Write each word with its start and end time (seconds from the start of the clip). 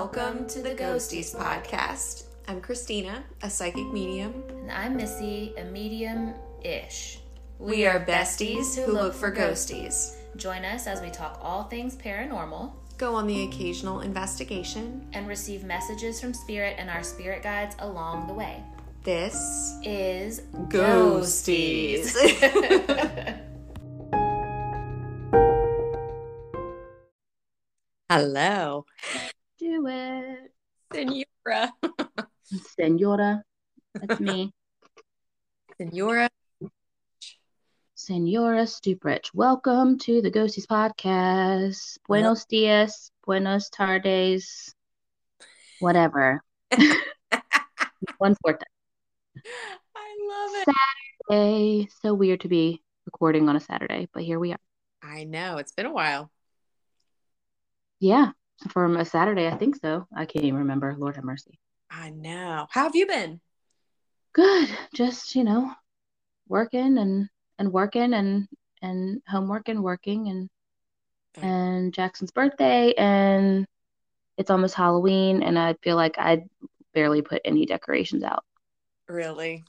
Welcome 0.00 0.46
to 0.50 0.62
the 0.62 0.76
Ghosties 0.76 1.34
podcast. 1.34 2.26
I'm 2.46 2.60
Christina, 2.60 3.24
a 3.42 3.50
psychic 3.50 3.92
medium. 3.92 4.44
And 4.48 4.70
I'm 4.70 4.96
Missy, 4.96 5.52
a 5.58 5.64
medium 5.64 6.34
ish. 6.62 7.18
We 7.58 7.84
are 7.84 7.98
besties 7.98 8.76
who 8.76 8.92
look 8.92 9.12
for 9.12 9.32
ghosties. 9.34 10.14
Join 10.36 10.64
us 10.64 10.86
as 10.86 11.00
we 11.00 11.10
talk 11.10 11.40
all 11.42 11.64
things 11.64 11.96
paranormal 11.96 12.70
Go 12.96 13.16
on 13.16 13.26
the 13.26 13.42
occasional 13.42 14.02
investigation. 14.02 15.04
and 15.14 15.26
receive 15.26 15.64
messages 15.64 16.20
from 16.20 16.32
spirit 16.32 16.76
and 16.78 16.88
our 16.88 17.02
spirit 17.02 17.42
guides 17.42 17.74
along 17.80 18.28
the 18.28 18.34
way. 18.34 18.62
This 19.02 19.74
Is 19.82 20.42
Ghosties. 20.68 22.14
Hello, 28.08 28.86
Do 29.78 29.86
it. 29.86 30.50
Senora. 30.92 31.72
Senora. 32.76 33.44
That's 33.94 34.18
me. 34.18 34.50
Senora. 35.76 36.28
Senora 37.94 38.64
Stuprich. 38.64 39.30
Welcome 39.34 39.98
to 39.98 40.20
the 40.20 40.32
Ghosties 40.32 40.66
podcast. 40.66 41.96
Buenos 42.08 42.44
dias, 42.46 43.12
buenos 43.24 43.70
tardes, 43.70 44.74
whatever. 45.78 46.42
One 48.18 48.34
fourth 48.42 48.60
I 49.94 50.16
love 50.28 50.66
it. 50.66 50.74
day. 51.30 51.88
So 52.02 52.14
weird 52.14 52.40
to 52.40 52.48
be 52.48 52.82
recording 53.06 53.48
on 53.48 53.54
a 53.54 53.60
Saturday, 53.60 54.08
but 54.12 54.24
here 54.24 54.40
we 54.40 54.50
are. 54.52 54.60
I 55.04 55.22
know. 55.22 55.58
It's 55.58 55.70
been 55.72 55.86
a 55.86 55.92
while. 55.92 56.32
Yeah, 58.00 58.32
from 58.70 58.96
a 58.96 59.04
Saturday, 59.04 59.48
I 59.48 59.56
think 59.56 59.76
so. 59.76 60.06
I 60.14 60.26
can't 60.26 60.44
even 60.44 60.60
remember. 60.60 60.94
Lord 60.98 61.16
have 61.16 61.24
mercy. 61.24 61.58
I 61.90 62.10
know. 62.10 62.66
How 62.70 62.84
have 62.84 62.96
you 62.96 63.06
been? 63.06 63.40
Good. 64.32 64.68
Just, 64.94 65.34
you 65.34 65.44
know, 65.44 65.72
working 66.48 66.98
and 66.98 67.28
and 67.58 67.72
working 67.72 68.14
and 68.14 68.48
and 68.82 69.22
homework 69.28 69.68
and 69.68 69.82
working 69.82 70.28
and 70.28 70.50
and 71.42 71.94
Jackson's 71.94 72.30
birthday 72.30 72.92
and 72.94 73.66
it's 74.36 74.50
almost 74.50 74.74
Halloween 74.74 75.42
and 75.42 75.58
I 75.58 75.74
feel 75.82 75.96
like 75.96 76.18
I 76.18 76.42
barely 76.94 77.22
put 77.22 77.42
any 77.44 77.66
decorations 77.66 78.22
out. 78.22 78.44
Really? 79.08 79.64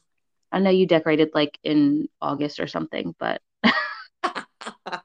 I 0.51 0.59
know 0.59 0.69
you 0.71 0.87
decorated 0.87 1.29
like 1.33 1.57
in 1.63 2.09
August 2.21 2.59
or 2.59 2.67
something, 2.67 3.15
but 3.19 3.41
was 4.23 5.01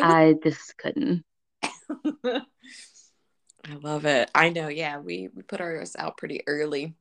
I 0.00 0.34
just 0.42 0.76
couldn't. 0.78 1.24
I 3.64 3.74
love 3.76 4.04
it. 4.06 4.30
I 4.34 4.50
know. 4.50 4.68
Yeah, 4.68 4.98
we 4.98 5.28
we 5.34 5.42
put 5.42 5.60
ours 5.60 5.94
out 5.98 6.16
pretty 6.16 6.42
early 6.46 6.94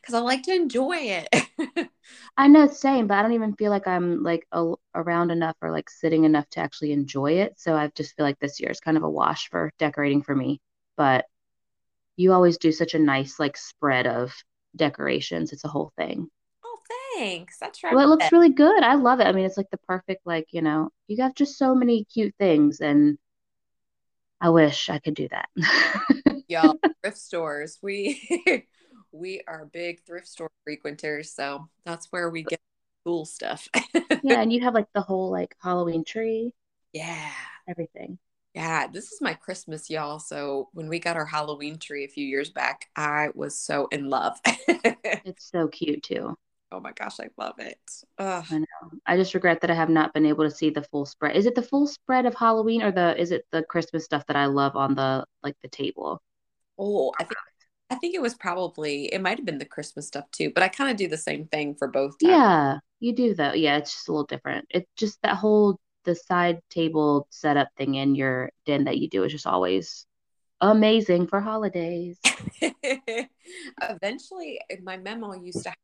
because 0.00 0.14
I 0.14 0.20
like 0.20 0.42
to 0.44 0.54
enjoy 0.54 0.96
it. 0.96 1.28
I 2.36 2.48
know 2.48 2.66
same, 2.66 3.06
but 3.06 3.18
I 3.18 3.22
don't 3.22 3.32
even 3.32 3.54
feel 3.54 3.70
like 3.70 3.86
I'm 3.86 4.22
like 4.22 4.46
a, 4.52 4.74
around 4.94 5.30
enough 5.30 5.56
or 5.62 5.70
like 5.70 5.90
sitting 5.90 6.24
enough 6.24 6.48
to 6.50 6.60
actually 6.60 6.92
enjoy 6.92 7.32
it. 7.34 7.54
So 7.58 7.74
I 7.76 7.90
just 7.94 8.16
feel 8.16 8.24
like 8.26 8.38
this 8.38 8.60
year 8.60 8.70
is 8.70 8.80
kind 8.80 8.96
of 8.96 9.02
a 9.02 9.10
wash 9.10 9.48
for 9.50 9.72
decorating 9.78 10.22
for 10.22 10.34
me. 10.34 10.60
But 10.96 11.26
you 12.16 12.32
always 12.32 12.58
do 12.58 12.72
such 12.72 12.94
a 12.94 12.98
nice 12.98 13.38
like 13.38 13.56
spread 13.56 14.06
of 14.06 14.32
decorations. 14.76 15.52
It's 15.52 15.64
a 15.64 15.68
whole 15.68 15.92
thing. 15.96 16.28
oh, 16.64 16.78
thanks. 17.16 17.58
That's 17.58 17.82
right. 17.82 17.94
Well, 17.94 18.04
it 18.04 18.08
looks 18.08 18.32
really 18.32 18.50
good. 18.50 18.82
I 18.82 18.94
love 18.94 19.20
it. 19.20 19.26
I 19.26 19.32
mean, 19.32 19.44
it's 19.44 19.56
like 19.56 19.70
the 19.70 19.78
perfect, 19.78 20.26
like, 20.26 20.46
you 20.52 20.62
know, 20.62 20.90
you 21.08 21.22
have 21.22 21.34
just 21.34 21.58
so 21.58 21.74
many 21.74 22.04
cute 22.04 22.34
things, 22.38 22.80
and 22.80 23.18
I 24.40 24.48
wish 24.50 24.88
I 24.88 24.98
could 24.98 25.14
do 25.14 25.28
that. 25.28 25.48
y'all 26.48 26.78
thrift 27.02 27.18
stores. 27.18 27.78
We 27.82 28.66
we 29.12 29.42
are 29.46 29.70
big 29.72 30.02
thrift 30.04 30.28
store 30.28 30.50
frequenters, 30.64 31.32
so 31.32 31.68
that's 31.84 32.06
where 32.10 32.30
we 32.30 32.42
get 32.42 32.60
cool 33.04 33.24
stuff. 33.24 33.68
Yeah, 34.22 34.42
and 34.42 34.52
you 34.52 34.60
have 34.60 34.74
like 34.74 34.92
the 34.92 35.00
whole 35.00 35.30
like 35.30 35.56
Halloween 35.62 36.04
tree, 36.04 36.52
yeah. 36.92 37.30
everything. 37.66 38.18
Yeah, 38.54 38.86
this 38.86 39.12
is 39.12 39.22
my 39.22 39.32
Christmas, 39.32 39.88
y'all. 39.88 40.18
So 40.18 40.68
when 40.74 40.88
we 40.88 40.98
got 40.98 41.16
our 41.16 41.24
Halloween 41.24 41.78
tree 41.78 42.04
a 42.04 42.08
few 42.08 42.26
years 42.26 42.50
back, 42.50 42.90
I 42.94 43.30
was 43.34 43.56
so 43.56 43.88
in 43.90 44.10
love. 44.10 44.38
It's 44.44 45.48
so 45.50 45.68
cute 45.68 46.02
too. 46.02 46.36
Oh 46.72 46.80
my 46.80 46.92
gosh, 46.92 47.20
I 47.20 47.28
love 47.36 47.58
it. 47.58 47.78
Ugh. 48.18 48.44
I 48.50 48.58
know. 48.58 48.90
I 49.06 49.16
just 49.16 49.34
regret 49.34 49.60
that 49.60 49.70
I 49.70 49.74
have 49.74 49.88
not 49.88 50.12
been 50.14 50.26
able 50.26 50.44
to 50.44 50.50
see 50.50 50.70
the 50.70 50.82
full 50.82 51.06
spread. 51.06 51.36
Is 51.36 51.46
it 51.46 51.54
the 51.54 51.62
full 51.62 51.86
spread 51.86 52.26
of 52.26 52.34
Halloween 52.34 52.82
or 52.82 52.92
the 52.92 53.20
is 53.20 53.32
it 53.32 53.46
the 53.50 53.62
Christmas 53.62 54.04
stuff 54.04 54.26
that 54.26 54.36
I 54.36 54.46
love 54.46 54.76
on 54.76 54.94
the 54.94 55.24
like 55.42 55.56
the 55.62 55.68
table? 55.68 56.22
Oh, 56.78 57.12
I 57.18 57.24
think 57.24 57.36
I 57.90 57.96
think 57.96 58.14
it 58.14 58.22
was 58.22 58.34
probably 58.34 59.06
it 59.06 59.20
might 59.20 59.38
have 59.38 59.46
been 59.46 59.58
the 59.58 59.64
Christmas 59.64 60.06
stuff 60.06 60.30
too, 60.30 60.50
but 60.54 60.62
I 60.62 60.68
kind 60.68 60.90
of 60.90 60.96
do 60.96 61.08
the 61.08 61.16
same 61.16 61.46
thing 61.46 61.74
for 61.74 61.88
both. 61.88 62.18
times. 62.18 62.30
Yeah, 62.30 62.78
you 63.00 63.14
do 63.14 63.34
though. 63.34 63.52
Yeah, 63.52 63.76
it's 63.76 63.92
just 63.92 64.08
a 64.08 64.12
little 64.12 64.26
different. 64.26 64.66
It's 64.70 64.90
just 64.96 65.20
that 65.22 65.36
whole 65.36 65.78
the 66.04 66.14
side 66.14 66.60
table 66.70 67.26
setup 67.30 67.68
thing 67.76 67.94
in 67.96 68.14
your 68.14 68.50
den 68.64 68.84
that 68.84 68.98
you 68.98 69.08
do 69.08 69.24
is 69.24 69.32
just 69.32 69.46
always 69.46 70.06
amazing 70.60 71.26
for 71.26 71.40
holidays. 71.40 72.18
Eventually, 73.82 74.60
my 74.82 74.96
memo 74.96 75.34
used 75.34 75.64
to 75.64 75.74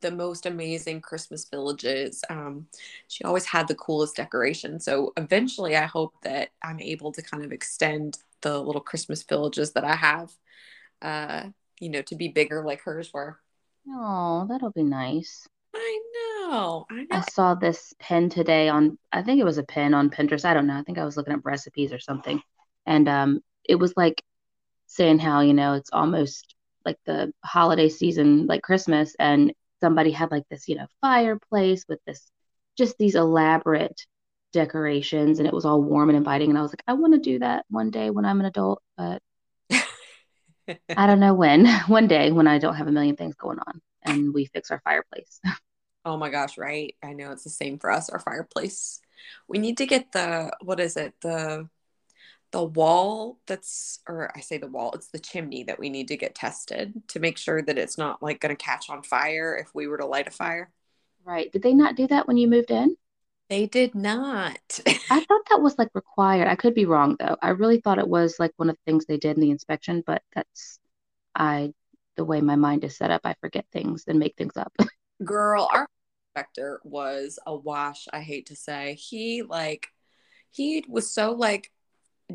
the 0.00 0.10
most 0.10 0.46
amazing 0.46 1.00
Christmas 1.00 1.48
villages. 1.48 2.22
Um, 2.30 2.66
she 3.08 3.24
always 3.24 3.46
had 3.46 3.68
the 3.68 3.74
coolest 3.74 4.16
decoration. 4.16 4.80
So 4.80 5.12
eventually, 5.16 5.76
I 5.76 5.86
hope 5.86 6.14
that 6.22 6.50
I'm 6.62 6.80
able 6.80 7.12
to 7.12 7.22
kind 7.22 7.44
of 7.44 7.52
extend 7.52 8.18
the 8.40 8.60
little 8.60 8.80
Christmas 8.80 9.22
villages 9.22 9.72
that 9.72 9.84
I 9.84 9.96
have, 9.96 10.32
uh, 11.02 11.48
you 11.80 11.88
know, 11.88 12.02
to 12.02 12.14
be 12.14 12.28
bigger 12.28 12.64
like 12.64 12.82
hers 12.82 13.12
were. 13.12 13.38
Oh, 13.88 14.46
that'll 14.48 14.72
be 14.72 14.82
nice. 14.82 15.48
I 15.74 16.00
know. 16.14 16.86
I 16.90 16.94
know. 16.94 17.06
I 17.10 17.20
saw 17.32 17.54
this 17.54 17.94
pen 17.98 18.28
today 18.28 18.68
on, 18.68 18.98
I 19.12 19.22
think 19.22 19.40
it 19.40 19.44
was 19.44 19.58
a 19.58 19.62
pen 19.62 19.94
on 19.94 20.10
Pinterest. 20.10 20.44
I 20.44 20.54
don't 20.54 20.66
know. 20.66 20.78
I 20.78 20.82
think 20.82 20.98
I 20.98 21.04
was 21.04 21.16
looking 21.16 21.34
up 21.34 21.44
recipes 21.44 21.92
or 21.92 21.98
something. 21.98 22.40
And 22.86 23.08
um, 23.08 23.40
it 23.64 23.76
was 23.76 23.94
like 23.96 24.22
saying 24.86 25.18
how, 25.18 25.40
you 25.40 25.54
know, 25.54 25.74
it's 25.74 25.90
almost 25.92 26.54
like 26.84 26.98
the 27.04 27.32
holiday 27.44 27.88
season, 27.88 28.46
like 28.46 28.62
Christmas, 28.62 29.14
and 29.18 29.52
somebody 29.80 30.10
had 30.10 30.30
like 30.30 30.44
this, 30.50 30.68
you 30.68 30.76
know, 30.76 30.86
fireplace 31.00 31.84
with 31.88 32.00
this, 32.06 32.30
just 32.76 32.98
these 32.98 33.14
elaborate 33.14 34.06
decorations, 34.52 35.38
and 35.38 35.48
it 35.48 35.54
was 35.54 35.64
all 35.64 35.82
warm 35.82 36.08
and 36.10 36.16
inviting. 36.16 36.50
And 36.50 36.58
I 36.58 36.62
was 36.62 36.72
like, 36.72 36.82
I 36.86 36.94
want 36.94 37.14
to 37.14 37.20
do 37.20 37.38
that 37.40 37.64
one 37.68 37.90
day 37.90 38.10
when 38.10 38.24
I'm 38.24 38.40
an 38.40 38.46
adult, 38.46 38.82
but 38.96 39.22
I 40.96 41.06
don't 41.06 41.20
know 41.20 41.34
when. 41.34 41.66
One 41.86 42.08
day 42.08 42.30
when 42.30 42.46
I 42.46 42.58
don't 42.58 42.74
have 42.74 42.88
a 42.88 42.92
million 42.92 43.16
things 43.16 43.34
going 43.34 43.58
on 43.58 43.80
and 44.02 44.34
we 44.34 44.46
fix 44.46 44.70
our 44.70 44.80
fireplace. 44.84 45.40
Oh 46.04 46.16
my 46.16 46.30
gosh, 46.30 46.56
right. 46.56 46.94
I 47.02 47.12
know 47.12 47.32
it's 47.32 47.44
the 47.44 47.50
same 47.50 47.78
for 47.78 47.90
us, 47.90 48.08
our 48.08 48.20
fireplace. 48.20 49.02
We 49.46 49.58
need 49.58 49.76
to 49.78 49.84
get 49.84 50.12
the 50.12 50.50
what 50.62 50.80
is 50.80 50.96
it? 50.96 51.12
The 51.20 51.68
the 52.50 52.64
wall 52.64 53.38
that's 53.46 54.00
or 54.08 54.30
I 54.34 54.40
say 54.40 54.58
the 54.58 54.66
wall, 54.66 54.92
it's 54.94 55.08
the 55.08 55.18
chimney 55.18 55.64
that 55.64 55.78
we 55.78 55.90
need 55.90 56.08
to 56.08 56.16
get 56.16 56.34
tested 56.34 56.94
to 57.08 57.20
make 57.20 57.38
sure 57.38 57.62
that 57.62 57.78
it's 57.78 57.98
not 57.98 58.22
like 58.22 58.40
gonna 58.40 58.56
catch 58.56 58.88
on 58.90 59.02
fire 59.02 59.56
if 59.56 59.74
we 59.74 59.86
were 59.86 59.98
to 59.98 60.06
light 60.06 60.28
a 60.28 60.30
fire. 60.30 60.70
Right. 61.24 61.52
Did 61.52 61.62
they 61.62 61.74
not 61.74 61.96
do 61.96 62.06
that 62.06 62.26
when 62.26 62.36
you 62.36 62.48
moved 62.48 62.70
in? 62.70 62.96
They 63.50 63.66
did 63.66 63.94
not. 63.94 64.80
I 64.86 65.20
thought 65.20 65.42
that 65.48 65.62
was 65.62 65.78
like 65.78 65.88
required. 65.94 66.48
I 66.48 66.54
could 66.54 66.74
be 66.74 66.84
wrong 66.84 67.16
though. 67.18 67.36
I 67.42 67.50
really 67.50 67.80
thought 67.80 67.98
it 67.98 68.08
was 68.08 68.36
like 68.38 68.52
one 68.56 68.70
of 68.70 68.76
the 68.76 68.90
things 68.90 69.06
they 69.06 69.16
did 69.16 69.36
in 69.36 69.42
the 69.42 69.50
inspection, 69.50 70.02
but 70.06 70.22
that's 70.34 70.78
I 71.34 71.72
the 72.16 72.24
way 72.24 72.40
my 72.40 72.56
mind 72.56 72.84
is 72.84 72.96
set 72.96 73.10
up, 73.10 73.22
I 73.24 73.34
forget 73.40 73.64
things 73.72 74.04
and 74.06 74.18
make 74.18 74.36
things 74.36 74.56
up. 74.56 74.72
Girl, 75.24 75.68
our 75.72 75.88
inspector 76.34 76.80
was 76.84 77.38
a 77.46 77.56
wash, 77.56 78.06
I 78.12 78.20
hate 78.20 78.46
to 78.46 78.56
say. 78.56 78.94
He 78.94 79.42
like 79.42 79.88
he 80.50 80.84
was 80.88 81.12
so 81.12 81.32
like 81.32 81.72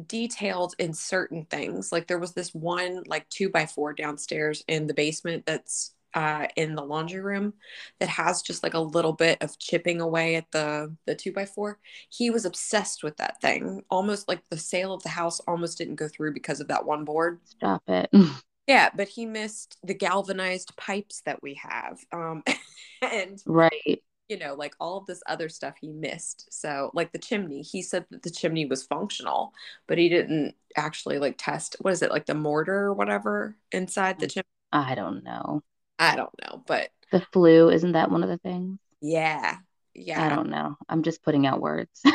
detailed 0.08 0.76
in 0.80 0.94
certain 0.94 1.46
things. 1.46 1.92
Like 1.92 2.08
there 2.08 2.20
was 2.20 2.34
this 2.34 2.54
one 2.54 3.04
like 3.06 3.28
two 3.30 3.50
by 3.50 3.66
four 3.66 3.94
downstairs 3.94 4.64
in 4.68 4.88
the 4.88 4.94
basement 4.94 5.46
that's 5.46 5.94
uh, 6.14 6.48
in 6.56 6.76
the 6.76 6.84
laundry 6.84 7.22
room 7.22 7.54
that 8.00 8.10
has 8.10 8.42
just 8.44 8.62
like 8.62 8.76
a 8.76 8.80
little 8.80 9.14
bit 9.14 9.42
of 9.42 9.58
chipping 9.58 10.00
away 10.00 10.36
at 10.36 10.50
the 10.52 10.96
the 11.06 11.16
two 11.16 11.32
by 11.32 11.46
four. 11.46 11.80
He 12.10 12.30
was 12.30 12.46
obsessed 12.46 13.04
with 13.04 13.18
that 13.18 13.42
thing. 13.42 13.82
Almost 13.90 14.28
like 14.28 14.42
the 14.50 14.58
sale 14.58 14.94
of 14.94 15.04
the 15.04 15.10
house 15.10 15.40
almost 15.42 15.78
didn't 15.78 15.96
go 15.96 16.08
through 16.08 16.34
because 16.34 16.60
of 16.60 16.68
that 16.68 16.86
one 16.86 17.06
board. 17.06 17.40
Stop 17.46 17.84
it. 17.88 18.10
Yeah, 18.66 18.92
but 18.96 19.10
he 19.10 19.26
missed 19.26 19.78
the 19.84 19.94
galvanized 19.94 20.78
pipes 20.78 21.22
that 21.26 21.44
we 21.44 21.56
have. 21.56 22.00
Um, 22.14 22.44
and 23.02 23.42
Right. 23.46 24.02
You 24.30 24.40
know, 24.40 24.56
like 24.56 24.74
all 24.80 24.98
of 24.98 25.06
this 25.06 25.22
other 25.28 25.50
stuff 25.50 25.76
he 25.80 25.90
missed. 25.90 26.52
So, 26.52 26.92
like 26.94 27.12
the 27.12 27.20
chimney, 27.20 27.62
he 27.62 27.82
said 27.82 28.06
that 28.10 28.24
the 28.24 28.32
chimney 28.32 28.66
was 28.66 28.84
functional, 28.84 29.54
but 29.88 29.98
he 29.98 30.10
didn't 30.10 30.56
actually 30.76 31.20
like 31.20 31.36
test 31.38 31.76
what 31.82 31.94
is 31.94 32.02
it, 32.02 32.10
like 32.12 32.26
the 32.26 32.34
mortar 32.34 32.74
or 32.86 32.94
whatever 32.94 33.58
inside 33.72 34.20
the 34.20 34.28
mm, 34.28 34.32
chimney? 34.32 34.44
I 34.72 34.96
don't 34.96 35.24
know. 35.24 35.62
I 36.00 36.16
don't 36.16 36.34
know, 36.42 36.64
but 36.68 36.92
The 37.12 37.22
flue, 37.32 37.70
isn't 37.70 37.94
that 37.94 38.12
one 38.12 38.24
of 38.24 38.30
the 38.30 38.38
things? 38.40 38.80
yeah, 39.02 39.58
Yeah. 39.94 40.26
I 40.26 40.30
don't 40.30 40.50
know. 40.50 40.76
I'm 40.90 41.04
just 41.04 41.24
putting 41.24 41.46
out 41.46 41.62
words. 41.62 42.02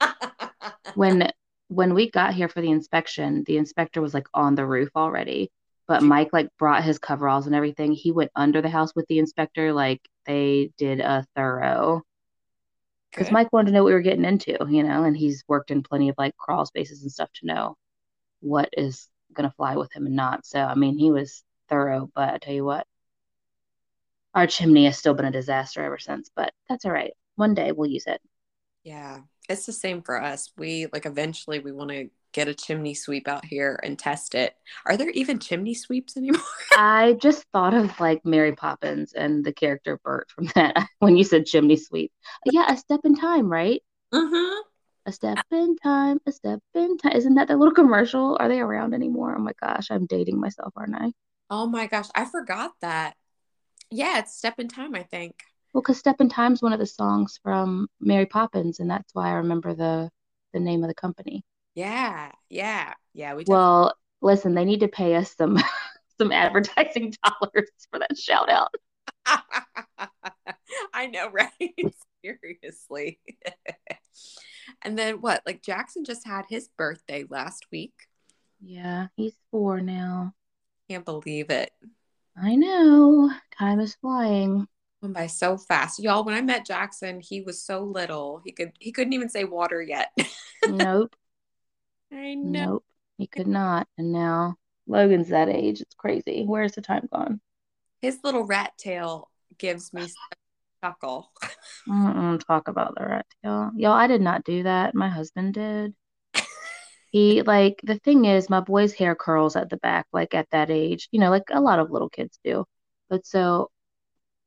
When 0.94 1.30
when 1.68 1.94
we 1.94 2.10
got 2.10 2.34
here 2.34 2.48
for 2.48 2.60
the 2.60 2.70
inspection, 2.70 3.44
the 3.46 3.56
inspector 3.58 4.00
was 4.00 4.14
like 4.14 4.26
on 4.34 4.54
the 4.54 4.66
roof 4.66 4.88
already. 4.96 5.50
But 5.86 6.02
Mike 6.02 6.30
like 6.32 6.48
brought 6.58 6.84
his 6.84 6.98
coveralls 6.98 7.46
and 7.46 7.54
everything. 7.54 7.92
He 7.92 8.10
went 8.12 8.32
under 8.34 8.60
the 8.62 8.68
house 8.68 8.94
with 8.96 9.06
the 9.08 9.18
inspector. 9.18 9.72
Like 9.72 10.00
they 10.26 10.72
did 10.78 11.00
a 11.00 11.26
thorough 11.34 12.02
because 13.10 13.28
Good. 13.28 13.34
Mike 13.34 13.52
wanted 13.52 13.66
to 13.68 13.72
know 13.72 13.82
what 13.82 13.88
we 13.88 13.94
were 13.94 14.00
getting 14.02 14.24
into, 14.24 14.56
you 14.68 14.82
know, 14.82 15.04
and 15.04 15.16
he's 15.16 15.44
worked 15.48 15.70
in 15.70 15.82
plenty 15.82 16.08
of 16.08 16.16
like 16.18 16.36
crawl 16.36 16.66
spaces 16.66 17.02
and 17.02 17.10
stuff 17.12 17.30
to 17.34 17.46
know 17.46 17.76
what 18.40 18.68
is 18.76 19.08
gonna 19.32 19.52
fly 19.56 19.76
with 19.76 19.92
him 19.92 20.06
and 20.06 20.16
not. 20.16 20.46
So 20.46 20.60
I 20.60 20.74
mean, 20.74 20.98
he 20.98 21.10
was 21.10 21.44
thorough. 21.68 22.10
But 22.14 22.34
I 22.34 22.38
tell 22.38 22.54
you 22.54 22.64
what, 22.64 22.86
our 24.34 24.46
chimney 24.46 24.84
has 24.84 24.98
still 24.98 25.14
been 25.14 25.24
a 25.26 25.30
disaster 25.32 25.82
ever 25.82 25.98
since. 25.98 26.30
But 26.34 26.52
that's 26.68 26.84
all 26.84 26.92
right. 26.92 27.12
One 27.36 27.54
day 27.54 27.72
we'll 27.72 27.90
use 27.90 28.06
it. 28.06 28.20
Yeah, 28.84 29.20
it's 29.48 29.66
the 29.66 29.72
same 29.72 30.02
for 30.02 30.20
us. 30.20 30.50
We 30.56 30.86
like 30.92 31.06
eventually 31.06 31.58
we 31.58 31.72
want 31.72 31.90
to 31.90 32.08
get 32.32 32.48
a 32.48 32.54
chimney 32.54 32.94
sweep 32.94 33.28
out 33.28 33.44
here 33.44 33.80
and 33.82 33.98
test 33.98 34.34
it. 34.34 34.54
Are 34.84 34.96
there 34.96 35.10
even 35.10 35.38
chimney 35.38 35.74
sweeps 35.74 36.16
anymore? 36.16 36.42
I 36.76 37.16
just 37.20 37.44
thought 37.52 37.74
of 37.74 37.98
like 37.98 38.24
Mary 38.24 38.52
Poppins 38.52 39.12
and 39.12 39.44
the 39.44 39.52
character 39.52 39.98
Bert 40.02 40.30
from 40.30 40.46
that 40.54 40.86
when 40.98 41.16
you 41.16 41.24
said 41.24 41.46
chimney 41.46 41.76
sweep. 41.76 42.12
Yeah, 42.44 42.70
a 42.70 42.76
step 42.76 43.00
in 43.04 43.16
time, 43.16 43.50
right? 43.50 43.82
mm-hmm. 44.12 44.60
A 45.06 45.12
step 45.12 45.38
in 45.52 45.76
time, 45.76 46.18
a 46.26 46.32
step 46.32 46.60
in 46.74 46.98
time. 46.98 47.12
Isn't 47.12 47.36
that 47.36 47.48
the 47.48 47.56
little 47.56 47.74
commercial? 47.74 48.36
Are 48.40 48.48
they 48.48 48.60
around 48.60 48.92
anymore? 48.92 49.36
Oh 49.38 49.40
my 49.40 49.52
gosh, 49.62 49.90
I'm 49.90 50.06
dating 50.06 50.40
myself, 50.40 50.72
aren't 50.76 50.96
I? 50.96 51.12
Oh 51.48 51.66
my 51.66 51.86
gosh, 51.86 52.08
I 52.14 52.24
forgot 52.24 52.72
that. 52.80 53.16
Yeah, 53.90 54.18
it's 54.18 54.36
Step 54.36 54.58
in 54.58 54.66
Time, 54.68 54.96
I 54.96 55.04
think. 55.04 55.34
Well, 55.76 55.82
because 55.82 55.98
Step 55.98 56.22
in 56.22 56.30
Time's 56.30 56.62
one 56.62 56.72
of 56.72 56.78
the 56.78 56.86
songs 56.86 57.38
from 57.42 57.86
Mary 58.00 58.24
Poppins, 58.24 58.80
and 58.80 58.90
that's 58.90 59.14
why 59.14 59.28
I 59.28 59.32
remember 59.32 59.74
the 59.74 60.08
the 60.54 60.58
name 60.58 60.82
of 60.82 60.88
the 60.88 60.94
company. 60.94 61.44
Yeah, 61.74 62.32
yeah, 62.48 62.94
yeah. 63.12 63.34
We 63.34 63.44
Well, 63.46 63.94
listen, 64.22 64.54
they 64.54 64.64
need 64.64 64.80
to 64.80 64.88
pay 64.88 65.16
us 65.16 65.36
some 65.36 65.58
some 66.18 66.32
advertising 66.32 67.12
dollars 67.22 67.68
for 67.90 67.98
that 67.98 68.16
shout 68.16 68.48
out. 68.48 68.74
I 70.94 71.08
know, 71.08 71.28
right? 71.28 71.50
Seriously. 72.24 73.20
and 74.80 74.98
then 74.98 75.20
what? 75.20 75.42
Like 75.44 75.62
Jackson 75.62 76.06
just 76.06 76.26
had 76.26 76.46
his 76.48 76.70
birthday 76.78 77.26
last 77.28 77.66
week. 77.70 77.92
Yeah, 78.62 79.08
he's 79.14 79.36
four 79.50 79.82
now. 79.82 80.32
Can't 80.88 81.04
believe 81.04 81.50
it. 81.50 81.70
I 82.34 82.54
know. 82.54 83.30
Time 83.58 83.80
is 83.80 83.94
flying. 83.96 84.66
Oh 85.02 85.06
Went 85.06 85.14
by 85.14 85.26
so 85.26 85.58
fast. 85.58 85.98
Y'all, 85.98 86.24
when 86.24 86.34
I 86.34 86.40
met 86.40 86.64
Jackson, 86.64 87.20
he 87.20 87.42
was 87.42 87.62
so 87.62 87.82
little. 87.82 88.40
He 88.44 88.52
could 88.52 88.72
he 88.78 88.92
couldn't 88.92 89.12
even 89.12 89.28
say 89.28 89.44
water 89.44 89.82
yet. 89.82 90.10
Nope. 90.66 91.14
I 92.12 92.34
know. 92.34 92.64
Nope. 92.64 92.84
He 93.18 93.26
could 93.26 93.46
not. 93.46 93.88
And 93.98 94.12
now 94.12 94.56
Logan's 94.86 95.28
that 95.28 95.48
age. 95.48 95.80
It's 95.82 95.94
crazy. 95.94 96.44
Where's 96.46 96.72
the 96.72 96.80
time 96.80 97.08
gone? 97.12 97.40
His 98.00 98.20
little 98.24 98.44
rat 98.44 98.72
tail 98.78 99.30
gives 99.58 99.92
me 99.92 100.06
chuckle. 100.82 101.30
Mm-mm, 101.88 102.44
talk 102.46 102.68
about 102.68 102.94
the 102.96 103.04
rat 103.04 103.26
tail. 103.42 103.72
Y'all, 103.76 103.92
I 103.92 104.06
did 104.06 104.20
not 104.20 104.44
do 104.44 104.62
that. 104.62 104.94
My 104.94 105.08
husband 105.08 105.54
did. 105.54 105.94
He, 107.12 107.40
like, 107.42 107.80
the 107.82 107.98
thing 108.00 108.26
is, 108.26 108.50
my 108.50 108.60
boy's 108.60 108.92
hair 108.92 109.14
curls 109.14 109.56
at 109.56 109.70
the 109.70 109.78
back, 109.78 110.06
like, 110.12 110.34
at 110.34 110.50
that 110.50 110.70
age, 110.70 111.08
you 111.12 111.20
know, 111.20 111.30
like 111.30 111.44
a 111.50 111.60
lot 111.60 111.78
of 111.78 111.90
little 111.90 112.10
kids 112.10 112.38
do. 112.44 112.66
But 113.08 113.24
so 113.24 113.70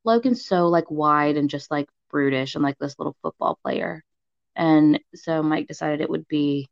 Logan's 0.04 0.44
so, 0.46 0.68
like, 0.68 0.90
wide 0.90 1.36
and 1.36 1.50
just, 1.50 1.70
like, 1.70 1.88
brutish 2.10 2.54
and, 2.54 2.64
like, 2.64 2.78
this 2.78 2.98
little 2.98 3.16
football 3.22 3.58
player. 3.62 4.04
And 4.56 5.00
so 5.14 5.42
Mike 5.42 5.68
decided 5.68 6.00
it 6.00 6.10
would 6.10 6.28
be 6.28 6.68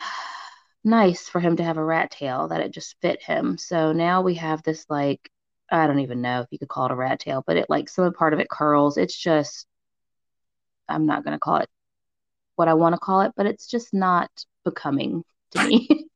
nice 0.84 1.28
for 1.28 1.40
him 1.40 1.56
to 1.56 1.64
have 1.64 1.76
a 1.78 1.84
rat 1.84 2.10
tail, 2.10 2.48
that 2.48 2.60
it 2.60 2.72
just 2.72 2.96
fit 3.00 3.22
him. 3.22 3.58
So 3.58 3.92
now 3.92 4.22
we 4.22 4.34
have 4.36 4.62
this, 4.62 4.86
like, 4.88 5.30
I 5.70 5.86
don't 5.86 6.00
even 6.00 6.22
know 6.22 6.40
if 6.42 6.48
you 6.50 6.58
could 6.58 6.68
call 6.68 6.86
it 6.86 6.92
a 6.92 6.96
rat 6.96 7.20
tail, 7.20 7.42
but 7.46 7.56
it, 7.56 7.66
like, 7.68 7.88
some 7.88 8.12
part 8.12 8.34
of 8.34 8.40
it 8.40 8.48
curls. 8.50 8.96
It's 8.96 9.16
just, 9.16 9.66
I'm 10.88 11.06
not 11.06 11.24
going 11.24 11.34
to 11.34 11.40
call 11.40 11.56
it 11.58 11.68
what 12.56 12.68
I 12.68 12.74
want 12.74 12.94
to 12.94 12.98
call 13.00 13.22
it, 13.22 13.32
but 13.36 13.46
it's 13.46 13.66
just 13.66 13.94
not 13.94 14.30
becoming 14.64 15.24
to 15.52 15.66
me. 15.66 15.88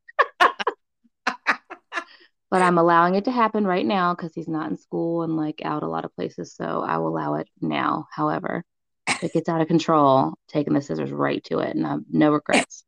but 2.51 2.63
I'm 2.63 2.79
allowing 2.79 3.15
it 3.15 3.25
to 3.27 3.31
happen 3.31 3.65
right 3.65 3.87
now 3.87 4.15
because 4.15 4.35
he's 4.35 4.49
not 4.49 4.71
in 4.71 4.77
school 4.77 5.23
and 5.23 5.37
like 5.37 5.63
out 5.65 5.85
a 5.85 5.89
lot 5.89 6.05
of 6.05 6.15
places. 6.15 6.55
So 6.55 6.83
I 6.83 6.99
will 6.99 7.09
allow 7.09 7.35
it 7.35 7.49
now. 7.61 8.09
However, 8.11 8.65
if 9.07 9.23
it 9.25 9.33
gets 9.33 9.49
out 9.49 9.61
of 9.61 9.69
control, 9.69 10.35
taking 10.49 10.75
the 10.75 10.83
scissors 10.83 11.13
right 11.13 11.43
to 11.45 11.61
it 11.61 11.77
and 11.77 11.87
I 11.87 11.91
have 11.91 12.03
no 12.11 12.33
regrets. 12.33 12.85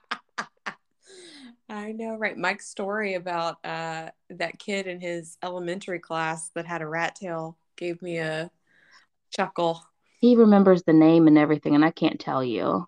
I 1.69 1.93
know, 1.93 2.17
right? 2.17 2.38
Mike's 2.38 2.67
story 2.67 3.13
about 3.13 3.63
uh, 3.63 4.09
that 4.29 4.59
kid 4.59 4.88
in 4.88 4.99
his 4.99 5.38
elementary 5.41 5.99
class 5.99 6.49
that 6.49 6.65
had 6.65 6.81
a 6.81 6.88
rat 6.88 7.15
tail 7.15 7.57
gave 7.77 8.01
me 8.01 8.17
a 8.17 8.51
chuckle. 9.29 9.81
He 10.19 10.35
remembers 10.35 10.83
the 10.83 10.93
name 10.93 11.27
and 11.27 11.38
everything, 11.38 11.73
and 11.73 11.85
I 11.85 11.91
can't 11.91 12.19
tell 12.19 12.43
you. 12.43 12.88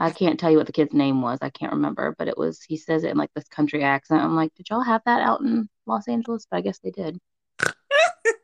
I 0.00 0.10
can't 0.10 0.40
tell 0.40 0.50
you 0.50 0.56
what 0.56 0.66
the 0.66 0.72
kid's 0.72 0.94
name 0.94 1.20
was. 1.20 1.38
I 1.42 1.50
can't 1.50 1.74
remember, 1.74 2.14
but 2.18 2.26
it 2.26 2.38
was, 2.38 2.62
he 2.62 2.78
says 2.78 3.04
it 3.04 3.10
in 3.10 3.18
like 3.18 3.30
this 3.34 3.48
country 3.48 3.84
accent. 3.84 4.22
I'm 4.22 4.34
like, 4.34 4.54
did 4.54 4.70
y'all 4.70 4.82
have 4.82 5.02
that 5.04 5.20
out 5.20 5.42
in 5.42 5.68
Los 5.86 6.08
Angeles? 6.08 6.46
But 6.50 6.56
I 6.56 6.60
guess 6.62 6.78
they 6.78 6.90
did. 6.90 7.18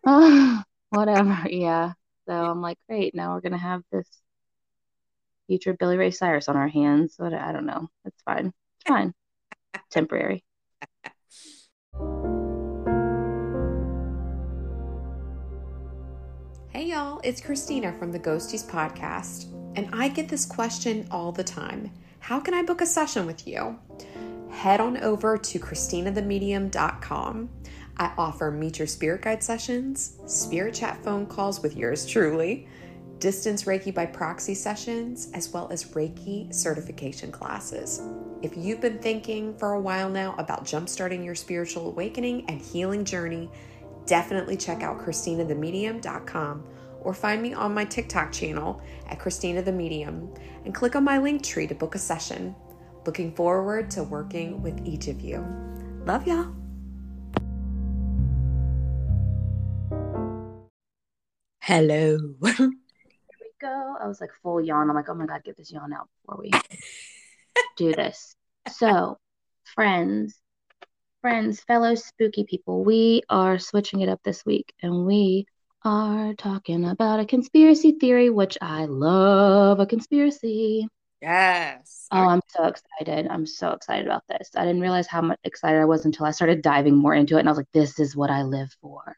Whatever. 0.90 1.48
Yeah. 1.48 1.94
So 2.28 2.34
I'm 2.34 2.60
like, 2.60 2.76
great. 2.86 3.14
Now 3.14 3.32
we're 3.32 3.40
going 3.40 3.52
to 3.52 3.58
have 3.58 3.80
this 3.90 4.06
future 5.46 5.72
Billy 5.72 5.96
Ray 5.96 6.10
Cyrus 6.10 6.48
on 6.50 6.58
our 6.58 6.68
hands. 6.68 7.14
But 7.18 7.32
I 7.32 7.52
don't 7.52 7.66
know. 7.66 7.88
It's 8.04 8.20
fine. 8.22 8.52
It's 8.80 8.88
fine. 8.88 9.14
Temporary. 9.90 10.44
Hey, 16.68 16.84
y'all, 16.90 17.22
it's 17.24 17.40
Christina 17.40 17.94
from 17.94 18.12
the 18.12 18.20
Ghosties 18.20 18.68
podcast, 18.68 19.50
and 19.76 19.88
I 19.92 20.08
get 20.08 20.28
this 20.28 20.46
question 20.46 21.06
all 21.10 21.30
the 21.30 21.44
time 21.44 21.90
How 22.20 22.40
can 22.40 22.54
I 22.54 22.62
book 22.62 22.80
a 22.80 22.86
session 22.86 23.26
with 23.26 23.46
you? 23.46 23.78
Head 24.50 24.80
on 24.80 24.96
over 24.96 25.36
to 25.36 25.58
ChristinaTheMedium.com. 25.58 27.50
I 27.98 28.12
offer 28.18 28.50
Meet 28.50 28.78
Your 28.78 28.86
Spirit 28.86 29.22
Guide 29.22 29.42
sessions, 29.42 30.18
spirit 30.26 30.74
chat 30.74 31.02
phone 31.04 31.26
calls 31.26 31.62
with 31.62 31.76
yours 31.76 32.06
truly, 32.06 32.66
distance 33.18 33.64
Reiki 33.64 33.94
by 33.94 34.06
proxy 34.06 34.54
sessions, 34.54 35.30
as 35.34 35.50
well 35.50 35.68
as 35.70 35.84
Reiki 35.84 36.54
certification 36.54 37.30
classes. 37.30 38.02
If 38.42 38.56
you've 38.56 38.80
been 38.80 38.98
thinking 38.98 39.56
for 39.56 39.72
a 39.72 39.80
while 39.80 40.10
now 40.10 40.34
about 40.38 40.64
jumpstarting 40.64 41.24
your 41.24 41.34
spiritual 41.34 41.88
awakening 41.88 42.44
and 42.48 42.60
healing 42.60 43.04
journey, 43.04 43.50
definitely 44.04 44.56
check 44.56 44.82
out 44.82 44.98
ChristinaTheMedium.com 44.98 46.64
or 47.06 47.14
find 47.14 47.40
me 47.40 47.54
on 47.54 47.72
my 47.72 47.84
TikTok 47.84 48.32
channel 48.32 48.82
at 49.08 49.20
Christina 49.20 49.62
the 49.62 49.70
Medium 49.70 50.34
and 50.64 50.74
click 50.74 50.96
on 50.96 51.04
my 51.04 51.18
link 51.18 51.40
tree 51.40 51.68
to 51.68 51.74
book 51.74 51.94
a 51.94 52.00
session. 52.00 52.52
Looking 53.06 53.32
forward 53.32 53.92
to 53.92 54.02
working 54.02 54.60
with 54.60 54.84
each 54.84 55.06
of 55.06 55.20
you. 55.20 55.46
Love 56.04 56.26
y'all. 56.26 56.52
Hello. 61.60 62.18
Here 62.44 62.56
we 62.58 63.50
go. 63.60 63.96
I 64.00 64.08
was 64.08 64.20
like 64.20 64.30
full 64.42 64.60
yawn. 64.60 64.90
I'm 64.90 64.96
like, 64.96 65.08
oh 65.08 65.14
my 65.14 65.26
God, 65.26 65.44
get 65.44 65.56
this 65.56 65.70
yawn 65.70 65.92
out 65.92 66.08
before 66.26 66.42
we 66.42 66.50
do 67.76 67.94
this. 67.94 68.34
So, 68.72 69.16
friends, 69.76 70.34
friends, 71.20 71.60
fellow 71.60 71.94
spooky 71.94 72.42
people, 72.42 72.82
we 72.82 73.22
are 73.30 73.60
switching 73.60 74.00
it 74.00 74.08
up 74.08 74.20
this 74.24 74.44
week 74.44 74.74
and 74.82 75.06
we 75.06 75.46
are 75.86 76.34
talking 76.34 76.84
about 76.84 77.20
a 77.20 77.24
conspiracy 77.24 77.92
theory, 77.92 78.28
which 78.28 78.58
I 78.60 78.86
love 78.86 79.78
a 79.78 79.86
conspiracy. 79.86 80.88
Yes. 81.22 82.08
Oh, 82.10 82.26
I'm 82.26 82.40
so 82.48 82.64
excited. 82.64 83.28
I'm 83.28 83.46
so 83.46 83.70
excited 83.70 84.04
about 84.04 84.24
this. 84.28 84.50
I 84.56 84.64
didn't 84.64 84.80
realize 84.80 85.06
how 85.06 85.20
much 85.20 85.38
excited 85.44 85.80
I 85.80 85.84
was 85.84 86.04
until 86.04 86.26
I 86.26 86.32
started 86.32 86.60
diving 86.60 86.96
more 86.96 87.14
into 87.14 87.36
it. 87.36 87.40
And 87.40 87.48
I 87.48 87.52
was 87.52 87.58
like, 87.58 87.70
this 87.72 88.00
is 88.00 88.16
what 88.16 88.30
I 88.30 88.42
live 88.42 88.68
for. 88.82 89.16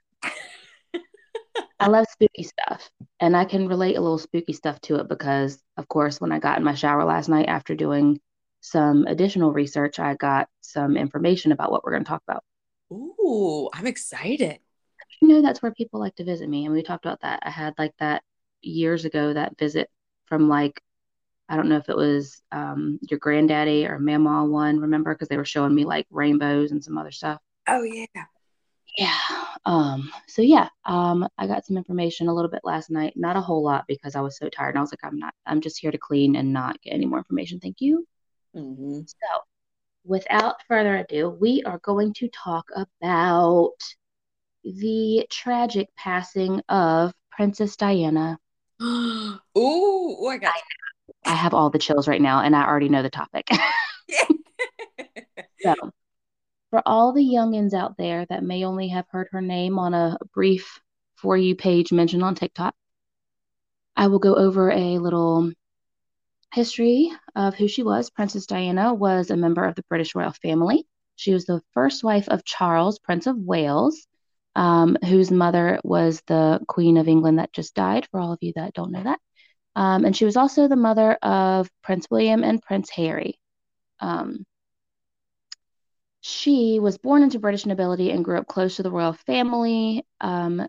I 1.80 1.88
love 1.88 2.06
spooky 2.10 2.42
stuff. 2.42 2.90
And 3.18 3.34
I 3.34 3.46
can 3.46 3.66
relate 3.66 3.96
a 3.96 4.00
little 4.02 4.18
spooky 4.18 4.52
stuff 4.52 4.78
to 4.82 4.96
it 4.96 5.08
because, 5.08 5.62
of 5.78 5.88
course, 5.88 6.20
when 6.20 6.32
I 6.32 6.38
got 6.38 6.58
in 6.58 6.64
my 6.64 6.74
shower 6.74 7.04
last 7.04 7.30
night 7.30 7.48
after 7.48 7.74
doing 7.74 8.20
some 8.60 9.06
additional 9.06 9.54
research, 9.54 9.98
I 9.98 10.16
got 10.16 10.48
some 10.60 10.98
information 10.98 11.52
about 11.52 11.70
what 11.70 11.82
we're 11.82 11.92
going 11.92 12.04
to 12.04 12.08
talk 12.08 12.22
about. 12.28 12.44
Ooh, 12.92 13.70
I'm 13.72 13.86
excited. 13.86 14.58
You 15.20 15.28
know, 15.28 15.42
that's 15.42 15.62
where 15.62 15.72
people 15.72 16.00
like 16.00 16.14
to 16.16 16.24
visit 16.24 16.48
me. 16.48 16.64
And 16.64 16.74
we 16.74 16.82
talked 16.82 17.04
about 17.04 17.20
that. 17.22 17.40
I 17.42 17.50
had 17.50 17.74
like 17.78 17.94
that 17.98 18.22
years 18.62 19.04
ago, 19.04 19.32
that 19.32 19.58
visit 19.58 19.90
from 20.26 20.48
like, 20.48 20.80
I 21.48 21.56
don't 21.56 21.68
know 21.68 21.78
if 21.78 21.88
it 21.88 21.96
was 21.96 22.42
um, 22.52 22.98
your 23.08 23.18
granddaddy 23.18 23.86
or 23.86 23.98
Mamaw 23.98 24.48
one, 24.48 24.78
remember? 24.80 25.14
Because 25.14 25.28
they 25.28 25.36
were 25.36 25.44
showing 25.44 25.74
me 25.74 25.84
like 25.84 26.06
rainbows 26.10 26.72
and 26.72 26.84
some 26.84 26.98
other 26.98 27.10
stuff. 27.10 27.40
Oh, 27.66 27.82
yeah. 27.82 28.06
Yeah. 28.96 29.14
Um, 29.64 30.10
so 30.26 30.42
yeah, 30.42 30.68
um, 30.84 31.28
I 31.38 31.46
got 31.46 31.64
some 31.64 31.76
information 31.76 32.28
a 32.28 32.34
little 32.34 32.50
bit 32.50 32.62
last 32.64 32.90
night, 32.90 33.14
not 33.16 33.36
a 33.36 33.40
whole 33.40 33.62
lot 33.62 33.84
because 33.86 34.16
I 34.16 34.20
was 34.20 34.36
so 34.36 34.48
tired. 34.48 34.70
And 34.70 34.78
I 34.78 34.80
was 34.80 34.92
like, 34.92 35.04
I'm 35.04 35.18
not, 35.18 35.34
I'm 35.46 35.60
just 35.60 35.78
here 35.78 35.90
to 35.90 35.98
clean 35.98 36.36
and 36.36 36.52
not 36.52 36.80
get 36.82 36.94
any 36.94 37.06
more 37.06 37.18
information. 37.18 37.60
Thank 37.60 37.80
you. 37.80 38.06
Mm-hmm. 38.56 39.00
So, 39.06 39.42
without 40.04 40.56
further 40.66 40.96
ado, 40.96 41.28
we 41.28 41.62
are 41.64 41.78
going 41.78 42.14
to 42.14 42.28
talk 42.28 42.66
about 42.74 43.74
the 44.64 45.26
tragic 45.30 45.88
passing 45.96 46.60
of 46.68 47.12
Princess 47.30 47.76
Diana. 47.76 48.38
Ooh, 48.82 49.38
ooh, 49.56 50.26
I 50.26 50.38
got 50.38 50.54
I 51.24 51.34
have 51.34 51.54
all 51.54 51.70
the 51.70 51.78
chills 51.78 52.08
right 52.08 52.20
now, 52.20 52.40
and 52.40 52.56
I 52.56 52.66
already 52.66 52.88
know 52.88 53.02
the 53.02 53.10
topic. 53.10 53.48
so, 55.60 55.74
for 56.70 56.82
all 56.86 57.12
the 57.12 57.22
youngins 57.22 57.74
out 57.74 57.96
there 57.96 58.26
that 58.26 58.42
may 58.42 58.64
only 58.64 58.88
have 58.88 59.06
heard 59.10 59.28
her 59.32 59.40
name 59.40 59.78
on 59.78 59.94
a 59.94 60.18
brief 60.32 60.80
For 61.16 61.36
You 61.36 61.54
page 61.54 61.92
mentioned 61.92 62.22
on 62.22 62.34
TikTok, 62.34 62.74
I 63.96 64.06
will 64.06 64.18
go 64.18 64.34
over 64.34 64.70
a 64.70 64.98
little 64.98 65.52
history 66.52 67.12
of 67.36 67.54
who 67.54 67.68
she 67.68 67.82
was. 67.82 68.10
Princess 68.10 68.46
Diana 68.46 68.94
was 68.94 69.30
a 69.30 69.36
member 69.36 69.64
of 69.64 69.74
the 69.74 69.84
British 69.88 70.14
royal 70.14 70.32
family. 70.32 70.86
She 71.16 71.32
was 71.32 71.44
the 71.44 71.62
first 71.74 72.04
wife 72.04 72.28
of 72.28 72.44
Charles, 72.44 72.98
Prince 72.98 73.26
of 73.26 73.36
Wales, 73.36 74.06
um, 74.58 74.96
whose 75.04 75.30
mother 75.30 75.80
was 75.84 76.20
the 76.26 76.58
Queen 76.66 76.96
of 76.96 77.06
England 77.06 77.38
that 77.38 77.52
just 77.52 77.74
died, 77.76 78.08
for 78.10 78.18
all 78.18 78.32
of 78.32 78.40
you 78.42 78.52
that 78.56 78.74
don't 78.74 78.90
know 78.90 79.04
that. 79.04 79.20
Um, 79.76 80.04
and 80.04 80.16
she 80.16 80.24
was 80.24 80.36
also 80.36 80.66
the 80.66 80.74
mother 80.74 81.12
of 81.22 81.70
Prince 81.84 82.08
William 82.10 82.42
and 82.42 82.60
Prince 82.60 82.90
Harry. 82.90 83.38
Um, 84.00 84.44
she 86.22 86.80
was 86.80 86.98
born 86.98 87.22
into 87.22 87.38
British 87.38 87.66
nobility 87.66 88.10
and 88.10 88.24
grew 88.24 88.36
up 88.36 88.48
close 88.48 88.74
to 88.76 88.82
the 88.82 88.90
royal 88.90 89.12
family. 89.12 90.04
Um, 90.20 90.66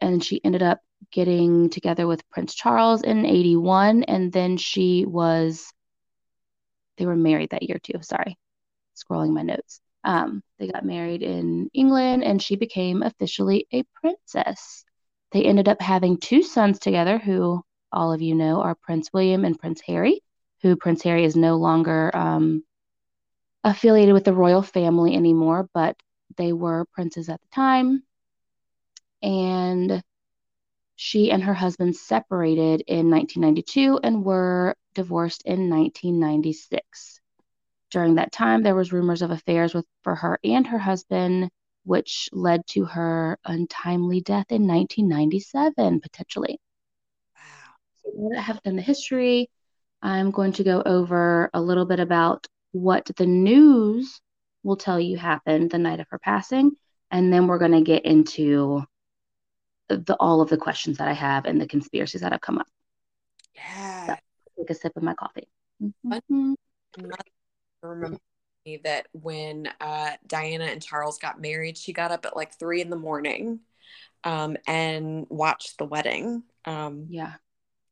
and 0.00 0.22
she 0.22 0.40
ended 0.44 0.64
up 0.64 0.80
getting 1.12 1.70
together 1.70 2.08
with 2.08 2.28
Prince 2.30 2.56
Charles 2.56 3.02
in 3.02 3.24
81. 3.24 4.02
And 4.02 4.32
then 4.32 4.56
she 4.56 5.04
was, 5.06 5.72
they 6.96 7.06
were 7.06 7.14
married 7.14 7.50
that 7.50 7.62
year 7.62 7.78
too. 7.80 8.00
Sorry, 8.02 8.36
scrolling 8.96 9.30
my 9.30 9.42
notes. 9.42 9.80
Um, 10.04 10.42
they 10.58 10.68
got 10.68 10.84
married 10.84 11.22
in 11.22 11.70
England 11.74 12.24
and 12.24 12.40
she 12.40 12.56
became 12.56 13.02
officially 13.02 13.66
a 13.72 13.82
princess. 14.00 14.84
They 15.32 15.44
ended 15.44 15.68
up 15.68 15.80
having 15.80 16.18
two 16.18 16.42
sons 16.42 16.78
together, 16.78 17.18
who 17.18 17.62
all 17.92 18.12
of 18.12 18.22
you 18.22 18.34
know 18.34 18.60
are 18.60 18.74
Prince 18.74 19.10
William 19.12 19.44
and 19.44 19.58
Prince 19.58 19.80
Harry, 19.86 20.22
who 20.62 20.76
Prince 20.76 21.02
Harry 21.02 21.24
is 21.24 21.36
no 21.36 21.56
longer 21.56 22.14
um, 22.16 22.64
affiliated 23.64 24.14
with 24.14 24.24
the 24.24 24.32
royal 24.32 24.62
family 24.62 25.14
anymore, 25.14 25.68
but 25.74 25.96
they 26.36 26.52
were 26.52 26.86
princes 26.92 27.28
at 27.28 27.40
the 27.40 27.48
time. 27.48 28.02
And 29.22 30.02
she 30.96 31.30
and 31.30 31.42
her 31.44 31.54
husband 31.54 31.96
separated 31.96 32.82
in 32.86 33.10
1992 33.10 34.00
and 34.02 34.24
were 34.24 34.74
divorced 34.94 35.42
in 35.44 35.68
1996. 35.68 37.20
During 37.90 38.16
that 38.16 38.32
time, 38.32 38.62
there 38.62 38.74
was 38.74 38.92
rumors 38.92 39.22
of 39.22 39.30
affairs 39.30 39.74
with 39.74 39.86
for 40.02 40.14
her 40.14 40.38
and 40.44 40.66
her 40.66 40.78
husband, 40.78 41.50
which 41.84 42.28
led 42.32 42.66
to 42.68 42.84
her 42.84 43.38
untimely 43.44 44.20
death 44.20 44.46
in 44.50 44.66
1997, 44.66 46.00
potentially. 46.00 46.60
Wow. 47.34 47.42
So 48.02 48.10
now 48.14 48.28
that 48.30 48.38
I 48.38 48.42
have 48.42 48.62
done 48.62 48.76
the 48.76 48.82
history, 48.82 49.50
I'm 50.02 50.30
going 50.30 50.52
to 50.52 50.64
go 50.64 50.82
over 50.84 51.50
a 51.54 51.60
little 51.60 51.86
bit 51.86 51.98
about 51.98 52.46
what 52.72 53.10
the 53.16 53.26
news 53.26 54.20
will 54.62 54.76
tell 54.76 55.00
you 55.00 55.16
happened 55.16 55.70
the 55.70 55.78
night 55.78 56.00
of 56.00 56.06
her 56.10 56.18
passing, 56.18 56.72
and 57.10 57.32
then 57.32 57.46
we're 57.46 57.58
going 57.58 57.72
to 57.72 57.80
get 57.80 58.04
into 58.04 58.84
the 59.88 60.14
all 60.20 60.42
of 60.42 60.50
the 60.50 60.58
questions 60.58 60.98
that 60.98 61.08
I 61.08 61.14
have 61.14 61.46
and 61.46 61.58
the 61.58 61.66
conspiracies 61.66 62.20
that 62.20 62.32
have 62.32 62.42
come 62.42 62.58
up. 62.58 62.66
Yeah. 63.54 64.06
So, 64.06 64.16
take 64.58 64.70
a 64.70 64.74
sip 64.74 64.96
of 64.96 65.02
my 65.02 65.14
coffee. 65.14 65.48
Mm-hmm. 65.82 66.52
Remember 67.82 68.18
that 68.84 69.06
when 69.12 69.68
uh, 69.80 70.10
Diana 70.26 70.64
and 70.64 70.82
Charles 70.82 71.18
got 71.18 71.40
married, 71.40 71.78
she 71.78 71.92
got 71.92 72.10
up 72.10 72.26
at 72.26 72.36
like 72.36 72.58
three 72.58 72.80
in 72.80 72.90
the 72.90 72.96
morning 72.96 73.60
um, 74.24 74.56
and 74.66 75.26
watched 75.28 75.78
the 75.78 75.84
wedding. 75.84 76.42
Um, 76.64 77.06
yeah. 77.08 77.34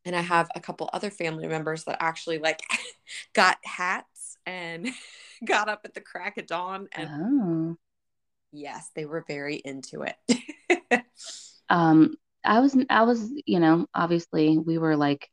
And 0.05 0.15
I 0.15 0.21
have 0.21 0.49
a 0.55 0.61
couple 0.61 0.91
other 0.93 1.11
family 1.11 1.49
members 1.49 1.85
that 1.85 1.97
actually 2.01 2.39
like 2.39 2.61
got 3.33 3.59
hats 3.65 4.37
and 4.45 4.89
got 5.45 5.69
up 5.69 5.81
at 5.85 5.95
the 5.95 6.01
crack 6.01 6.39
of 6.39 6.47
dawn 6.47 6.89
and 6.93 7.09
oh. 7.11 7.77
yes, 8.53 8.91
they 8.95 9.05
were 9.05 9.25
very 9.27 9.57
into 9.57 10.03
it. 10.03 11.05
um 11.69 12.15
I 12.45 12.61
was 12.61 12.77
I 12.89 13.03
was, 13.03 13.29
you 13.45 13.59
know, 13.59 13.87
obviously 13.93 14.57
we 14.57 14.79
were 14.79 14.97
like 14.97 15.29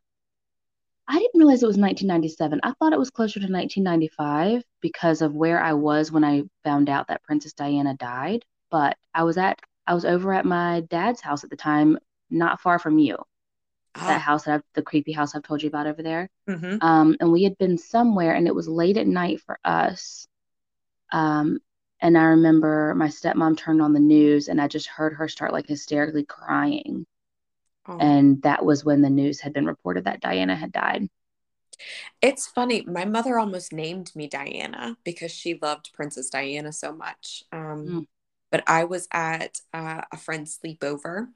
I 1.08 1.20
didn't 1.20 1.40
realize 1.40 1.64
it 1.64 1.68
was 1.68 1.78
1997. 1.78 2.62
I 2.64 2.72
thought 2.74 2.94
it 2.94 3.00
was 3.00 3.10
closer 3.10 3.40
to 3.40 3.52
1995 3.52 4.64
because 4.82 5.22
of 5.22 5.36
where 5.36 5.62
I 5.62 5.74
was 5.74 6.12
when 6.12 6.24
I 6.24 6.44
found 6.64 6.90
out 6.90 7.08
that 7.08 7.24
Princess 7.24 7.54
Diana 7.54 7.94
died, 7.96 8.46
but 8.72 8.98
I 9.14 9.24
was 9.24 9.38
at 9.38 9.60
I 9.86 9.94
was 9.94 10.06
over 10.06 10.34
at 10.34 10.46
my 10.46 10.82
dad's 10.90 11.20
house 11.20 11.44
at 11.44 11.50
the 11.50 11.58
time, 11.58 12.00
not 12.30 12.62
far 12.62 12.80
from 12.80 12.98
you. 13.00 13.18
Oh. 13.96 14.08
That 14.08 14.22
house 14.22 14.46
that 14.46 14.56
I've, 14.56 14.64
the 14.76 14.82
creepy 14.82 15.12
house 15.12 15.36
I've 15.36 15.44
told 15.44 15.62
you 15.62 15.68
about 15.68 15.88
over 15.88 16.02
there. 16.02 16.30
Mm-hmm. 16.50 16.78
Um, 16.82 17.18
and 17.20 17.32
we 17.32 17.44
had 17.44 17.58
been 17.58 17.78
somewhere, 17.78 18.34
and 18.34 18.48
it 18.48 18.56
was 18.56 18.68
late 18.68 18.98
at 18.98 19.06
night 19.06 19.42
for 19.42 19.60
us. 19.66 20.26
Um, 21.12 21.60
and 22.04 22.18
I 22.18 22.24
remember 22.24 22.94
my 22.96 23.08
stepmom 23.08 23.58
turned 23.58 23.82
on 23.82 23.94
the 23.94 24.00
news 24.00 24.50
and 24.50 24.60
I 24.60 24.68
just 24.68 24.88
heard 24.88 25.14
her 25.14 25.30
start 25.30 25.54
like 25.54 25.68
hysterically 25.68 26.26
crying. 26.26 27.06
Oh. 27.88 27.98
And 27.98 28.42
that 28.44 28.66
was 28.66 28.86
when 28.86 29.02
the 29.02 29.10
news 29.10 29.42
had 29.42 29.54
been 29.54 29.66
reported 29.66 30.06
that 30.06 30.22
Diana 30.22 30.56
had 30.56 30.72
died. 30.72 31.10
It's 32.22 32.48
funny. 32.48 32.84
My 32.86 33.06
mother 33.06 33.38
almost 33.38 33.74
named 33.74 34.12
me 34.16 34.28
Diana 34.28 34.98
because 35.04 35.32
she 35.32 35.60
loved 35.62 35.92
Princess 35.94 36.30
Diana 36.30 36.72
so 36.72 36.94
much. 36.94 37.44
Um, 37.52 37.88
mm. 37.88 38.08
But 38.52 38.64
I 38.68 38.84
was 38.84 39.08
at 39.12 39.60
uh, 39.74 40.02
a 40.12 40.18
friend's 40.18 40.58
sleepover 40.58 41.28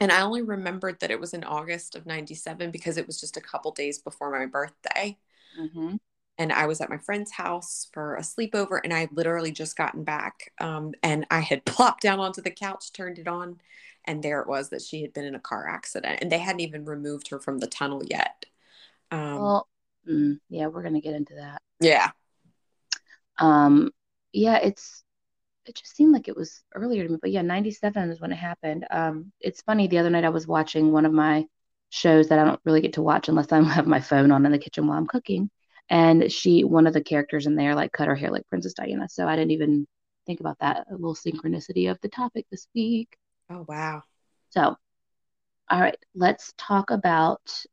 and 0.00 0.12
I 0.12 0.20
only 0.20 0.42
remembered 0.42 1.00
that 1.00 1.10
it 1.10 1.18
was 1.18 1.32
in 1.32 1.42
August 1.42 1.96
of 1.96 2.06
97 2.06 2.70
because 2.70 2.98
it 2.98 3.06
was 3.06 3.18
just 3.18 3.36
a 3.36 3.40
couple 3.40 3.72
days 3.72 3.98
before 3.98 4.30
my 4.30 4.46
birthday. 4.46 5.16
Mm-hmm 5.58 5.96
and 6.38 6.52
I 6.52 6.66
was 6.66 6.80
at 6.80 6.90
my 6.90 6.98
friend's 6.98 7.30
house 7.30 7.88
for 7.92 8.16
a 8.16 8.20
sleepover, 8.20 8.80
and 8.82 8.92
I 8.92 9.00
had 9.00 9.12
literally 9.12 9.52
just 9.52 9.76
gotten 9.76 10.04
back. 10.04 10.52
Um, 10.60 10.92
and 11.02 11.26
I 11.30 11.40
had 11.40 11.64
plopped 11.64 12.02
down 12.02 12.20
onto 12.20 12.42
the 12.42 12.50
couch, 12.50 12.92
turned 12.92 13.18
it 13.18 13.28
on, 13.28 13.60
and 14.04 14.22
there 14.22 14.40
it 14.40 14.48
was 14.48 14.70
that 14.70 14.82
she 14.82 15.02
had 15.02 15.12
been 15.12 15.24
in 15.24 15.34
a 15.34 15.40
car 15.40 15.68
accident, 15.68 16.18
and 16.20 16.30
they 16.30 16.38
hadn't 16.38 16.60
even 16.60 16.84
removed 16.84 17.28
her 17.28 17.38
from 17.38 17.58
the 17.58 17.66
tunnel 17.66 18.02
yet. 18.04 18.46
Um, 19.10 19.40
well, 19.40 19.68
mm, 20.08 20.38
yeah, 20.48 20.66
we're 20.66 20.82
gonna 20.82 21.00
get 21.00 21.14
into 21.14 21.34
that. 21.36 21.62
Yeah. 21.80 22.10
Um, 23.38 23.90
yeah, 24.32 24.58
it's 24.58 25.02
it 25.66 25.76
just 25.76 25.96
seemed 25.96 26.12
like 26.12 26.28
it 26.28 26.36
was 26.36 26.62
earlier 26.74 27.04
to 27.04 27.08
me, 27.12 27.18
but 27.20 27.30
yeah, 27.30 27.42
'97 27.42 28.10
is 28.10 28.20
when 28.20 28.32
it 28.32 28.36
happened. 28.36 28.86
Um, 28.90 29.32
it's 29.40 29.62
funny. 29.62 29.86
The 29.86 29.98
other 29.98 30.10
night 30.10 30.24
I 30.24 30.30
was 30.30 30.46
watching 30.46 30.92
one 30.92 31.06
of 31.06 31.12
my 31.12 31.46
shows 31.90 32.28
that 32.28 32.40
I 32.40 32.44
don't 32.44 32.60
really 32.64 32.80
get 32.80 32.94
to 32.94 33.02
watch 33.02 33.28
unless 33.28 33.52
I 33.52 33.62
have 33.74 33.86
my 33.86 34.00
phone 34.00 34.32
on 34.32 34.44
in 34.44 34.52
the 34.52 34.58
kitchen 34.58 34.86
while 34.88 34.98
I'm 34.98 35.06
cooking 35.06 35.50
and 35.90 36.30
she 36.32 36.64
one 36.64 36.86
of 36.86 36.94
the 36.94 37.02
characters 37.02 37.46
in 37.46 37.56
there 37.56 37.74
like 37.74 37.92
cut 37.92 38.08
her 38.08 38.14
hair 38.14 38.30
like 38.30 38.46
princess 38.48 38.74
diana. 38.74 39.08
So 39.08 39.26
i 39.26 39.36
didn't 39.36 39.52
even 39.52 39.86
think 40.26 40.40
about 40.40 40.58
that 40.60 40.86
a 40.90 40.94
little 40.94 41.14
synchronicity 41.14 41.90
of 41.90 42.00
the 42.00 42.08
topic 42.08 42.46
this 42.50 42.66
week. 42.74 43.16
Oh 43.50 43.64
wow. 43.68 44.02
So 44.50 44.76
all 45.70 45.80
right 45.80 45.96
let's 46.14 46.52
talk 46.58 46.90
about 46.90 47.64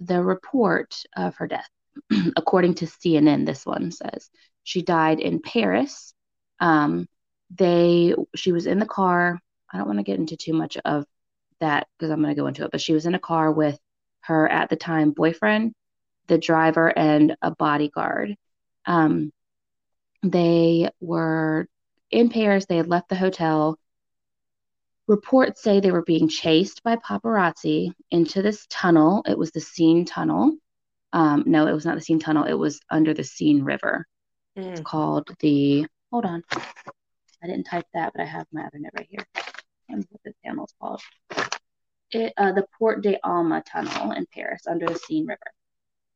the 0.00 0.22
report 0.22 1.02
of 1.16 1.36
her 1.36 1.46
death. 1.46 1.68
According 2.36 2.74
to 2.76 2.86
cnn 2.86 3.46
this 3.46 3.64
one 3.64 3.90
says 3.90 4.30
she 4.62 4.82
died 4.82 5.20
in 5.20 5.40
paris. 5.40 6.14
Um 6.60 7.06
they 7.56 8.14
she 8.34 8.52
was 8.52 8.66
in 8.66 8.78
the 8.78 8.86
car. 8.86 9.38
I 9.72 9.78
don't 9.78 9.86
want 9.86 9.98
to 9.98 10.04
get 10.04 10.18
into 10.18 10.36
too 10.36 10.52
much 10.52 10.76
of 10.84 11.04
that 11.60 11.86
because 11.98 12.10
i'm 12.10 12.22
going 12.22 12.34
to 12.34 12.40
go 12.40 12.46
into 12.46 12.64
it 12.64 12.70
but 12.70 12.80
she 12.80 12.92
was 12.92 13.06
in 13.06 13.14
a 13.14 13.18
car 13.18 13.50
with 13.52 13.78
her 14.20 14.48
at 14.48 14.68
the 14.70 14.76
time 14.76 15.10
boyfriend 15.10 15.72
the 16.26 16.38
driver 16.38 16.96
and 16.96 17.36
a 17.42 17.50
bodyguard. 17.50 18.36
Um, 18.86 19.32
they 20.22 20.90
were 21.00 21.68
in 22.10 22.30
Paris. 22.30 22.66
They 22.66 22.76
had 22.76 22.88
left 22.88 23.08
the 23.08 23.16
hotel. 23.16 23.78
Reports 25.06 25.62
say 25.62 25.80
they 25.80 25.90
were 25.90 26.02
being 26.02 26.28
chased 26.28 26.82
by 26.82 26.96
paparazzi 26.96 27.92
into 28.10 28.40
this 28.40 28.66
tunnel. 28.70 29.22
It 29.26 29.36
was 29.36 29.50
the 29.50 29.60
Seine 29.60 30.04
Tunnel. 30.04 30.56
Um, 31.12 31.44
no, 31.46 31.66
it 31.66 31.72
was 31.72 31.84
not 31.84 31.94
the 31.94 32.00
Seine 32.00 32.20
Tunnel. 32.20 32.44
It 32.44 32.54
was 32.54 32.80
under 32.90 33.12
the 33.12 33.24
Seine 33.24 33.62
River. 33.62 34.06
Mm. 34.56 34.72
It's 34.72 34.80
called 34.80 35.28
the. 35.40 35.86
Hold 36.10 36.24
on. 36.24 36.42
I 36.52 37.46
didn't 37.46 37.64
type 37.64 37.86
that, 37.92 38.12
but 38.14 38.22
I 38.22 38.26
have 38.26 38.46
my 38.52 38.62
other 38.62 38.78
note 38.78 38.92
right 38.96 39.06
here. 39.10 39.26
And 39.90 40.06
what 40.08 40.20
this 40.24 40.34
tunnel 40.44 40.64
is 40.64 40.74
called. 40.80 41.02
It, 42.10 42.32
uh, 42.38 42.52
the 42.52 42.66
Port 42.78 43.02
des 43.02 43.18
Alma 43.22 43.62
Tunnel 43.70 44.12
in 44.12 44.24
Paris 44.32 44.62
under 44.66 44.86
the 44.86 44.98
Seine 44.98 45.26
River. 45.26 45.40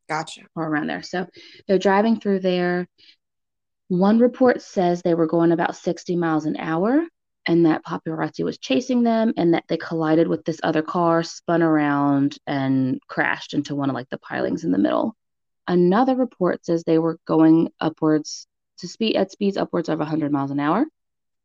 Gotcha. 0.09 0.43
Or 0.57 0.67
around 0.67 0.87
there. 0.87 1.03
So 1.03 1.27
they're 1.67 1.79
driving 1.79 2.19
through 2.19 2.41
there. 2.41 2.89
One 3.89 4.19
report 4.19 4.63
says 4.63 5.03
they 5.03 5.15
were 5.15 5.27
going 5.27 5.53
about 5.53 5.77
60 5.77 6.17
miles 6.17 6.47
an 6.47 6.57
hour. 6.57 7.07
and 7.49 7.65
that 7.65 7.83
paparazzi 7.85 8.45
was 8.45 8.59
chasing 8.59 9.03
them 9.03 9.33
and 9.39 9.55
that 9.55 9.65
they 9.69 9.79
collided 9.79 10.29
with 10.29 10.45
this 10.45 10.61
other 10.63 10.83
car, 10.83 11.23
spun 11.23 11.63
around, 11.63 12.37
and 12.47 13.01
crashed 13.09 13.55
into 13.55 13.75
one 13.75 13.89
of 13.89 13.95
like 13.95 14.09
the 14.11 14.19
pilings 14.19 14.65
in 14.65 14.71
the 14.71 14.79
middle. 14.79 15.17
Another 15.67 16.15
report 16.15 16.65
says 16.65 16.85
they 16.85 16.99
were 16.99 17.19
going 17.27 17.71
upwards 17.81 18.47
to 18.79 18.87
speed 18.87 19.17
at 19.17 19.33
speeds 19.33 19.57
upwards 19.57 19.89
of 19.89 19.99
100 19.99 20.31
miles 20.31 20.51
an 20.51 20.61
hour. 20.61 20.85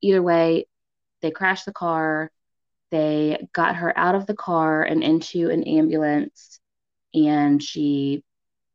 Either 0.02 0.22
way, 0.22 0.66
they 1.22 1.32
crashed 1.32 1.66
the 1.66 1.72
car. 1.72 2.30
They 2.92 3.48
got 3.54 3.78
her 3.78 3.98
out 3.98 4.16
of 4.16 4.26
the 4.28 4.36
car 4.36 4.84
and 4.84 5.02
into 5.04 5.50
an 5.50 5.64
ambulance, 5.64 6.60
and 7.14 7.64
she 7.64 8.24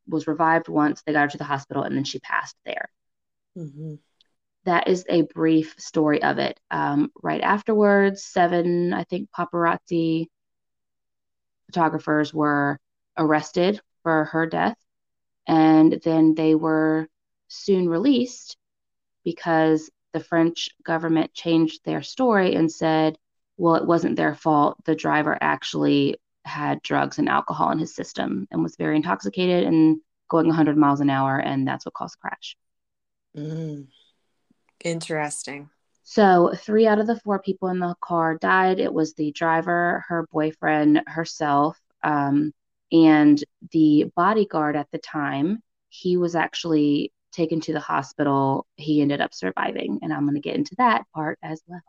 was 0.09 0.27
revived 0.27 0.69
once. 0.69 1.03
They 1.03 1.13
got 1.13 1.23
her 1.23 1.29
to 1.29 1.39
the 1.39 1.45
hospital, 1.45 1.83
and 1.83 1.95
then 1.97 2.05
she 2.05 2.19
passed 2.19 2.57
there. 2.65 2.89
Mm-hmm. 3.57 3.95
That 4.65 4.89
is 4.89 5.05
a 5.09 5.23
brief 5.23 5.75
story 5.79 6.23
of 6.23 6.39
it. 6.39 6.59
Um, 6.71 7.11
right 7.23 7.41
afterwards, 7.41 8.25
seven, 8.25 8.93
I 8.93 9.05
think, 9.05 9.31
paparazzi 9.31 10.27
photographers 11.67 12.33
were 12.33 12.79
arrested 13.17 13.81
for 14.03 14.25
her 14.27 14.47
death, 14.47 14.77
and 15.47 16.01
then 16.05 16.35
they 16.35 16.55
were 16.55 17.09
soon 17.49 17.89
released 17.89 18.57
because 19.25 19.91
the 20.13 20.21
French 20.21 20.71
government 20.85 21.35
changed 21.35 21.85
their 21.85 22.03
story 22.03 22.55
and 22.55 22.73
said, 22.73 23.19
well, 23.57 23.75
it 23.75 23.87
wasn't 23.87 24.17
their 24.17 24.35
fault. 24.35 24.79
The 24.85 24.95
driver 24.95 25.37
actually 25.41 26.17
had 26.49 26.83
drugs 26.83 27.19
and 27.19 27.29
alcohol 27.29 27.71
in 27.71 27.79
his 27.79 27.95
system 27.95 28.49
and 28.51 28.63
was 28.63 28.77
very 28.77 28.97
intoxicated 28.97 29.65
and 29.65 30.01
going 30.29 30.47
100 30.47 30.77
miles 30.77 31.01
an 31.01 31.11
hour, 31.11 31.39
and 31.39 31.67
that's 31.67 31.87
what 31.87 31.95
caused 31.95 32.15
the 32.15 32.29
crash. 32.29 32.57
Mm. 33.37 33.87
Interesting. 34.85 35.71
So, 36.05 36.53
three 36.57 36.87
out 36.87 37.01
of 37.01 37.07
the 37.07 37.21
four 37.21 37.39
people 37.39 37.69
in 37.69 37.81
the 37.81 37.95
car 38.01 38.39
died. 38.39 38.81
It 38.81 38.93
was 38.93 39.15
the 39.15 39.31
driver, 39.33 40.05
her 40.09 40.27
boyfriend, 40.33 41.03
herself, 41.07 41.79
um, 42.03 42.53
and 42.91 43.43
the 43.73 44.11
bodyguard 44.17 44.77
at 44.77 44.91
the 44.91 44.99
time. 44.99 45.63
He 45.91 46.17
was 46.17 46.35
actually 46.35 47.13
taken 47.33 47.61
to 47.61 47.73
the 47.73 47.81
hospital. 47.81 48.67
He 48.77 49.03
ended 49.03 49.21
up 49.21 49.35
surviving, 49.35 49.99
and 50.03 50.13
I'm 50.13 50.25
going 50.25 50.35
to 50.35 50.41
get 50.41 50.57
into 50.57 50.75
that 50.79 51.05
part 51.15 51.39
as 51.43 51.63
well. 51.67 51.83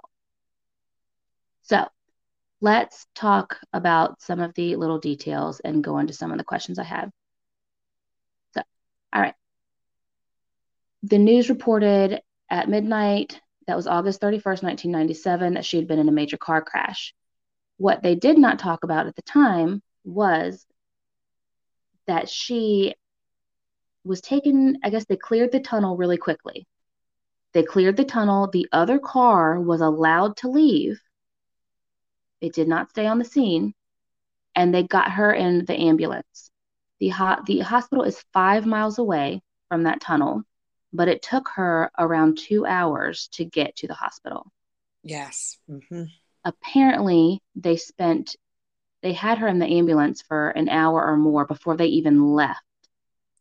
So, 1.62 1.88
let's 2.62 3.08
talk 3.16 3.58
about 3.74 4.22
some 4.22 4.39
of 4.39 4.54
the 4.54 4.75
little 4.75 5.00
details 5.00 5.60
and 5.62 5.84
go 5.84 5.98
into 6.00 6.13
some 6.13 6.32
of 6.32 6.38
the 6.38 6.44
questions 6.44 6.80
I 6.80 6.84
have. 6.84 7.10
So, 8.54 8.62
all 9.13 9.22
right. 9.22 9.36
The 11.04 11.18
news 11.18 11.50
reported 11.50 12.22
at 12.50 12.70
midnight, 12.70 13.39
that 13.68 13.78
was 13.78 13.88
August 13.88 14.22
31st, 14.22 14.63
1997, 14.63 15.54
that 15.54 15.66
she 15.66 15.78
had 15.78 15.88
been 15.88 16.00
in 16.00 16.10
a 16.10 16.13
major 16.13 16.38
car 16.38 16.62
crash. 16.62 17.13
What 17.78 18.04
they 18.04 18.16
did 18.16 18.38
not 18.38 18.60
talk 18.60 18.84
about 18.84 19.08
at 19.08 19.16
the 19.16 19.22
time 19.22 19.82
was 20.04 20.66
that 22.08 22.28
she 22.28 22.96
was 24.04 24.20
taken, 24.20 24.80
I 24.84 24.89
guess 24.89 25.06
they 25.06 25.16
cleared 25.16 25.51
the 25.51 25.60
tunnel 25.60 25.96
really 25.96 26.18
quickly. 26.18 26.68
They 27.54 27.63
cleared 27.63 27.96
the 27.98 28.06
tunnel. 28.06 28.50
The 28.51 28.68
other 28.72 29.00
car 29.00 29.60
was 29.60 29.82
allowed 29.82 30.38
to 30.38 30.50
leave. 30.50 31.00
It 32.41 32.53
did 32.53 32.67
not 32.67 32.89
stay 32.89 33.05
on 33.08 33.19
the 33.19 33.25
scene. 33.25 33.74
And 34.55 34.74
they 34.74 34.84
got 34.84 35.12
her 35.12 35.31
in 35.31 35.65
the 35.65 35.79
ambulance. 35.79 36.51
The, 37.00 37.10
ho- 37.10 37.41
the 37.46 37.60
hospital 37.60 38.03
is 38.03 38.24
five 38.34 38.65
miles 38.65 39.00
away 39.00 39.41
from 39.69 39.84
that 39.84 40.01
tunnel, 40.01 40.43
but 40.91 41.08
it 41.08 41.22
took 41.22 41.50
her 41.55 41.91
around 41.98 42.38
two 42.38 42.65
hours 42.65 43.29
to 43.34 43.46
get 43.46 43.77
to 43.77 43.88
the 43.88 43.93
hospital. 43.93 44.51
Yes. 45.03 45.58
Mm-hmm. 45.69 46.03
Apparently, 46.43 47.41
they 47.55 47.77
spent, 47.77 48.36
they 49.01 49.13
had 49.13 49.38
her 49.38 49.48
in 49.48 49.60
the 49.60 49.67
ambulance 49.67 50.22
for 50.22 50.50
an 50.50 50.67
hour 50.67 51.05
or 51.05 51.15
more 51.15 51.46
before 51.46 51.77
they 51.77 51.88
even 51.88 52.34
left 52.34 52.60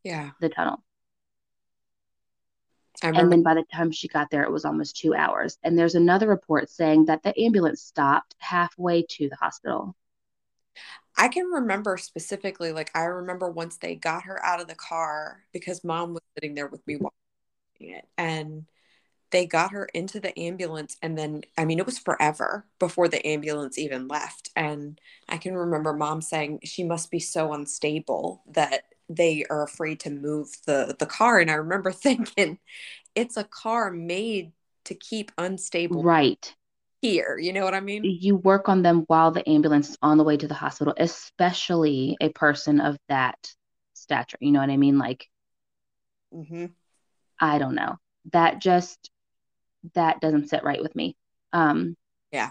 yeah. 0.05 0.31
the 0.41 0.49
tunnel. 0.49 0.83
And 3.03 3.33
then 3.33 3.43
by 3.43 3.55
the 3.55 3.65
time 3.73 3.91
she 3.91 4.09
got 4.09 4.31
there, 4.31 4.43
it 4.43 4.51
was 4.51 4.65
almost 4.65 4.97
two 4.97 5.15
hours. 5.15 5.59
And 5.63 5.79
there's 5.79 5.95
another 5.95 6.29
report 6.29 6.69
saying 6.71 7.07
that 7.07 7.23
the 7.23 7.39
ambulance 7.41 7.83
stopped 7.83 8.35
halfway 8.39 9.03
to 9.03 9.29
the 9.29 9.37
hospital. 9.37 9.95
I 11.17 11.29
can 11.29 11.47
remember 11.47 11.97
specifically, 11.97 12.73
like, 12.73 12.91
I 12.95 13.03
remember 13.03 13.51
once 13.51 13.77
they 13.77 13.97
got 13.97 14.25
her 14.25 14.45
out 14.45 14.61
of 14.61 14.69
the 14.69 14.75
car 14.75 15.45
because 15.53 15.83
mom 15.83 16.15
was 16.15 16.23
sitting 16.35 16.55
there 16.55 16.69
with 16.69 16.87
me 16.87 16.95
mm-hmm. 16.95 17.05
watching 17.05 17.95
it. 17.97 18.07
And 18.17 18.67
they 19.31 19.47
got 19.47 19.73
her 19.73 19.87
into 19.95 20.21
the 20.21 20.37
ambulance. 20.39 20.97
And 21.03 21.19
then, 21.19 21.43
I 21.57 21.65
mean, 21.65 21.79
it 21.79 21.87
was 21.87 21.99
forever 21.99 22.65
before 22.79 23.09
the 23.09 23.25
ambulance 23.27 23.79
even 23.79 24.09
left. 24.09 24.51
And 24.57 25.01
I 25.29 25.37
can 25.37 25.55
remember 25.55 25.93
mom 25.93 26.23
saying 26.23 26.61
she 26.65 26.85
must 26.85 27.11
be 27.11 27.21
so 27.21 27.53
unstable 27.53 28.43
that 28.49 28.85
they 29.09 29.45
are 29.49 29.63
afraid 29.63 30.01
to 30.01 30.11
move 30.11 30.49
the 30.67 30.95
the 30.99 31.07
car 31.07 31.39
and 31.39 31.51
i 31.51 31.55
remember 31.55 31.91
thinking 31.93 32.59
it's 33.15 33.37
a 33.37 33.45
car 33.45 33.91
made 33.91 34.53
to 34.85 34.95
keep 34.95 35.33
unstable 35.39 36.03
right 36.03 36.55
here 37.01 37.39
you 37.39 37.53
know 37.53 37.65
what 37.65 37.75
i 37.75 37.81
mean 37.81 38.03
you 38.05 38.37
work 38.37 38.69
on 38.69 38.83
them 38.83 39.05
while 39.07 39.31
the 39.31 39.49
ambulance 39.49 39.91
is 39.91 39.99
on 40.03 40.19
the 40.19 40.25
way 40.25 40.37
to 40.37 40.49
the 40.49 40.55
hospital 40.55 40.93
especially 40.99 42.17
a 42.21 42.29
person 42.31 42.81
of 42.81 42.99
that 43.09 43.39
stature 43.95 44.39
you 44.41 44.51
know 44.51 44.61
what 44.61 44.71
i 44.71 44.77
mean 44.77 44.99
like 44.99 45.29
mm-hmm. 46.35 46.67
i 47.41 47.59
don't 47.59 47.75
know 47.75 47.97
that 48.33 48.61
just 48.61 49.11
that 49.95 50.21
doesn't 50.21 50.49
sit 50.49 50.65
right 50.65 50.83
with 50.83 50.95
me 50.95 51.17
um 51.53 51.97
yeah 52.33 52.51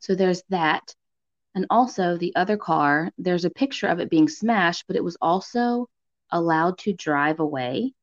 so 0.00 0.14
there's 0.14 0.42
that 0.48 0.94
and 1.58 1.66
also, 1.70 2.16
the 2.16 2.32
other 2.36 2.56
car, 2.56 3.10
there's 3.18 3.44
a 3.44 3.50
picture 3.50 3.88
of 3.88 3.98
it 3.98 4.10
being 4.10 4.28
smashed, 4.28 4.84
but 4.86 4.94
it 4.94 5.02
was 5.02 5.16
also 5.20 5.88
allowed 6.30 6.78
to 6.78 6.92
drive 6.92 7.40
away. 7.40 7.94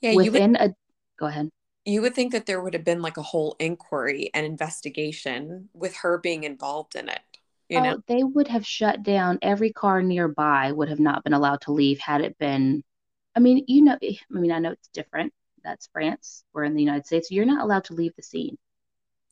Yeah, 0.00 0.14
within 0.14 0.52
would, 0.52 0.60
a. 0.60 0.74
Go 1.18 1.26
ahead. 1.26 1.50
You 1.84 2.02
would 2.02 2.14
think 2.14 2.30
that 2.30 2.46
there 2.46 2.60
would 2.60 2.74
have 2.74 2.84
been 2.84 3.02
like 3.02 3.16
a 3.16 3.22
whole 3.22 3.56
inquiry 3.58 4.30
and 4.34 4.46
investigation 4.46 5.68
with 5.74 5.96
her 5.96 6.18
being 6.18 6.44
involved 6.44 6.94
in 6.94 7.08
it. 7.08 7.22
You 7.68 7.78
oh, 7.78 7.82
know, 7.82 8.02
they 8.06 8.22
would 8.22 8.46
have 8.46 8.64
shut 8.64 9.02
down 9.02 9.40
every 9.42 9.72
car 9.72 10.00
nearby. 10.00 10.70
Would 10.70 10.90
have 10.90 11.00
not 11.00 11.24
been 11.24 11.32
allowed 11.32 11.62
to 11.62 11.72
leave 11.72 11.98
had 11.98 12.20
it 12.20 12.38
been. 12.38 12.84
I 13.34 13.40
mean, 13.40 13.64
you 13.66 13.82
know, 13.82 13.98
I 14.00 14.16
mean, 14.30 14.52
I 14.52 14.60
know 14.60 14.70
it's 14.70 14.88
different. 14.94 15.32
That's 15.66 15.88
France. 15.88 16.44
We're 16.52 16.62
in 16.62 16.76
the 16.76 16.82
United 16.82 17.06
States. 17.06 17.32
You're 17.32 17.44
not 17.44 17.60
allowed 17.60 17.84
to 17.86 17.94
leave 17.94 18.14
the 18.14 18.22
scene. 18.22 18.56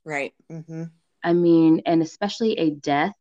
Right. 0.04 0.34
Mm-hmm. 0.50 0.84
I 1.22 1.32
mean, 1.32 1.82
and 1.86 2.02
especially 2.02 2.58
a 2.58 2.70
death 2.70 3.14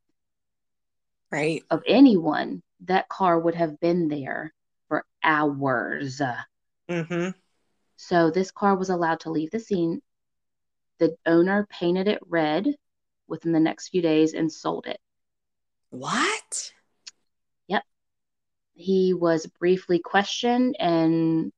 right 1.32 1.64
of 1.70 1.84
anyone, 1.86 2.64
that 2.86 3.08
car 3.10 3.40
would 3.40 3.54
have 3.54 3.80
been 3.80 4.08
there 4.08 4.52
for 4.88 5.06
hours. 5.24 6.20
Mm-hmm. 6.90 7.30
So 7.98 8.32
this 8.32 8.50
car 8.50 8.76
was 8.76 8.90
allowed 8.90 9.20
to 9.22 9.30
leave 9.30 9.52
the 9.52 9.60
scene. 9.60 10.02
The 10.98 11.16
owner 11.28 11.68
painted 11.70 12.08
it 12.08 12.20
red 12.26 12.68
within 13.28 13.52
the 13.52 13.60
next 13.60 13.90
few 13.90 14.02
days 14.02 14.34
and 14.34 14.52
sold 14.52 14.88
it. 14.88 15.00
What? 15.92 16.74
Yep. 17.68 17.84
He 18.74 19.14
was 19.14 19.46
briefly 19.46 20.00
questioned 20.00 20.76
and 20.80 21.52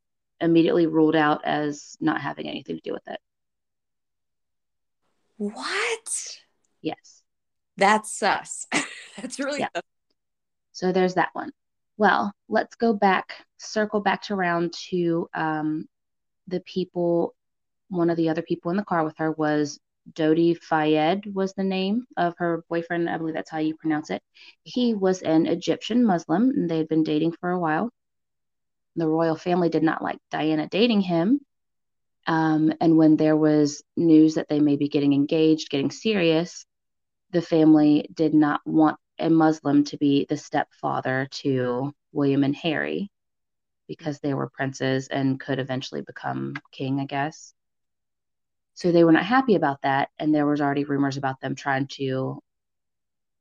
immediately 0.46 0.88
ruled 0.88 1.16
out 1.16 1.44
as 1.44 1.98
not 2.00 2.22
having 2.22 2.48
anything 2.48 2.78
to 2.78 2.82
do 2.82 2.94
with 2.94 3.08
it. 3.08 3.20
What? 5.38 6.38
Yes. 6.82 7.24
That's 7.78 8.18
sus. 8.18 8.68
That's 9.18 9.40
really 9.40 9.60
yeah. 9.60 9.82
So 10.72 10.92
there's 10.92 11.16
that 11.16 11.30
one. 11.34 11.52
Well, 11.98 12.34
let's 12.50 12.76
go 12.76 12.94
back, 12.94 13.34
circle 13.58 14.02
back 14.02 14.22
to 14.24 14.36
round 14.36 14.74
to 14.90 15.30
um, 15.34 15.88
the 16.48 16.62
people. 16.62 17.36
One 17.90 18.10
of 18.10 18.18
the 18.18 18.30
other 18.30 18.42
people 18.42 18.72
in 18.72 18.78
the 18.78 18.84
car 18.84 19.04
with 19.04 19.18
her 19.18 19.32
was 19.32 19.80
Dodi 20.14 20.56
Fayed 20.56 21.34
was 21.34 21.54
the 21.54 21.64
name 21.64 22.06
of 22.18 22.36
her 22.38 22.64
boyfriend. 22.70 23.10
I 23.10 23.18
believe 23.18 23.36
that's 23.36 23.50
how 23.50 23.60
you 23.60 23.76
pronounce 23.76 24.10
it. 24.10 24.22
He 24.64 24.94
was 24.94 25.22
an 25.22 25.46
Egyptian 25.46 26.06
Muslim, 26.06 26.50
and 26.50 26.70
they 26.70 26.78
had 26.78 26.88
been 26.88 27.04
dating 27.04 27.34
for 27.34 27.52
a 27.52 27.60
while. 27.60 27.90
The 28.96 29.08
royal 29.08 29.36
family 29.36 29.70
did 29.70 29.84
not 29.84 30.02
like 30.02 30.20
Diana 30.32 30.68
dating 30.68 31.02
him, 31.02 31.42
um, 32.28 32.74
and 32.82 32.98
when 32.98 33.18
there 33.18 33.36
was 33.36 33.84
news 33.96 34.36
that 34.36 34.48
they 34.48 34.60
may 34.60 34.78
be 34.78 34.88
getting 34.88 35.14
engaged, 35.14 35.70
getting 35.70 35.92
serious, 35.92 36.66
the 37.32 37.42
family 37.42 38.08
did 38.14 38.34
not 38.34 38.62
want 38.66 38.98
a 39.20 39.30
Muslim 39.30 39.84
to 39.86 39.98
be 39.98 40.26
the 40.28 40.38
stepfather 40.38 41.28
to 41.32 41.94
William 42.12 42.44
and 42.44 42.56
Harry 42.56 43.12
because 43.88 44.20
they 44.20 44.34
were 44.34 44.50
princes 44.50 45.08
and 45.08 45.40
could 45.40 45.60
eventually 45.60 46.02
become 46.02 46.56
king, 46.72 47.00
I 47.00 47.06
guess. 47.06 47.54
So 48.74 48.92
they 48.92 49.04
were 49.04 49.12
not 49.12 49.26
happy 49.26 49.56
about 49.56 49.82
that. 49.84 50.10
And 50.18 50.34
there 50.34 50.46
was 50.46 50.60
already 50.60 50.84
rumors 50.84 51.18
about 51.18 51.40
them 51.40 51.56
trying 51.56 51.88
to 51.94 52.42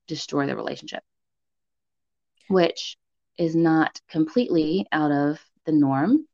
destroy 0.06 0.46
the 0.46 0.54
relationship, 0.54 1.02
which 2.48 2.96
is 3.38 3.54
not 3.54 4.00
completely 4.08 4.86
out 4.92 5.10
of 5.10 5.40
the 5.66 5.72
norm 5.72 6.26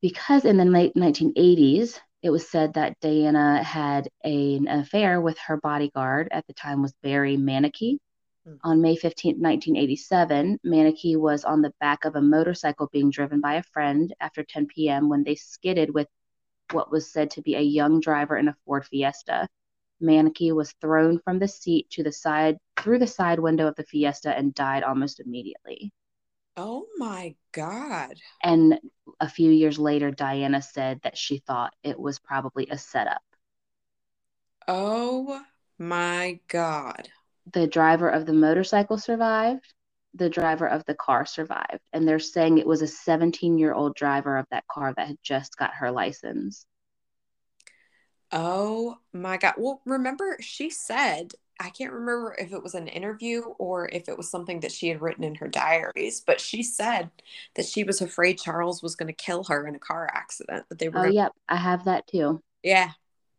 because 0.00 0.44
in 0.44 0.56
the 0.56 0.64
late 0.64 0.94
1980s, 0.94 1.98
it 2.22 2.30
was 2.30 2.48
said 2.48 2.74
that 2.74 2.98
Diana 3.00 3.62
had 3.62 4.08
a, 4.24 4.56
an 4.56 4.68
affair 4.68 5.20
with 5.20 5.38
her 5.38 5.56
bodyguard 5.56 6.28
at 6.30 6.46
the 6.46 6.52
time 6.52 6.82
was 6.82 6.94
Barry 7.02 7.36
Mannakee. 7.36 7.98
Mm. 8.46 8.58
On 8.64 8.80
May 8.80 8.96
15, 8.96 9.40
1987, 9.40 10.58
Mannakee 10.64 11.16
was 11.16 11.44
on 11.44 11.62
the 11.62 11.72
back 11.80 12.04
of 12.04 12.16
a 12.16 12.20
motorcycle 12.20 12.88
being 12.92 13.10
driven 13.10 13.40
by 13.40 13.54
a 13.54 13.62
friend 13.62 14.12
after 14.20 14.42
10 14.44 14.66
p.m. 14.66 15.08
when 15.08 15.24
they 15.24 15.34
skidded 15.34 15.92
with 15.92 16.08
what 16.72 16.90
was 16.90 17.12
said 17.12 17.30
to 17.30 17.42
be 17.42 17.54
a 17.54 17.60
young 17.60 18.00
driver 18.00 18.36
in 18.36 18.48
a 18.48 18.56
Ford 18.64 18.84
Fiesta. 18.84 19.48
Mannakee 20.00 20.52
was 20.52 20.72
thrown 20.80 21.18
from 21.20 21.38
the 21.38 21.48
seat 21.48 21.90
to 21.90 22.02
the 22.02 22.12
side 22.12 22.58
through 22.78 22.98
the 22.98 23.06
side 23.06 23.38
window 23.40 23.66
of 23.66 23.76
the 23.76 23.84
Fiesta 23.84 24.36
and 24.36 24.54
died 24.54 24.82
almost 24.82 25.20
immediately. 25.20 25.92
Oh 26.56 26.86
my 26.96 27.36
God. 27.52 28.14
And 28.42 28.80
a 29.20 29.28
few 29.28 29.50
years 29.50 29.78
later, 29.78 30.10
Diana 30.10 30.62
said 30.62 31.00
that 31.02 31.16
she 31.16 31.38
thought 31.38 31.74
it 31.82 31.98
was 31.98 32.18
probably 32.18 32.66
a 32.70 32.78
setup. 32.78 33.22
Oh 34.66 35.40
my 35.78 36.40
God. 36.48 37.08
The 37.52 37.66
driver 37.66 38.08
of 38.08 38.26
the 38.26 38.32
motorcycle 38.32 38.98
survived. 38.98 39.74
The 40.14 40.28
driver 40.28 40.66
of 40.66 40.84
the 40.84 40.94
car 40.94 41.26
survived. 41.26 41.80
And 41.92 42.06
they're 42.06 42.18
saying 42.18 42.58
it 42.58 42.66
was 42.66 42.82
a 42.82 42.86
17 42.86 43.58
year 43.58 43.72
old 43.72 43.94
driver 43.94 44.36
of 44.36 44.46
that 44.50 44.66
car 44.66 44.92
that 44.96 45.06
had 45.06 45.18
just 45.22 45.56
got 45.56 45.74
her 45.74 45.90
license. 45.90 46.66
Oh 48.30 48.98
my 49.12 49.36
God. 49.38 49.54
Well, 49.56 49.80
remember, 49.84 50.36
she 50.40 50.70
said, 50.70 51.32
I 51.60 51.70
can't 51.70 51.92
remember 51.92 52.36
if 52.38 52.52
it 52.52 52.62
was 52.62 52.74
an 52.74 52.86
interview 52.86 53.40
or 53.58 53.88
if 53.88 54.08
it 54.08 54.16
was 54.16 54.30
something 54.30 54.60
that 54.60 54.70
she 54.70 54.88
had 54.88 55.00
written 55.00 55.24
in 55.24 55.34
her 55.36 55.48
diaries, 55.48 56.20
but 56.20 56.40
she 56.40 56.62
said 56.62 57.10
that 57.56 57.66
she 57.66 57.84
was 57.84 58.00
afraid 58.00 58.38
Charles 58.38 58.82
was 58.82 58.94
going 58.94 59.08
to 59.08 59.12
kill 59.12 59.44
her 59.44 59.66
in 59.66 59.74
a 59.74 59.78
car 59.80 60.08
accident. 60.12 60.66
That 60.68 60.78
they 60.78 60.88
were. 60.88 60.98
Oh, 60.98 61.02
gonna- 61.02 61.14
yep. 61.14 61.32
I 61.48 61.56
have 61.56 61.86
that 61.86 62.06
too. 62.06 62.42
Yeah. 62.62 62.90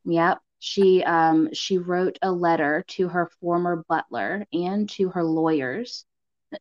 Yep. 0.06 0.40
She 0.62 1.04
um 1.04 1.54
she 1.54 1.78
wrote 1.78 2.20
a 2.22 2.32
letter 2.32 2.84
to 2.90 3.08
her 3.08 3.32
former 3.40 3.86
butler 3.88 4.46
and 4.52 4.90
to 4.92 5.10
her 5.10 5.24
lawyers 5.24 6.06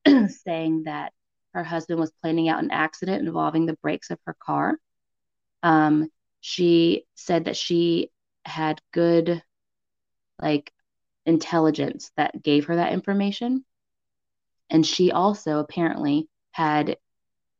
saying 0.28 0.84
that 0.84 1.12
her 1.54 1.64
husband 1.64 1.98
was 1.98 2.12
planning 2.22 2.48
out 2.48 2.62
an 2.62 2.70
accident 2.70 3.26
involving 3.26 3.66
the 3.66 3.76
brakes 3.82 4.10
of 4.10 4.20
her 4.26 4.36
car. 4.38 4.78
Um, 5.64 6.08
she 6.40 7.06
said 7.16 7.46
that 7.46 7.56
she 7.56 8.10
had 8.48 8.80
good 8.92 9.42
like 10.40 10.72
intelligence 11.26 12.10
that 12.16 12.42
gave 12.42 12.66
her 12.66 12.76
that 12.76 12.92
information. 12.92 13.64
And 14.70 14.84
she 14.84 15.12
also 15.12 15.58
apparently 15.58 16.28
had 16.52 16.96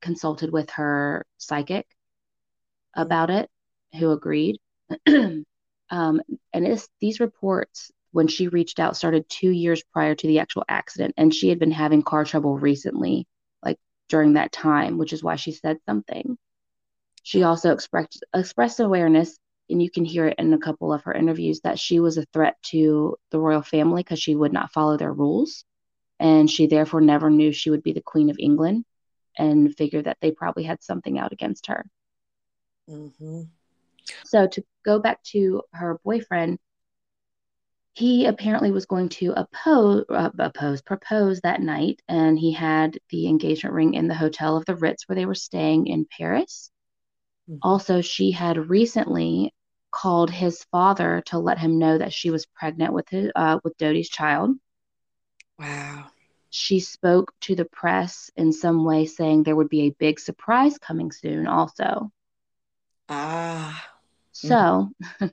consulted 0.00 0.52
with 0.52 0.70
her 0.70 1.24
psychic 1.36 1.86
about 2.94 3.30
it, 3.30 3.50
who 3.98 4.10
agreed. 4.10 4.58
um, 5.90 6.20
and 6.52 6.84
these 7.00 7.20
reports, 7.20 7.90
when 8.12 8.26
she 8.28 8.48
reached 8.48 8.80
out, 8.80 8.96
started 8.96 9.28
two 9.28 9.50
years 9.50 9.82
prior 9.92 10.14
to 10.14 10.26
the 10.26 10.38
actual 10.38 10.64
accident. 10.68 11.14
And 11.16 11.34
she 11.34 11.48
had 11.48 11.58
been 11.58 11.70
having 11.70 12.02
car 12.02 12.24
trouble 12.24 12.58
recently, 12.58 13.26
like 13.62 13.78
during 14.08 14.34
that 14.34 14.52
time, 14.52 14.98
which 14.98 15.12
is 15.12 15.22
why 15.22 15.36
she 15.36 15.52
said 15.52 15.78
something. 15.86 16.36
She 17.22 17.42
also 17.42 17.72
expressed 17.72 18.24
expressed 18.34 18.80
awareness 18.80 19.38
and 19.70 19.82
you 19.82 19.90
can 19.90 20.04
hear 20.04 20.26
it 20.26 20.38
in 20.38 20.52
a 20.52 20.58
couple 20.58 20.92
of 20.92 21.02
her 21.02 21.12
interviews 21.12 21.60
that 21.60 21.78
she 21.78 22.00
was 22.00 22.18
a 22.18 22.26
threat 22.32 22.56
to 22.62 23.16
the 23.30 23.38
royal 23.38 23.62
family 23.62 24.02
because 24.02 24.20
she 24.20 24.34
would 24.34 24.52
not 24.52 24.72
follow 24.72 24.96
their 24.96 25.12
rules 25.12 25.64
and 26.20 26.50
she 26.50 26.66
therefore 26.66 27.00
never 27.00 27.30
knew 27.30 27.52
she 27.52 27.70
would 27.70 27.82
be 27.82 27.92
the 27.92 28.02
queen 28.02 28.30
of 28.30 28.36
england 28.38 28.84
and 29.36 29.76
figured 29.76 30.06
that 30.06 30.18
they 30.20 30.30
probably 30.30 30.64
had 30.64 30.82
something 30.82 31.18
out 31.18 31.32
against 31.32 31.66
her 31.66 31.84
mm-hmm. 32.88 33.42
so 34.24 34.46
to 34.46 34.64
go 34.84 34.98
back 34.98 35.22
to 35.22 35.62
her 35.72 35.98
boyfriend 36.04 36.58
he 37.98 38.26
apparently 38.26 38.70
was 38.70 38.86
going 38.86 39.08
to 39.08 39.32
oppose, 39.32 40.04
uh, 40.08 40.30
oppose 40.38 40.80
propose 40.82 41.40
that 41.40 41.60
night 41.60 42.00
and 42.08 42.38
he 42.38 42.52
had 42.52 42.96
the 43.10 43.26
engagement 43.26 43.74
ring 43.74 43.94
in 43.94 44.06
the 44.06 44.14
hotel 44.14 44.56
of 44.56 44.64
the 44.66 44.76
ritz 44.76 45.08
where 45.08 45.16
they 45.16 45.26
were 45.26 45.34
staying 45.34 45.88
in 45.88 46.06
paris 46.06 46.70
mm-hmm. 47.50 47.58
also 47.62 48.00
she 48.00 48.30
had 48.30 48.70
recently 48.70 49.52
called 49.90 50.30
his 50.30 50.64
father 50.64 51.22
to 51.26 51.38
let 51.38 51.58
him 51.58 51.78
know 51.78 51.98
that 51.98 52.12
she 52.12 52.30
was 52.30 52.46
pregnant 52.46 52.92
with 52.92 53.08
his, 53.08 53.30
uh, 53.34 53.58
with 53.64 53.76
Dodi's 53.78 54.08
child. 54.08 54.56
Wow. 55.58 56.10
She 56.50 56.80
spoke 56.80 57.32
to 57.42 57.54
the 57.54 57.64
press 57.64 58.30
in 58.36 58.52
some 58.52 58.84
way 58.84 59.06
saying 59.06 59.42
there 59.42 59.56
would 59.56 59.68
be 59.68 59.82
a 59.82 59.96
big 59.98 60.18
surprise 60.18 60.78
coming 60.78 61.12
soon 61.12 61.46
also. 61.46 62.10
Ah. 63.08 63.98
So 64.32 64.90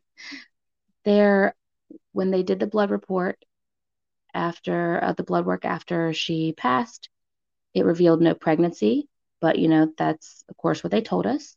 there 1.05 1.55
when 2.11 2.31
they 2.31 2.43
did 2.43 2.59
the 2.59 2.67
blood 2.67 2.89
report 2.91 3.43
after 4.33 5.01
uh, 5.03 5.13
the 5.13 5.23
blood 5.23 5.45
work 5.45 5.65
after 5.65 6.13
she 6.13 6.53
passed, 6.53 7.09
it 7.73 7.85
revealed 7.85 8.21
no 8.21 8.33
pregnancy, 8.33 9.07
but 9.41 9.59
you 9.59 9.67
know, 9.67 9.93
that's 9.97 10.43
of 10.49 10.57
course 10.57 10.83
what 10.83 10.91
they 10.91 11.01
told 11.01 11.25
us. 11.25 11.55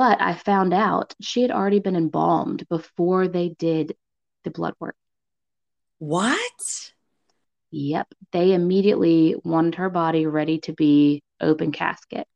But 0.00 0.22
I 0.22 0.32
found 0.32 0.72
out 0.72 1.14
she 1.20 1.42
had 1.42 1.50
already 1.50 1.78
been 1.78 1.94
embalmed 1.94 2.66
before 2.70 3.28
they 3.28 3.50
did 3.50 3.94
the 4.44 4.50
blood 4.50 4.72
work. 4.80 4.96
What? 5.98 6.92
Yep. 7.70 8.14
They 8.32 8.54
immediately 8.54 9.34
wanted 9.44 9.74
her 9.74 9.90
body 9.90 10.24
ready 10.24 10.58
to 10.60 10.72
be 10.72 11.22
open 11.38 11.70
casket. 11.70 12.26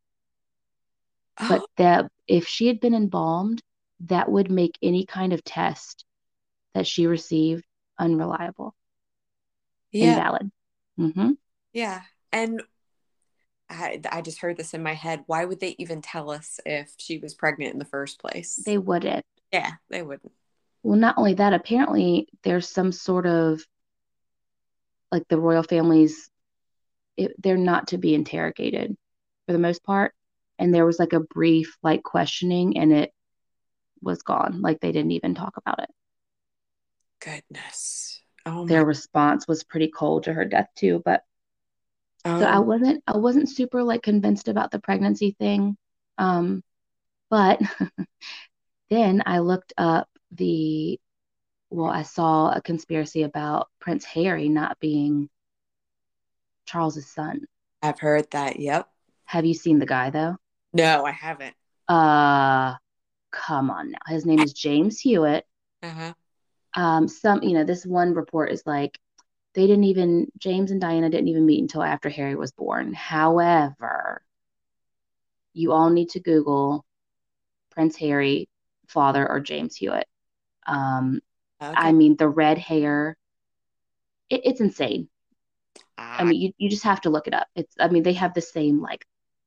Oh. 1.40 1.48
But 1.48 1.62
that 1.78 2.10
if 2.28 2.46
she 2.46 2.66
had 2.66 2.80
been 2.80 2.94
embalmed, 2.94 3.62
that 4.00 4.30
would 4.30 4.50
make 4.50 4.76
any 4.82 5.06
kind 5.06 5.32
of 5.32 5.42
test 5.42 6.04
that 6.74 6.86
she 6.86 7.06
received 7.06 7.64
unreliable. 7.98 8.74
Yeah. 9.90 10.10
Invalid. 10.18 10.50
Mm-hmm. 10.98 11.30
Yeah. 11.72 12.02
And 12.30 12.62
I, 13.70 14.00
I 14.10 14.20
just 14.20 14.40
heard 14.40 14.56
this 14.56 14.74
in 14.74 14.82
my 14.82 14.94
head. 14.94 15.24
Why 15.26 15.44
would 15.44 15.60
they 15.60 15.74
even 15.78 16.02
tell 16.02 16.30
us 16.30 16.60
if 16.66 16.92
she 16.98 17.18
was 17.18 17.34
pregnant 17.34 17.72
in 17.72 17.78
the 17.78 17.84
first 17.84 18.20
place? 18.20 18.56
They 18.64 18.78
wouldn't. 18.78 19.24
Yeah, 19.52 19.72
they 19.88 20.02
wouldn't. 20.02 20.32
Well, 20.82 20.98
not 20.98 21.16
only 21.16 21.34
that, 21.34 21.54
apparently 21.54 22.28
there's 22.42 22.68
some 22.68 22.92
sort 22.92 23.26
of 23.26 23.62
like 25.10 25.26
the 25.28 25.38
royal 25.40 25.62
families, 25.62 26.30
it, 27.16 27.32
they're 27.42 27.56
not 27.56 27.88
to 27.88 27.98
be 27.98 28.14
interrogated 28.14 28.96
for 29.46 29.52
the 29.52 29.58
most 29.58 29.82
part. 29.84 30.14
And 30.58 30.74
there 30.74 30.86
was 30.86 30.98
like 30.98 31.12
a 31.12 31.20
brief 31.20 31.76
like 31.82 32.02
questioning 32.02 32.76
and 32.78 32.92
it 32.92 33.12
was 34.02 34.22
gone. 34.22 34.60
Like 34.60 34.80
they 34.80 34.92
didn't 34.92 35.12
even 35.12 35.34
talk 35.34 35.56
about 35.56 35.80
it. 35.82 35.90
Goodness. 37.20 38.20
Oh, 38.46 38.66
Their 38.66 38.84
response 38.84 39.48
was 39.48 39.64
pretty 39.64 39.88
cold 39.88 40.24
to 40.24 40.32
her 40.34 40.44
death 40.44 40.68
too, 40.76 41.02
but 41.04 41.22
um, 42.24 42.40
so 42.40 42.46
I 42.46 42.56
um, 42.56 42.66
wasn't 42.66 43.02
I 43.06 43.16
wasn't 43.16 43.48
super 43.48 43.82
like 43.82 44.02
convinced 44.02 44.48
about 44.48 44.70
the 44.70 44.78
pregnancy 44.78 45.36
thing. 45.38 45.76
Um, 46.18 46.62
but 47.30 47.60
then 48.90 49.22
I 49.26 49.40
looked 49.40 49.72
up 49.76 50.08
the 50.32 50.98
well, 51.70 51.90
I 51.90 52.02
saw 52.02 52.52
a 52.52 52.60
conspiracy 52.62 53.22
about 53.22 53.68
Prince 53.80 54.04
Harry 54.04 54.48
not 54.48 54.78
being 54.80 55.28
Charles's 56.66 57.06
son. 57.10 57.46
I've 57.82 57.98
heard 57.98 58.30
that. 58.30 58.58
Yep. 58.58 58.88
Have 59.24 59.44
you 59.44 59.54
seen 59.54 59.78
the 59.78 59.86
guy 59.86 60.10
though? 60.10 60.36
No, 60.72 61.04
I 61.04 61.12
haven't. 61.12 61.54
Uh 61.88 62.74
come 63.34 63.70
on 63.70 63.90
now. 63.90 63.98
His 64.06 64.24
name 64.24 64.40
is 64.40 64.52
James 64.52 65.00
Hewitt. 65.00 65.44
Uh-huh. 65.82 66.14
Um, 66.76 67.08
some, 67.08 67.42
you 67.42 67.52
know, 67.52 67.64
this 67.64 67.84
one 67.84 68.14
report 68.14 68.50
is 68.52 68.62
like 68.64 68.98
they 69.54 69.66
didn't 69.66 69.84
even 69.84 70.26
James 70.38 70.70
and 70.70 70.80
Diana 70.80 71.10
didn't 71.10 71.28
even 71.28 71.46
meet 71.46 71.62
until 71.62 71.82
after 71.82 72.08
Harry 72.08 72.34
was 72.34 72.52
born. 72.52 72.92
However, 72.92 74.22
you 75.52 75.72
all 75.72 75.90
need 75.90 76.10
to 76.10 76.20
Google 76.20 76.84
Prince 77.70 77.96
Harry, 77.96 78.48
father 78.88 79.28
or 79.28 79.40
James 79.40 79.76
Hewitt. 79.76 80.08
Um, 80.66 81.20
okay. 81.62 81.72
I 81.76 81.92
mean, 81.92 82.16
the 82.16 82.28
red 82.28 82.58
hair, 82.58 83.16
it, 84.28 84.42
it's 84.44 84.60
insane. 84.60 85.08
I 85.96 86.24
mean, 86.24 86.40
you, 86.40 86.52
you 86.58 86.68
just 86.68 86.84
have 86.84 87.00
to 87.02 87.10
look 87.10 87.26
it 87.26 87.34
up. 87.34 87.46
It's, 87.54 87.74
I 87.78 87.88
mean, 87.88 88.02
they 88.02 88.12
have 88.14 88.34
the 88.34 88.40
same 88.40 88.80
like 88.80 89.06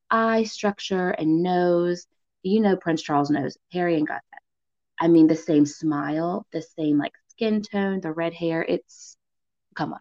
eye 0.09 0.43
structure 0.43 1.09
and 1.09 1.43
nose. 1.43 2.07
You 2.43 2.61
know, 2.61 2.77
Prince 2.77 3.01
Charles 3.01 3.29
nose. 3.29 3.57
Harry 3.73 3.95
ain't 3.95 4.07
got 4.07 4.21
that. 4.31 4.41
I 4.99 5.09
mean, 5.09 5.27
the 5.27 5.35
same 5.35 5.65
smile, 5.65 6.45
the 6.51 6.61
same 6.61 6.97
like 6.97 7.13
skin 7.29 7.61
tone, 7.61 7.99
the 7.99 8.11
red 8.11 8.33
hair. 8.33 8.63
It's 8.63 9.16
come 9.77 9.93
on. 9.93 9.99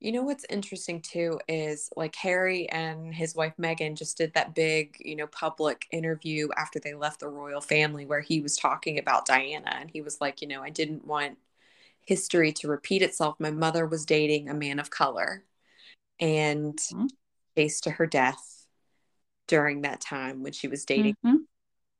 You 0.00 0.10
know 0.10 0.22
what's 0.22 0.44
interesting 0.50 1.00
too 1.00 1.38
is 1.46 1.88
like 1.94 2.16
Harry 2.16 2.68
and 2.68 3.14
his 3.14 3.36
wife 3.36 3.52
Meghan 3.60 3.96
just 3.96 4.16
did 4.16 4.34
that 4.34 4.52
big, 4.52 4.96
you 4.98 5.14
know, 5.14 5.28
public 5.28 5.86
interview 5.92 6.48
after 6.56 6.80
they 6.80 6.94
left 6.94 7.20
the 7.20 7.28
royal 7.28 7.60
family 7.60 8.04
where 8.04 8.20
he 8.20 8.40
was 8.40 8.56
talking 8.56 8.98
about 8.98 9.26
Diana 9.26 9.76
and 9.78 9.88
he 9.88 10.00
was 10.00 10.20
like, 10.20 10.42
you 10.42 10.48
know, 10.48 10.60
I 10.60 10.70
didn't 10.70 11.06
want 11.06 11.38
history 12.00 12.50
to 12.54 12.66
repeat 12.66 13.02
itself. 13.02 13.36
My 13.38 13.52
mother 13.52 13.86
was 13.86 14.04
dating 14.04 14.48
a 14.48 14.54
man 14.54 14.80
of 14.80 14.90
color 14.90 15.44
and 16.18 16.76
mm-hmm. 16.76 17.66
to 17.82 17.90
her 17.90 18.06
death 18.06 18.66
during 19.46 19.82
that 19.82 20.00
time 20.00 20.42
when 20.42 20.52
she 20.52 20.66
was 20.66 20.84
dating 20.84 21.14
mm-hmm. 21.24 21.36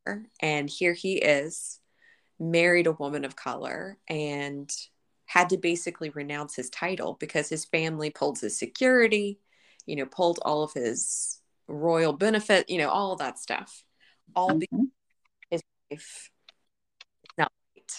her. 0.07 0.27
And 0.41 0.69
here 0.69 0.93
he 0.93 1.19
is 1.19 1.79
married 2.41 2.89
a 2.89 2.93
woman 2.93 3.25
of 3.25 3.37
color 3.37 3.97
and 4.09 4.69
had 5.33 5.49
to 5.49 5.57
basically 5.57 6.11
renounce 6.11 6.55
his 6.55 6.69
title 6.69 7.17
because 7.19 7.49
his 7.49 7.65
family 7.65 8.11
pulled 8.11 8.39
his 8.39 8.59
security, 8.59 9.41
you 9.87 9.97
know, 9.97 10.05
pulled 10.05 10.39
all 10.43 10.63
of 10.63 10.75
his 10.75 11.41
royal 11.67 12.13
benefit, 12.13 12.69
you 12.69 12.77
know, 12.77 12.91
all 12.91 13.13
of 13.13 13.19
that 13.19 13.39
stuff. 13.39 13.83
All 14.37 14.51
Mhm. 14.51 14.61
because 14.61 14.91
his 15.51 15.63
wife 15.91 16.31
is 17.25 17.31
not 17.39 17.51
white. 17.75 17.93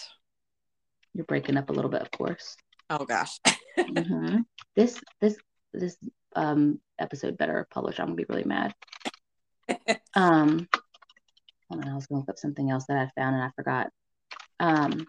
You're 1.12 1.24
breaking 1.24 1.56
up 1.56 1.70
a 1.70 1.72
little 1.72 1.90
bit, 1.90 2.02
of 2.02 2.12
course. 2.12 2.56
Oh 2.88 3.04
gosh. 3.04 3.40
Mhm. 3.78 4.44
This 4.76 5.00
this 5.20 5.36
this 5.72 5.96
um 6.36 6.80
episode 7.00 7.36
better 7.36 7.66
publish. 7.68 7.98
I'm 7.98 8.06
gonna 8.06 8.16
be 8.16 8.26
really 8.28 8.44
mad. 8.44 8.74
Um, 10.14 10.68
on, 11.68 11.88
I 11.88 11.94
was 11.96 12.06
gonna 12.06 12.20
look 12.20 12.28
up 12.28 12.38
something 12.38 12.70
else 12.70 12.84
that 12.86 12.96
I 12.96 13.10
found 13.20 13.34
and 13.34 13.42
I 13.42 13.50
forgot. 13.56 13.90
Um, 14.60 15.08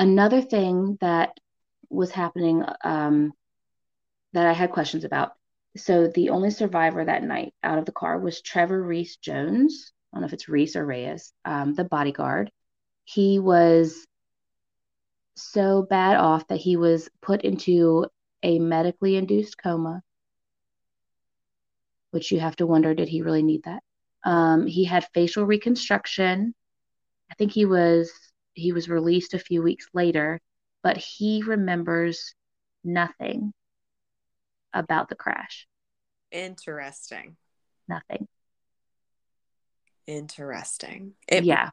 another 0.00 0.40
thing 0.40 0.96
that 1.00 1.38
was 1.90 2.10
happening 2.10 2.64
um 2.82 3.32
that 4.32 4.46
I 4.46 4.52
had 4.52 4.70
questions 4.70 5.04
about. 5.04 5.32
So 5.76 6.08
the 6.08 6.30
only 6.30 6.50
survivor 6.50 7.04
that 7.04 7.22
night 7.22 7.52
out 7.62 7.78
of 7.78 7.84
the 7.84 7.92
car 7.92 8.18
was 8.18 8.40
Trevor 8.40 8.82
Reese 8.82 9.16
Jones. 9.16 9.92
I 10.12 10.16
don't 10.16 10.22
know 10.22 10.26
if 10.26 10.32
it's 10.32 10.48
Reese 10.48 10.76
or 10.76 10.86
Reyes, 10.86 11.32
um, 11.44 11.74
the 11.74 11.84
bodyguard. 11.84 12.50
He 13.04 13.38
was 13.38 14.06
so 15.36 15.82
bad 15.82 16.16
off 16.16 16.46
that 16.48 16.58
he 16.58 16.76
was 16.76 17.08
put 17.20 17.42
into 17.42 18.06
a 18.42 18.58
medically 18.58 19.16
induced 19.16 19.58
coma, 19.58 20.02
which 22.12 22.32
you 22.32 22.40
have 22.40 22.56
to 22.56 22.66
wonder, 22.66 22.94
did 22.94 23.08
he 23.08 23.22
really 23.22 23.42
need 23.42 23.64
that? 23.64 23.82
Um, 24.24 24.66
he 24.66 24.84
had 24.84 25.06
facial 25.12 25.44
reconstruction. 25.44 26.54
I 27.30 27.34
think 27.34 27.52
he 27.52 27.64
was 27.64 28.12
he 28.60 28.72
was 28.72 28.88
released 28.88 29.34
a 29.34 29.38
few 29.38 29.62
weeks 29.62 29.86
later, 29.92 30.40
but 30.82 30.96
he 30.96 31.42
remembers 31.42 32.34
nothing 32.84 33.52
about 34.72 35.08
the 35.08 35.14
crash. 35.14 35.66
Interesting. 36.30 37.36
Nothing. 37.88 38.28
Interesting. 40.06 41.12
It 41.26 41.44
yeah. 41.44 41.70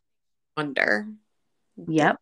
wonder. 0.55 1.07
Yep. 1.87 2.17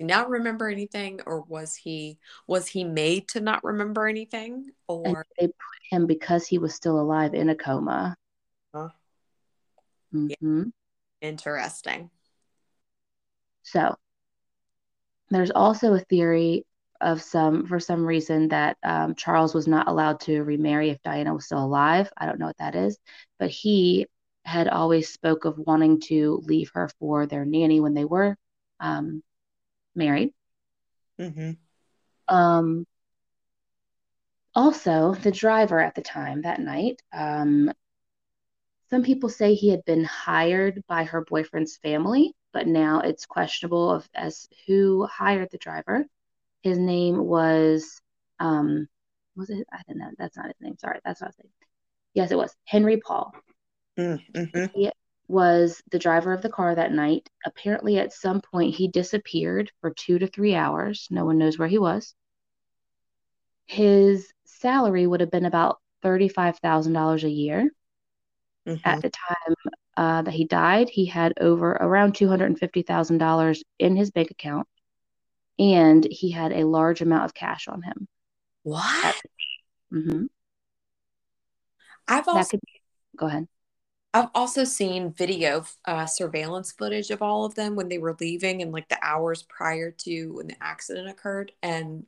Not 0.00 0.30
remember 0.30 0.68
anything 0.68 1.20
or 1.26 1.42
was 1.42 1.76
he 1.76 2.18
was 2.46 2.66
he 2.66 2.82
made 2.82 3.28
to 3.28 3.40
not 3.40 3.62
remember 3.62 4.08
anything 4.08 4.70
or 4.88 5.24
they 5.38 5.46
put 5.46 5.54
him 5.90 6.06
because 6.06 6.46
he 6.46 6.58
was 6.58 6.74
still 6.74 7.00
alive 7.00 7.34
in 7.34 7.48
a 7.50 7.54
coma. 7.54 8.16
Huh. 8.74 8.88
Yeah. 10.12 10.34
hmm 10.40 10.62
interesting. 11.20 12.10
So 13.72 13.96
there's 15.30 15.50
also 15.50 15.94
a 15.94 16.00
theory 16.00 16.66
of 17.00 17.22
some, 17.22 17.66
for 17.66 17.80
some 17.80 18.04
reason, 18.04 18.48
that 18.48 18.76
um, 18.82 19.14
Charles 19.14 19.54
was 19.54 19.66
not 19.66 19.88
allowed 19.88 20.20
to 20.20 20.42
remarry 20.42 20.90
if 20.90 21.02
Diana 21.02 21.34
was 21.34 21.46
still 21.46 21.64
alive. 21.64 22.12
I 22.16 22.26
don't 22.26 22.38
know 22.38 22.46
what 22.46 22.58
that 22.58 22.74
is, 22.74 22.98
but 23.38 23.50
he 23.50 24.06
had 24.44 24.68
always 24.68 25.08
spoke 25.08 25.46
of 25.46 25.58
wanting 25.58 26.00
to 26.00 26.42
leave 26.44 26.70
her 26.74 26.90
for 26.98 27.26
their 27.26 27.46
nanny 27.46 27.80
when 27.80 27.94
they 27.94 28.04
were 28.04 28.36
um, 28.78 29.22
married. 29.94 30.34
Mm-hmm. 31.18 31.52
Um, 32.28 32.86
also, 34.54 35.14
the 35.14 35.30
driver 35.32 35.80
at 35.80 35.94
the 35.94 36.02
time 36.02 36.42
that 36.42 36.60
night, 36.60 37.00
um, 37.12 37.72
some 38.90 39.02
people 39.02 39.30
say 39.30 39.54
he 39.54 39.70
had 39.70 39.84
been 39.86 40.04
hired 40.04 40.84
by 40.86 41.04
her 41.04 41.24
boyfriend's 41.24 41.78
family, 41.78 42.34
but 42.52 42.66
now 42.66 43.00
it's 43.00 43.26
questionable 43.26 43.90
of 43.90 44.08
as 44.14 44.48
who 44.66 45.06
hired 45.06 45.50
the 45.50 45.58
driver. 45.58 46.06
His 46.62 46.78
name 46.78 47.18
was 47.18 48.00
um 48.38 48.88
was 49.36 49.50
it 49.50 49.66
I 49.72 49.80
don't 49.88 49.98
know, 49.98 50.10
that's 50.18 50.36
not 50.36 50.46
his 50.46 50.60
name. 50.60 50.76
Sorry, 50.78 51.00
that's 51.04 51.20
not 51.20 51.30
his 51.30 51.44
name. 51.44 51.52
Yes, 52.14 52.30
it 52.30 52.38
was 52.38 52.54
Henri 52.70 52.98
Paul. 52.98 53.32
Mm-hmm. 53.98 54.64
He 54.74 54.90
was 55.28 55.82
the 55.90 55.98
driver 55.98 56.32
of 56.32 56.42
the 56.42 56.50
car 56.50 56.74
that 56.74 56.92
night. 56.92 57.28
Apparently, 57.46 57.98
at 57.98 58.12
some 58.12 58.40
point, 58.40 58.74
he 58.74 58.88
disappeared 58.88 59.70
for 59.80 59.90
two 59.90 60.18
to 60.18 60.26
three 60.26 60.54
hours. 60.54 61.08
No 61.10 61.24
one 61.24 61.38
knows 61.38 61.58
where 61.58 61.68
he 61.68 61.78
was. 61.78 62.14
His 63.66 64.30
salary 64.44 65.06
would 65.06 65.20
have 65.20 65.30
been 65.30 65.46
about 65.46 65.80
$35,000 66.04 67.22
a 67.24 67.30
year. 67.30 67.70
Mm-hmm. 68.66 68.80
At 68.84 69.02
the 69.02 69.10
time 69.10 69.54
uh, 69.96 70.22
that 70.22 70.34
he 70.34 70.44
died, 70.44 70.88
he 70.88 71.06
had 71.06 71.34
over 71.40 71.72
around 71.72 72.14
$250,000 72.14 73.62
in 73.78 73.96
his 73.96 74.10
bank 74.10 74.30
account, 74.30 74.66
and 75.58 76.06
he 76.10 76.30
had 76.30 76.52
a 76.52 76.64
large 76.66 77.00
amount 77.00 77.24
of 77.24 77.34
cash 77.34 77.68
on 77.68 77.82
him. 77.82 78.08
What? 78.62 79.20
hmm 79.90 80.26
I've 82.08 82.28
also 82.28 82.58
could 82.58 82.60
go 83.16 83.26
ahead. 83.26 83.48
I've 84.14 84.28
also 84.34 84.64
seen 84.64 85.12
video 85.12 85.64
uh, 85.86 86.04
surveillance 86.04 86.70
footage 86.70 87.10
of 87.10 87.22
all 87.22 87.46
of 87.46 87.54
them 87.54 87.76
when 87.76 87.88
they 87.88 87.96
were 87.96 88.16
leaving 88.20 88.60
and 88.60 88.70
like 88.70 88.88
the 88.90 88.98
hours 89.02 89.42
prior 89.42 89.90
to 89.90 90.34
when 90.34 90.48
the 90.48 90.62
accident 90.62 91.08
occurred. 91.08 91.52
And 91.62 92.04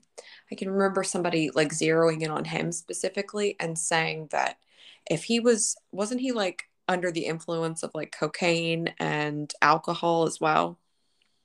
I 0.53 0.55
can 0.55 0.70
remember 0.70 1.03
somebody 1.03 1.51
like 1.51 1.70
zeroing 1.73 2.20
in 2.23 2.31
on 2.31 2.44
him 2.44 2.73
specifically 2.73 3.57
and 3.59 3.79
saying 3.79 4.29
that 4.33 4.59
if 5.11 5.25
he 5.25 5.40
was, 5.40 5.77
wasn't 5.92 6.20
he 6.20 6.33
like 6.33 6.64
under 6.88 7.11
the 7.11 7.27
influence 7.27 7.83
of 7.83 7.90
like 7.94 8.16
cocaine 8.18 8.94
and 8.99 9.53
alcohol 9.62 10.25
as 10.25 10.40
well? 10.40 10.79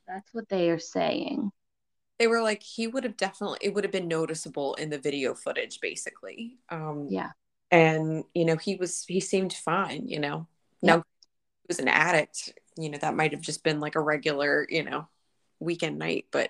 That's 0.07 0.33
what 0.33 0.49
they 0.49 0.69
are 0.69 0.79
saying. 0.79 1.51
They 2.17 2.27
were 2.27 2.41
like, 2.41 2.61
he 2.63 2.87
would 2.87 3.05
have 3.05 3.15
definitely, 3.15 3.59
it 3.61 3.73
would 3.73 3.85
have 3.85 3.93
been 3.93 4.07
noticeable 4.09 4.73
in 4.75 4.89
the 4.89 4.97
video 4.99 5.33
footage 5.33 5.79
basically. 5.79 6.57
Um, 6.69 7.07
Yeah. 7.09 7.31
and 7.71 8.23
you 8.33 8.45
know 8.45 8.55
he 8.57 8.75
was 8.75 9.05
he 9.05 9.19
seemed 9.19 9.53
fine 9.53 10.07
you 10.07 10.19
know 10.19 10.47
Yeah. 10.81 10.95
now 10.95 10.97
he 10.97 11.67
was 11.67 11.77
an 11.79 11.87
addict 11.87 12.53
you 12.77 12.89
know 12.89 12.97
that 12.97 13.15
might 13.15 13.31
have 13.31 13.41
just 13.41 13.63
been 13.63 13.79
like 13.79 13.93
a 13.95 14.01
regular 14.01 14.65
you 14.69 14.83
know 14.83 15.07
weekend 15.59 15.99
night 15.99 16.25
but 16.31 16.49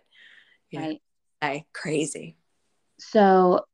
you 0.72 0.80
know, 0.80 0.86
Right. 0.88 1.02
hey, 1.42 1.66
crazy 1.74 2.38
So 3.00 3.66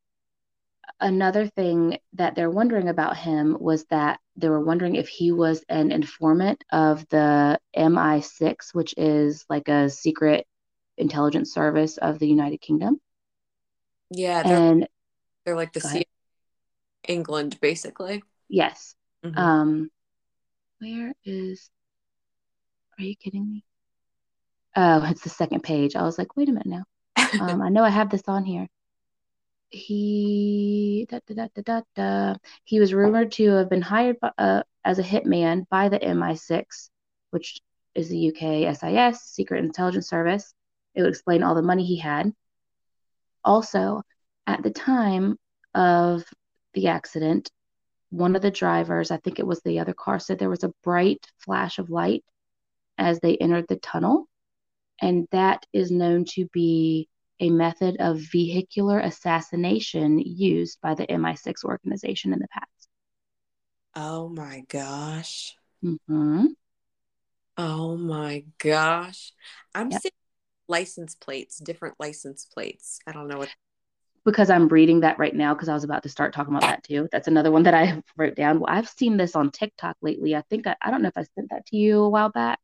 another 0.99 1.47
thing 1.47 1.97
that 2.13 2.35
they're 2.35 2.49
wondering 2.49 2.89
about 2.89 3.17
him 3.17 3.57
was 3.59 3.85
that 3.85 4.19
they 4.37 4.49
were 4.49 4.59
wondering 4.63 4.95
if 4.95 5.07
he 5.07 5.31
was 5.31 5.63
an 5.69 5.91
informant 5.91 6.63
of 6.71 7.07
the 7.09 7.59
MI6, 7.73 8.73
which 8.73 8.93
is 8.97 9.45
like 9.49 9.67
a 9.69 9.89
secret 9.89 10.47
intelligence 10.97 11.53
service 11.53 11.97
of 11.97 12.19
the 12.19 12.27
United 12.27 12.59
Kingdom. 12.61 12.99
yeah 14.09 14.43
they're, 14.43 14.59
And 14.59 14.87
they're 15.45 15.55
like 15.55 15.73
the 15.73 15.79
ahead. 15.87 16.05
england 17.07 17.59
basically 17.61 18.23
yes, 18.49 18.95
Mhm. 19.23 19.33
um, 19.37 19.89
where 20.79 21.13
is? 21.25 21.69
Are 22.99 23.03
you 23.03 23.15
kidding 23.15 23.47
me? 23.49 23.63
Oh, 24.75 25.03
it's 25.09 25.21
the 25.21 25.29
second 25.29 25.63
page. 25.63 25.95
I 25.95 26.03
was 26.03 26.17
like, 26.17 26.35
wait 26.37 26.49
a 26.49 26.51
minute 26.51 26.67
now. 26.67 26.83
Um, 27.39 27.61
I 27.61 27.69
know 27.69 27.83
I 27.83 27.89
have 27.89 28.09
this 28.09 28.23
on 28.27 28.45
here. 28.45 28.67
He 29.69 31.04
da, 31.33 31.47
da, 31.63 31.81
da, 31.95 32.35
he 32.63 32.79
was 32.79 32.93
rumored 32.93 33.31
to 33.33 33.49
have 33.51 33.69
been 33.69 33.81
hired 33.81 34.19
by, 34.19 34.31
uh, 34.37 34.63
as 34.83 34.99
a 34.99 35.03
hitman 35.03 35.67
by 35.69 35.89
the 35.89 35.99
MI6, 35.99 36.89
which 37.31 37.59
is 37.95 38.09
the 38.09 38.29
UK 38.29 38.75
SIS, 38.75 39.21
Secret 39.23 39.63
Intelligence 39.63 40.07
Service. 40.07 40.53
It 40.93 41.01
would 41.01 41.09
explain 41.09 41.43
all 41.43 41.55
the 41.55 41.61
money 41.61 41.83
he 41.83 41.97
had. 41.97 42.33
Also, 43.43 44.03
at 44.47 44.63
the 44.63 44.71
time 44.71 45.37
of 45.73 46.23
the 46.73 46.87
accident, 46.87 47.49
one 48.09 48.35
of 48.35 48.41
the 48.41 48.51
drivers, 48.51 49.11
I 49.11 49.17
think 49.17 49.39
it 49.39 49.47
was 49.47 49.61
the 49.61 49.79
other 49.79 49.93
car, 49.93 50.19
said 50.19 50.39
there 50.39 50.49
was 50.49 50.63
a 50.63 50.73
bright 50.83 51.25
flash 51.39 51.79
of 51.79 51.89
light 51.89 52.23
as 52.97 53.19
they 53.19 53.35
entered 53.37 53.65
the 53.67 53.77
tunnel. 53.77 54.27
And 55.01 55.27
that 55.31 55.65
is 55.73 55.91
known 55.91 56.25
to 56.35 56.47
be 56.53 57.09
a 57.39 57.49
method 57.49 57.97
of 57.99 58.19
vehicular 58.31 58.99
assassination 58.99 60.19
used 60.19 60.79
by 60.81 60.95
the 60.95 61.09
MI6 61.11 61.63
organization 61.63 62.33
in 62.33 62.39
the 62.39 62.47
past. 62.49 62.89
oh 63.95 64.29
my 64.29 64.61
gosh 64.69 65.55
hmm 65.81 66.55
oh 67.57 67.95
my 67.97 68.43
gosh 68.57 69.31
i'm 69.73 69.91
Yep. 69.91 70.01
seeing 70.01 70.11
license 70.67 71.15
plates 71.15 71.57
different 71.59 71.95
license 71.99 72.45
plates 72.45 72.99
i 73.07 73.11
don't 73.11 73.27
know 73.27 73.37
what 73.39 73.49
Because 74.25 74.49
I'm 74.49 74.67
reading 74.67 75.01
that 75.01 75.19
right 75.19 75.35
now 75.35 75.53
because 75.53 75.69
I 75.69 75.73
was 75.73 75.83
about 75.83 76.03
to 76.03 76.09
start 76.09 76.33
talking 76.33 76.53
about 76.53 76.65
that 76.65 76.83
too. 76.83 77.07
That's 77.11 77.27
another 77.27 77.51
one 77.51 77.63
that 77.63 77.75
I 77.75 78.01
wrote 78.17 78.35
down. 78.35 78.59
Well, 78.59 78.73
I've 78.73 78.89
seen 78.89 79.17
this 79.17 79.35
on 79.35 79.51
TikTok 79.51 79.97
lately. 80.01 80.35
I 80.35 80.41
think 80.49 80.65
I, 80.67 80.75
I 80.81 80.89
don't 80.91 81.01
know 81.03 81.09
if 81.09 81.17
I 81.17 81.23
sent 81.35 81.49
that 81.51 81.65
to 81.67 81.77
you 81.77 82.01
a 82.01 82.09
while 82.09 82.29
back. 82.29 82.59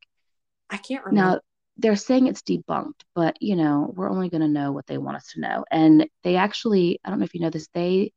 i 0.69 0.77
can't 0.77 1.05
remember 1.05 1.35
Now, 1.35 1.41
they're 1.77 1.95
saying 1.95 2.27
it's 2.27 2.41
debunked, 2.43 3.01
but 3.15 3.41
you 3.41 3.55
know, 3.55 3.91
we're 3.95 4.09
only 4.09 4.29
going 4.29 4.41
to 4.41 4.47
know 4.47 4.71
what 4.71 4.87
they 4.87 4.97
want 4.97 5.17
us 5.17 5.27
to 5.33 5.39
know. 5.41 5.65
And 5.71 6.07
they 6.23 6.35
actually, 6.35 6.99
I 7.03 7.09
don't 7.09 7.19
know 7.19 7.25
if 7.25 7.33
you 7.33 7.41
know 7.41 7.49
this, 7.49 7.67
they, 7.73 8.11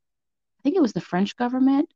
I 0.59 0.61
think 0.63 0.75
it 0.75 0.81
was 0.81 0.93
the 0.93 1.01
French 1.01 1.35
government, 1.35 1.89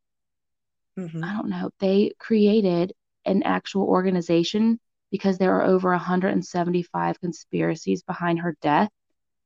Mhm. 0.98 1.24
I 1.24 1.34
don't 1.34 1.50
know, 1.50 1.72
they 1.80 2.14
created 2.20 2.94
an 3.26 3.44
actual 3.44 3.84
organization 3.84 4.80
because 5.12 5.38
there 5.38 5.56
are 5.56 5.64
over 5.64 5.92
175 5.92 7.20
conspiracies 7.20 8.04
behind 8.04 8.40
her 8.40 8.56
death. 8.62 8.92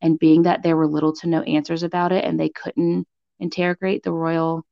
And 0.01 0.19
being 0.19 0.43
that 0.43 0.63
there 0.63 0.75
were 0.75 0.87
little 0.87 1.13
to 1.17 1.27
no 1.29 1.41
answers 1.43 1.83
about 1.83 2.11
it 2.11 2.25
and 2.25 2.37
they 2.37 2.49
couldn't 2.49 3.07
interrogate 3.39 4.03
the 4.03 4.11
royal 4.11 4.65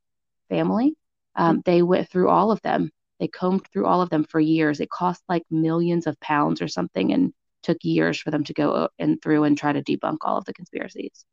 family, 0.49 0.95
um, 1.36 1.58
mm-hmm. 1.58 1.62
they 1.65 1.82
went 1.82 2.10
through 2.10 2.30
all 2.30 2.51
of 2.51 2.62
them. 2.62 2.91
They 3.22 3.28
combed 3.28 3.68
through 3.72 3.86
all 3.86 4.02
of 4.02 4.10
them 4.10 4.24
for 4.24 4.40
years. 4.40 4.80
It 4.80 4.90
cost 4.90 5.22
like 5.30 5.44
millions 5.52 6.08
of 6.08 6.20
pounds 6.20 6.60
or 6.60 6.68
something 6.68 7.14
and 7.14 7.32
took 7.62 7.78
years 7.84 8.20
for 8.20 8.32
them 8.32 8.44
to 8.46 8.54
go 8.54 8.72
uh, 8.72 8.88
and 8.98 9.22
through 9.22 9.44
and 9.44 9.56
try 9.56 9.72
to 9.72 9.84
debunk 9.84 10.18
all 10.22 10.40
of 10.40 10.46
the 10.46 10.56
conspiracies. 10.56 11.24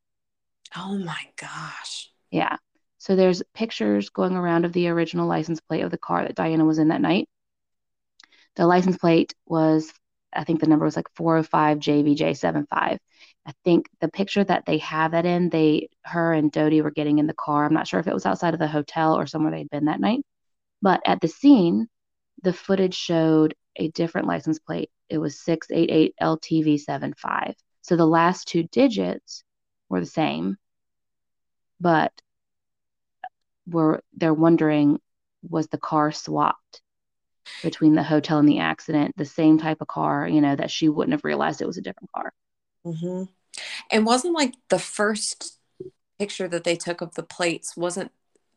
Oh 0.77 0.99
my 0.99 1.19
gosh. 1.41 2.11
Yeah. 2.31 2.59
So 2.99 3.17
there's 3.17 3.43
pictures 3.55 4.11
going 4.11 4.37
around 4.37 4.67
of 4.67 4.75
the 4.75 4.89
original 4.89 5.27
license 5.27 5.63
plate 5.63 5.81
of 5.81 5.91
the 5.91 5.97
car 5.97 6.25
that 6.25 6.35
Diana 6.35 6.67
was 6.67 6.79
in 6.79 6.89
that 6.89 7.01
night. 7.01 7.27
The 8.57 8.67
license 8.67 8.99
plate 8.99 9.33
was, 9.47 9.91
I 10.31 10.45
think 10.45 10.61
the 10.61 10.67
number 10.67 10.85
was 10.85 10.97
like 10.97 11.09
405 11.15 11.79
JVJ75. 11.79 12.67
I 13.47 13.53
think 13.65 13.89
the 14.03 14.09
picture 14.09 14.45
that 14.45 14.67
they 14.67 14.77
have 14.79 15.13
that 15.13 15.25
in, 15.25 15.49
they, 15.49 15.89
her 16.03 16.35
and 16.35 16.53
Dodi 16.53 16.83
were 16.83 16.91
getting 16.91 17.19
in 17.19 17.27
the 17.27 17.33
car. 17.33 17.65
I'm 17.65 17.73
not 17.73 17.89
sure 17.89 17.99
if 17.99 18.09
it 18.09 18.13
was 18.13 18.27
outside 18.27 18.53
of 18.53 18.61
the 18.61 18.67
hotel 18.67 19.17
or 19.17 19.27
somewhere 19.27 19.53
they'd 19.53 19.71
been 19.71 19.87
that 19.87 20.01
night. 20.01 20.21
But 20.81 21.01
at 21.07 21.21
the 21.21 21.29
scene, 21.29 21.89
the 22.43 22.53
footage 22.53 22.95
showed 22.95 23.55
a 23.77 23.89
different 23.89 24.27
license 24.27 24.59
plate. 24.59 24.91
It 25.09 25.19
was 25.19 25.41
688 25.41 26.15
LTV75. 26.21 27.55
So 27.83 27.97
the 27.97 28.07
last 28.07 28.49
two 28.49 28.65
digits 28.65 29.43
were 29.89 30.01
the 30.01 30.07
same, 30.07 30.57
but 31.81 32.13
were 33.67 34.03
they're 34.15 34.35
wondering 34.35 35.01
was 35.43 35.69
the 35.69 35.79
car 35.79 36.13
swapped 36.13 36.83
between 37.63 37.95
the 37.95 38.03
hotel 38.03 38.39
and 38.39 38.49
the 38.49 38.59
accident, 38.59 39.15
the 39.17 39.25
same 39.25 39.59
type 39.59 39.81
of 39.81 39.89
car, 39.89 40.29
you 40.29 40.41
know, 40.41 40.55
that 40.55 40.71
she 40.71 40.89
wouldn't 40.89 41.13
have 41.13 41.25
realized 41.25 41.63
it 41.63 41.67
was 41.67 41.79
a 41.79 41.83
different 41.83 42.11
car. 42.13 42.33
Mm-hmm. 42.85 43.25
And 43.91 44.07
wasn't 44.07 44.35
like 44.35 44.55
the 44.69 44.79
first 44.79 45.59
picture 46.19 46.49
that 46.49 46.65
they 46.65 46.77
took 46.77 47.01
of 47.01 47.15
the 47.15 47.23
plates, 47.23 47.77
wasn't 47.77 48.13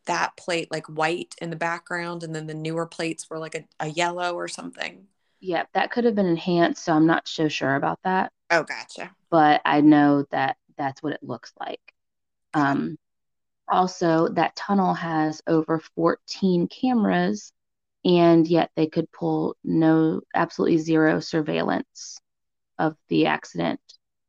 that 0.05 0.35
plate 0.37 0.71
like 0.71 0.87
white 0.87 1.35
in 1.41 1.49
the 1.49 1.55
background 1.55 2.23
and 2.23 2.35
then 2.35 2.47
the 2.47 2.53
newer 2.53 2.85
plates 2.85 3.29
were 3.29 3.39
like 3.39 3.55
a, 3.55 3.63
a 3.79 3.87
yellow 3.87 4.33
or 4.33 4.47
something? 4.47 5.07
Yeah, 5.39 5.65
that 5.73 5.91
could 5.91 6.05
have 6.05 6.15
been 6.15 6.27
enhanced. 6.27 6.83
So 6.83 6.93
I'm 6.93 7.07
not 7.07 7.27
so 7.27 7.47
sure 7.47 7.75
about 7.75 7.99
that. 8.03 8.31
Oh, 8.49 8.63
gotcha. 8.63 9.11
But 9.29 9.61
I 9.65 9.81
know 9.81 10.25
that 10.31 10.57
that's 10.77 11.01
what 11.01 11.13
it 11.13 11.23
looks 11.23 11.53
like. 11.59 11.81
Um, 12.53 12.97
also, 13.67 14.27
that 14.29 14.55
tunnel 14.55 14.93
has 14.93 15.41
over 15.47 15.79
14 15.95 16.67
cameras 16.67 17.53
and 18.03 18.47
yet 18.47 18.71
they 18.75 18.87
could 18.87 19.11
pull 19.11 19.55
no 19.63 20.21
absolutely 20.33 20.77
zero 20.77 21.19
surveillance 21.19 22.19
of 22.77 22.95
the 23.09 23.27
accident 23.27 23.79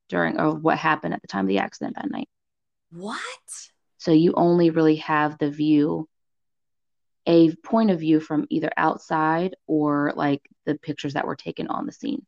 during 0.08 0.38
or 0.38 0.54
what 0.54 0.78
happened 0.78 1.14
at 1.14 1.22
the 1.22 1.28
time 1.28 1.46
of 1.46 1.48
the 1.48 1.58
accident 1.58 1.96
that 1.96 2.10
night. 2.10 2.28
What? 2.90 3.71
So 4.02 4.10
you 4.10 4.32
only 4.32 4.70
really 4.70 4.96
have 4.96 5.38
the 5.38 5.48
view 5.48 6.08
a 7.24 7.54
point 7.54 7.92
of 7.92 8.00
view 8.00 8.18
from 8.18 8.48
either 8.50 8.68
outside 8.76 9.54
or 9.68 10.12
like 10.16 10.42
the 10.66 10.74
pictures 10.74 11.14
that 11.14 11.24
were 11.24 11.36
taken 11.36 11.68
on 11.68 11.86
the 11.86 11.92
scene. 11.92 12.26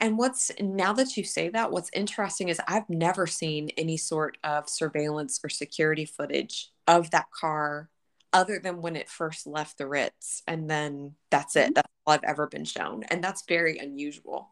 And 0.00 0.18
what's 0.18 0.50
now 0.60 0.92
that 0.92 1.16
you 1.16 1.24
say 1.24 1.48
that, 1.48 1.70
what's 1.70 1.88
interesting 1.94 2.50
is 2.50 2.60
I've 2.68 2.90
never 2.90 3.26
seen 3.26 3.70
any 3.78 3.96
sort 3.96 4.36
of 4.44 4.68
surveillance 4.68 5.40
or 5.42 5.48
security 5.48 6.04
footage 6.04 6.70
of 6.86 7.10
that 7.12 7.30
car 7.30 7.88
other 8.34 8.58
than 8.58 8.82
when 8.82 8.96
it 8.96 9.08
first 9.08 9.46
left 9.46 9.78
the 9.78 9.86
Ritz. 9.86 10.42
And 10.46 10.68
then 10.68 11.14
that's 11.30 11.56
it. 11.56 11.68
Mm-hmm. 11.68 11.72
That's 11.72 11.88
all 12.06 12.12
I've 12.12 12.24
ever 12.24 12.48
been 12.48 12.66
shown. 12.66 13.04
And 13.04 13.24
that's 13.24 13.44
very 13.48 13.78
unusual. 13.78 14.50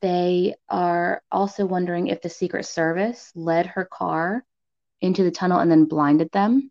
They 0.00 0.54
are 0.68 1.22
also 1.32 1.66
wondering 1.66 2.06
if 2.06 2.22
the 2.22 2.28
Secret 2.28 2.66
Service 2.66 3.32
led 3.34 3.66
her 3.66 3.84
car 3.84 4.44
into 5.02 5.24
the 5.24 5.30
tunnel 5.30 5.58
and 5.58 5.70
then 5.70 5.84
blinded 5.84 6.30
them. 6.32 6.70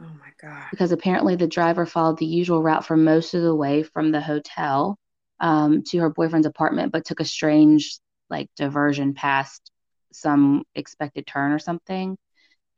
Oh 0.00 0.04
my 0.04 0.30
God. 0.40 0.68
Because 0.70 0.92
apparently 0.92 1.36
the 1.36 1.48
driver 1.48 1.84
followed 1.84 2.18
the 2.18 2.26
usual 2.26 2.62
route 2.62 2.86
for 2.86 2.96
most 2.96 3.34
of 3.34 3.42
the 3.42 3.54
way 3.54 3.82
from 3.82 4.12
the 4.12 4.20
hotel 4.20 4.96
um, 5.40 5.82
to 5.88 5.98
her 5.98 6.10
boyfriend's 6.10 6.46
apartment, 6.46 6.92
but 6.92 7.04
took 7.04 7.20
a 7.20 7.24
strange, 7.24 7.98
like, 8.30 8.48
diversion 8.56 9.14
past 9.14 9.70
some 10.12 10.64
expected 10.74 11.26
turn 11.26 11.52
or 11.52 11.58
something. 11.58 12.16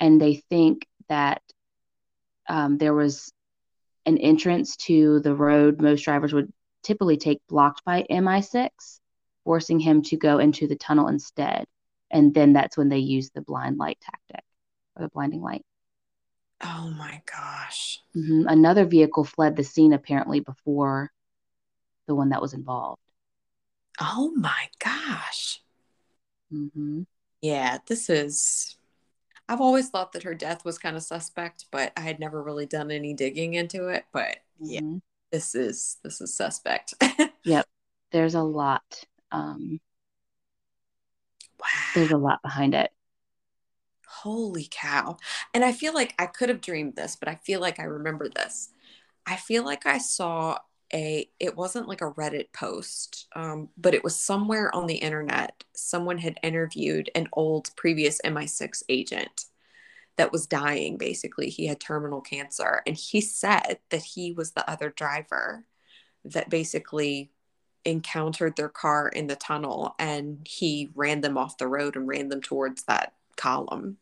And 0.01 0.21
they 0.21 0.37
think 0.49 0.87
that 1.09 1.43
um, 2.49 2.79
there 2.79 2.95
was 2.95 3.33
an 4.07 4.19
entrance 4.19 4.77
to 4.77 5.21
the 5.21 5.35
road 5.35 5.81
most 5.81 6.03
drivers 6.03 6.33
would 6.33 6.53
typically 6.83 7.17
take 7.17 7.41
blocked 7.49 7.85
by 7.85 8.05
MI6, 8.11 8.71
forcing 9.45 9.79
him 9.79 10.03
to 10.03 10.17
go 10.17 10.39
into 10.39 10.67
the 10.67 10.77
tunnel 10.77 11.09
instead. 11.09 11.67
And 12.11 12.35
then 12.35 12.53
that's 12.53 12.77
when 12.77 12.89
they 12.89 12.99
use 12.99 13.31
the 13.31 13.43
blind 13.43 13.79
light 13.79 13.99
tactic 14.01 14.45
or 14.96 15.02
the 15.02 15.09
blinding 15.09 15.42
light. 15.42 15.64
Oh 16.62 16.92
my 16.96 17.22
gosh. 17.31 18.00
Mm-hmm. 18.16 18.46
Another 18.46 18.85
vehicle 18.85 19.24
fled 19.24 19.57
the 19.57 19.64
scene 19.64 19.92
apparently 19.92 20.40
before 20.40 21.11
the 22.07 22.14
one 22.14 22.28
that 22.31 22.42
was 22.42 22.55
involved. 22.55 23.00
Oh 24.00 24.33
my 24.37 24.68
gosh. 24.78 25.61
Mm-hmm. 26.52 27.02
Yeah, 27.40 27.78
this 27.87 28.09
is 28.09 28.76
I've 29.48 29.61
always 29.61 29.90
thought 29.90 30.12
that 30.12 30.22
her 30.22 30.35
death 30.35 30.64
was 30.64 30.78
kind 30.78 30.96
of 30.96 31.02
suspect, 31.02 31.66
but 31.70 31.92
I 31.96 32.00
had 32.00 32.20
never 32.20 32.42
really 32.42 32.66
done 32.66 32.90
any 32.90 33.12
digging 33.12 33.55
into 33.55 33.88
it. 33.88 34.05
But 34.12 34.38
yeah, 34.61 34.81
mm-hmm. 34.81 34.98
this 35.33 35.55
is 35.55 35.98
this 36.05 36.20
is 36.20 36.35
suspect. 36.35 36.94
yep. 37.44 37.66
There's 38.12 38.35
a 38.35 38.42
lot. 38.42 39.05
Um 39.33 39.81
wow. 41.59 41.66
There's 41.94 42.12
a 42.12 42.18
lot 42.18 42.40
behind 42.42 42.74
it. 42.74 42.92
Holy 44.22 44.68
cow. 44.70 45.16
And 45.55 45.64
I 45.64 45.72
feel 45.72 45.94
like 45.94 46.14
I 46.18 46.27
could 46.27 46.48
have 46.48 46.61
dreamed 46.61 46.96
this, 46.96 47.16
but 47.16 47.29
I 47.29 47.37
feel 47.37 47.61
like 47.61 47.81
I 47.81 47.85
remember 47.85 48.29
this. 48.29 48.70
I 49.27 49.37
feel 49.37 49.64
like 49.64 49.87
I 49.87 49.98
saw 49.98 50.59
a 50.92 51.29
it 51.40 51.57
wasn't 51.57 51.88
like 51.88 52.03
a 52.03 52.11
reddit 52.12 52.53
post 52.53 53.27
um, 53.35 53.68
but 53.77 53.94
it 53.94 54.05
was 54.05 54.14
somewhere 54.18 54.75
on 54.75 54.87
the 54.87 54.96
internet 54.96 55.64
someone 55.75 56.18
had 56.18 56.38
interviewed 56.42 57.11
an 57.14 57.29
old 57.33 57.70
previous 57.77 58.20
mi6 58.25 58.83
agent 58.88 59.46
that 60.16 60.33
was 60.33 60.46
dying 60.46 60.98
basically 60.98 61.48
he 61.48 61.66
had 61.66 61.81
terminal 61.81 62.20
cancer 62.20 62.83
and 62.87 62.96
he 62.96 63.20
said 63.20 63.79
that 63.90 64.03
he 64.03 64.33
was 64.33 64.53
the 64.53 64.68
other 64.70 64.90
driver 64.90 65.64
that 66.25 66.51
basically 66.51 67.31
encountered 67.85 68.55
their 68.57 68.68
car 68.68 69.09
in 69.09 69.27
the 69.27 69.37
tunnel 69.37 69.94
and 69.98 70.46
he 70.48 70.90
ran 70.94 71.20
them 71.20 71.37
off 71.37 71.59
the 71.59 71.66
road 71.66 71.96
and 71.96 72.07
ran 72.07 72.29
them 72.29 72.40
towards 72.40 72.85
that 72.85 73.14
column 73.42 73.96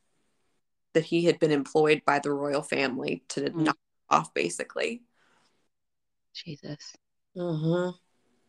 that 0.93 1.05
he 1.05 1.25
had 1.25 1.39
been 1.39 1.53
employed 1.53 2.03
by 2.05 2.19
the 2.19 2.33
royal 2.33 2.63
family 2.63 3.23
to 3.29 3.43
mm. 3.43 3.55
knock 3.55 3.79
off 4.09 4.35
basically 4.35 5.03
Jesus. 6.35 6.95
Mm-hmm. 7.37 7.91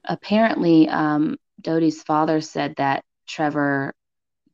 Apparently, 0.06 0.88
um, 0.90 1.38
Dodi's 1.62 2.02
father 2.02 2.42
said 2.42 2.76
that 2.78 3.04
Trevor, 3.28 3.94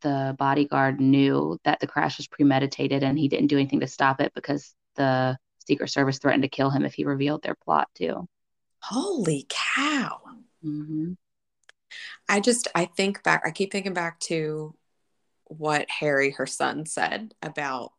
the 0.02 0.36
bodyguard, 0.38 1.00
knew 1.00 1.58
that 1.64 1.80
the 1.80 1.88
crash 1.88 2.18
was 2.18 2.28
premeditated 2.28 3.04
and 3.04 3.18
he 3.18 3.28
didn't 3.28 3.48
do 3.48 3.58
anything 3.58 3.80
to 3.80 3.88
stop 3.88 4.22
it 4.22 4.34
because 4.34 4.74
the 4.96 5.38
Secret 5.66 5.90
Service 5.90 6.20
threatened 6.20 6.44
to 6.44 6.50
kill 6.50 6.70
him 6.70 6.86
if 6.86 6.94
he 6.94 7.06
revealed 7.06 7.44
their 7.44 7.56
plot, 7.56 7.88
too. 7.96 8.28
Holy 8.82 9.46
cow. 9.50 10.20
Mm-hmm. 10.64 11.14
I 12.30 12.40
just, 12.40 12.68
I 12.76 12.86
think 12.86 13.24
back, 13.24 13.44
I 13.46 13.52
keep 13.52 13.72
thinking 13.72 13.94
back 13.94 14.20
to 14.22 14.76
what 15.50 15.90
Harry, 15.90 16.32
her 16.32 16.46
son, 16.46 16.86
said 16.86 17.34
about, 17.42 17.94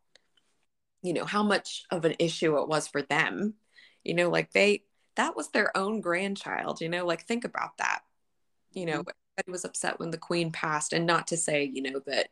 you 1.03 1.13
know, 1.13 1.25
how 1.25 1.43
much 1.43 1.85
of 1.91 2.05
an 2.05 2.15
issue 2.19 2.59
it 2.59 2.69
was 2.69 2.89
for 2.89 3.03
them. 3.03 3.55
You 4.05 4.15
know, 4.15 4.31
like 4.31 4.53
they, 4.53 4.85
that 5.17 5.37
was 5.37 5.49
their 5.49 5.77
own 5.77 6.01
grandchild, 6.01 6.81
you 6.81 6.89
know, 6.89 7.05
like 7.05 7.27
think 7.27 7.45
about 7.45 7.77
that. 7.79 8.01
You 8.73 8.87
know, 8.87 9.01
mm-hmm. 9.01 9.11
everybody 9.39 9.53
was 9.53 9.65
upset 9.65 9.99
when 9.99 10.11
the 10.11 10.19
queen 10.19 10.53
passed, 10.53 10.93
and 10.93 11.07
not 11.07 11.29
to 11.29 11.37
say, 11.37 11.65
you 11.65 11.83
know, 11.83 12.01
that 12.07 12.29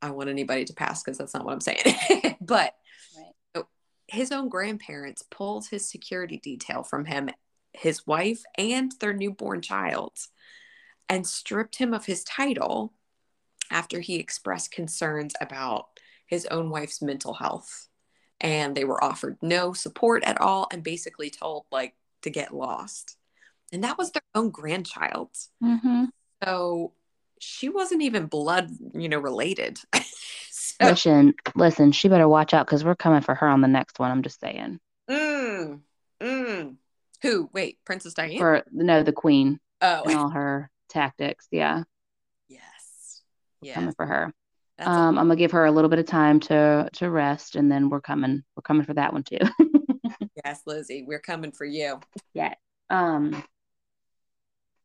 I 0.00 0.10
want 0.10 0.30
anybody 0.30 0.64
to 0.66 0.74
pass 0.74 1.02
because 1.02 1.18
that's 1.18 1.34
not 1.34 1.44
what 1.44 1.52
I'm 1.52 1.60
saying. 1.60 2.36
but 2.40 2.74
right. 3.16 3.64
his 4.06 4.32
own 4.32 4.48
grandparents 4.48 5.24
pulled 5.30 5.66
his 5.66 5.88
security 5.88 6.38
detail 6.38 6.82
from 6.82 7.06
him, 7.06 7.30
his 7.72 8.06
wife, 8.06 8.42
and 8.56 8.92
their 9.00 9.14
newborn 9.14 9.62
child, 9.62 10.12
and 11.08 11.26
stripped 11.26 11.76
him 11.76 11.94
of 11.94 12.04
his 12.04 12.22
title 12.22 12.92
after 13.74 14.00
he 14.00 14.16
expressed 14.16 14.70
concerns 14.70 15.34
about 15.40 15.88
his 16.26 16.46
own 16.46 16.70
wife's 16.70 17.02
mental 17.02 17.34
health. 17.34 17.88
And 18.40 18.74
they 18.74 18.84
were 18.84 19.02
offered 19.02 19.36
no 19.42 19.72
support 19.72 20.22
at 20.24 20.40
all 20.40 20.68
and 20.72 20.82
basically 20.82 21.28
told, 21.28 21.64
like, 21.70 21.94
to 22.22 22.30
get 22.30 22.54
lost. 22.54 23.16
And 23.72 23.84
that 23.84 23.98
was 23.98 24.12
their 24.12 24.22
own 24.34 24.50
grandchild. 24.50 25.30
Mm-hmm. 25.62 26.04
So 26.42 26.92
she 27.40 27.68
wasn't 27.68 28.02
even 28.02 28.26
blood, 28.26 28.70
you 28.94 29.08
know, 29.08 29.18
related. 29.18 29.78
so, 30.50 30.76
listen, 30.80 31.34
listen, 31.56 31.92
she 31.92 32.08
better 32.08 32.28
watch 32.28 32.54
out 32.54 32.66
because 32.66 32.84
we're 32.84 32.94
coming 32.94 33.22
for 33.22 33.34
her 33.34 33.48
on 33.48 33.60
the 33.60 33.68
next 33.68 33.98
one. 33.98 34.10
I'm 34.10 34.22
just 34.22 34.40
saying. 34.40 34.78
Mm, 35.10 35.80
mm. 36.22 36.76
Who? 37.22 37.50
Wait, 37.52 37.78
Princess 37.84 38.14
Diana? 38.14 38.38
for 38.38 38.64
no 38.70 39.02
the 39.02 39.12
queen 39.12 39.58
oh, 39.80 40.02
and 40.04 40.16
all 40.16 40.30
her 40.30 40.70
tactics. 40.88 41.48
Yeah. 41.50 41.84
Yeah. 43.64 43.74
coming 43.74 43.94
for 43.94 44.06
her. 44.06 44.32
That's 44.78 44.88
Um, 44.88 45.18
I'm 45.18 45.26
gonna 45.26 45.36
give 45.36 45.52
her 45.52 45.64
a 45.64 45.72
little 45.72 45.88
bit 45.88 45.98
of 45.98 46.06
time 46.06 46.40
to 46.40 46.88
to 46.94 47.10
rest, 47.10 47.56
and 47.56 47.70
then 47.70 47.88
we're 47.88 48.00
coming. 48.00 48.42
We're 48.56 48.62
coming 48.62 48.84
for 48.84 48.94
that 48.94 49.12
one 49.12 49.22
too. 49.22 49.38
yes, 50.44 50.62
Lizzie, 50.66 51.04
we're 51.06 51.20
coming 51.20 51.52
for 51.52 51.64
you. 51.64 52.00
Um, 52.90 53.42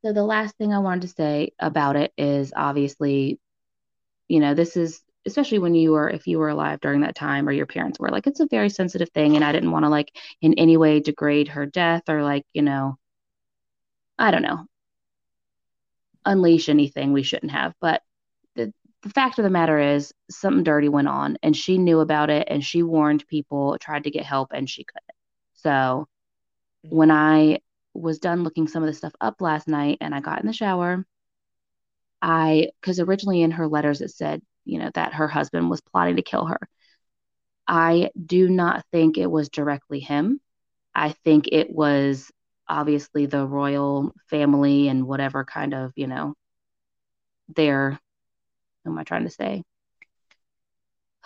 so 0.04 0.14
the 0.14 0.24
last 0.24 0.56
thing 0.58 0.74
I 0.74 0.80
wanted 0.80 1.02
to 1.02 1.08
say 1.10 1.52
about 1.60 1.96
it 1.96 2.14
is 2.18 2.54
obviously, 2.56 3.40
you 4.28 4.40
know, 4.40 4.54
this 4.54 4.78
is 4.78 5.02
especially 5.26 5.60
when 5.60 5.76
you 5.76 5.92
were 5.92 6.10
if 6.10 6.28
you 6.28 6.40
were 6.40 6.50
alive 6.50 6.80
during 6.80 7.02
that 7.02 7.16
time 7.16 7.48
or 7.48 7.52
your 7.52 7.66
parents 7.66 8.00
were 8.00 8.10
like 8.10 8.26
it's 8.26 8.40
a 8.40 8.48
very 8.48 8.70
sensitive 8.70 9.10
thing 9.10 9.36
and 9.36 9.44
I 9.44 9.52
didn't 9.52 9.72
want 9.72 9.84
to 9.84 9.90
like 9.90 10.16
in 10.42 10.54
any 10.54 10.78
way 10.78 11.02
degrade 11.02 11.50
her 11.50 11.66
death 11.66 12.04
or 12.08 12.24
like, 12.24 12.46
you 12.54 12.62
know, 12.62 12.98
I 14.18 14.32
don't 14.32 14.42
know, 14.42 14.66
unleash 16.26 16.70
anything 16.70 17.12
we 17.12 17.24
shouldn't 17.24 17.52
have, 17.52 17.74
but 17.82 18.02
the 19.02 19.10
fact 19.10 19.40
of 19.40 19.44
the 19.44 19.50
matter 19.50 19.80
is 19.80 20.14
something 20.30 20.64
dirty 20.64 20.90
went 20.90 21.08
on 21.08 21.38
and 21.42 21.56
she 21.56 21.78
knew 21.78 22.00
about 22.02 22.30
it 22.30 22.48
and 22.50 22.64
she 22.64 22.84
warned 22.84 23.26
people, 23.28 23.78
tried 23.80 24.04
to 24.04 24.12
get 24.12 24.26
help 24.26 24.50
and 24.54 24.70
she 24.70 24.84
couldn't. 24.84 25.16
So 25.54 26.08
mm-hmm. 26.86 26.96
when 26.96 27.12
I 27.12 27.60
was 27.94 28.20
done 28.20 28.44
looking 28.44 28.68
some 28.68 28.84
of 28.84 28.88
the 28.88 28.94
stuff 28.94 29.14
up 29.22 29.42
last 29.42 29.68
night 29.68 30.00
and 30.02 30.14
I 30.14 30.20
got 30.20 30.42
in 30.42 30.48
the 30.48 30.54
shower, 30.54 31.06
I, 32.22 32.70
because 32.82 33.00
originally 33.00 33.42
in 33.42 33.52
her 33.52 33.68
letters 33.68 34.02
it 34.02 34.12
said, 34.12 34.42
you 34.66 34.80
know, 34.80 34.92
that 34.94 35.14
her 35.14 35.28
husband 35.28 35.70
was 35.70 35.82
plotting 35.82 36.18
to 36.18 36.22
kill 36.22 36.46
her. 36.46 36.60
I 37.68 38.10
do 38.24 38.50
not 38.50 38.84
think 38.92 39.18
it 39.18 39.32
was 39.32 39.50
directly 39.50 40.00
him. 40.00 40.42
I 40.94 41.12
think 41.24 41.48
it 41.52 41.70
was 41.70 42.32
obviously 42.68 43.26
the 43.26 43.48
royal 43.48 44.14
family 44.30 44.90
and 44.90 45.08
whatever 45.08 45.46
kind 45.46 45.74
of, 45.74 45.94
you 45.96 46.08
know, 46.08 46.34
their, 47.56 48.00
what 48.84 48.92
am 48.92 48.98
I 48.98 49.04
trying 49.04 49.26
to 49.26 49.30
say? 49.30 49.64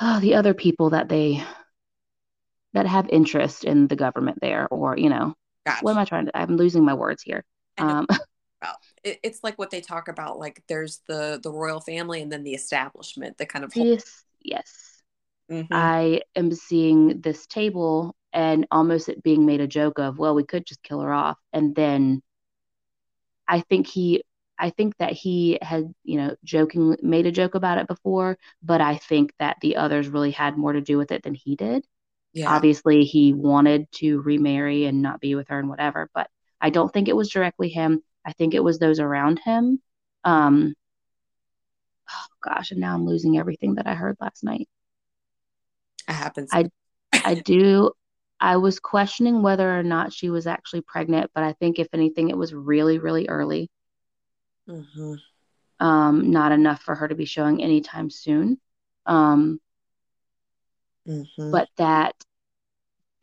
Oh, 0.01 0.19
the 0.19 0.35
other 0.35 0.53
people 0.53 0.91
that 0.91 1.09
they, 1.09 1.43
that 2.73 2.87
have 2.87 3.07
interest 3.09 3.63
in 3.63 3.87
the 3.87 3.95
government 3.95 4.39
there, 4.41 4.67
or, 4.69 4.97
you 4.97 5.09
know, 5.09 5.35
Gotcha. 5.65 5.83
what 5.83 5.91
am 5.91 5.97
I 5.99 6.05
trying 6.05 6.25
to? 6.25 6.37
I'm 6.37 6.57
losing 6.57 6.83
my 6.83 6.93
words 6.93 7.21
here. 7.21 7.43
Um, 7.77 8.07
about. 8.61 8.77
It, 9.03 9.19
it's 9.23 9.43
like 9.43 9.59
what 9.59 9.69
they 9.69 9.81
talk 9.81 10.07
about. 10.07 10.39
Like 10.39 10.63
there's 10.67 11.01
the 11.07 11.39
the 11.41 11.51
royal 11.51 11.81
family 11.81 12.21
and 12.21 12.31
then 12.31 12.43
the 12.43 12.53
establishment 12.53 13.37
the 13.37 13.45
kind 13.45 13.65
of. 13.65 13.73
hold- 13.73 13.87
this, 13.87 14.23
yes, 14.41 15.01
Mhm. 15.51 15.67
I 15.71 16.21
am 16.35 16.51
seeing 16.51 17.21
this 17.21 17.45
table 17.47 18.15
and 18.31 18.65
almost 18.71 19.09
it 19.09 19.21
being 19.21 19.45
made 19.45 19.61
a 19.61 19.67
joke 19.67 19.99
of, 19.99 20.17
well, 20.17 20.33
we 20.33 20.43
could 20.43 20.65
just 20.65 20.81
kill 20.83 21.01
her 21.01 21.13
off. 21.13 21.37
And 21.51 21.75
then 21.75 22.21
I 23.47 23.59
think 23.61 23.87
he, 23.87 24.23
I 24.59 24.69
think 24.69 24.95
that 24.97 25.13
he 25.13 25.57
had, 25.61 25.93
you 26.03 26.17
know, 26.17 26.35
joking, 26.43 26.95
made 27.01 27.25
a 27.25 27.31
joke 27.31 27.55
about 27.55 27.79
it 27.79 27.87
before, 27.87 28.37
but 28.61 28.81
I 28.81 28.97
think 28.97 29.33
that 29.39 29.57
the 29.61 29.77
others 29.77 30.07
really 30.07 30.31
had 30.31 30.57
more 30.57 30.73
to 30.73 30.81
do 30.81 30.97
with 30.97 31.11
it 31.11 31.23
than 31.23 31.33
he 31.33 31.55
did. 31.55 31.85
yeah. 32.33 32.49
Obviously, 32.55 33.05
he 33.05 33.33
wanted 33.33 33.91
to 33.93 34.21
remarry 34.21 34.85
and 34.85 35.01
not 35.01 35.21
be 35.21 35.35
with 35.35 35.49
her 35.49 35.59
and 35.59 35.69
whatever, 35.69 36.09
but 36.13 36.29
I 36.61 36.69
don't 36.71 36.91
think 36.93 37.07
it 37.09 37.15
was 37.15 37.29
directly 37.29 37.69
him. 37.69 38.03
I 38.25 38.33
think 38.33 38.53
it 38.53 38.63
was 38.63 38.79
those 38.79 38.99
around 38.99 39.39
him. 39.39 39.81
Um, 40.25 40.75
oh 42.09 42.25
gosh, 42.41 42.71
and 42.71 42.79
now 42.79 42.93
I'm 42.95 43.05
losing 43.05 43.37
everything 43.37 43.75
that 43.75 43.87
I 43.87 43.93
heard 43.95 44.17
last 44.21 44.43
night. 44.43 44.67
It 46.07 46.13
happens. 46.13 46.51
I- 46.51 46.69
I 47.23 47.35
do. 47.35 47.91
I 48.39 48.57
was 48.57 48.79
questioning 48.79 49.41
whether 49.43 49.79
or 49.79 49.83
not 49.83 50.13
she 50.13 50.29
was 50.29 50.47
actually 50.47 50.81
pregnant, 50.81 51.31
but 51.35 51.43
I 51.43 51.53
think 51.53 51.79
if 51.79 51.89
anything, 51.93 52.29
it 52.29 52.37
was 52.37 52.53
really, 52.53 52.99
really 52.99 53.27
early. 53.29 53.71
Mhm. 54.67 55.15
Um, 55.79 56.31
not 56.31 56.51
enough 56.51 56.81
for 56.81 56.95
her 56.95 57.07
to 57.07 57.15
be 57.15 57.25
showing 57.25 57.61
anytime 57.61 58.09
soon. 58.09 58.59
Um, 59.05 59.59
Mhm. 61.05 61.51
but 61.51 61.69
that 61.77 62.15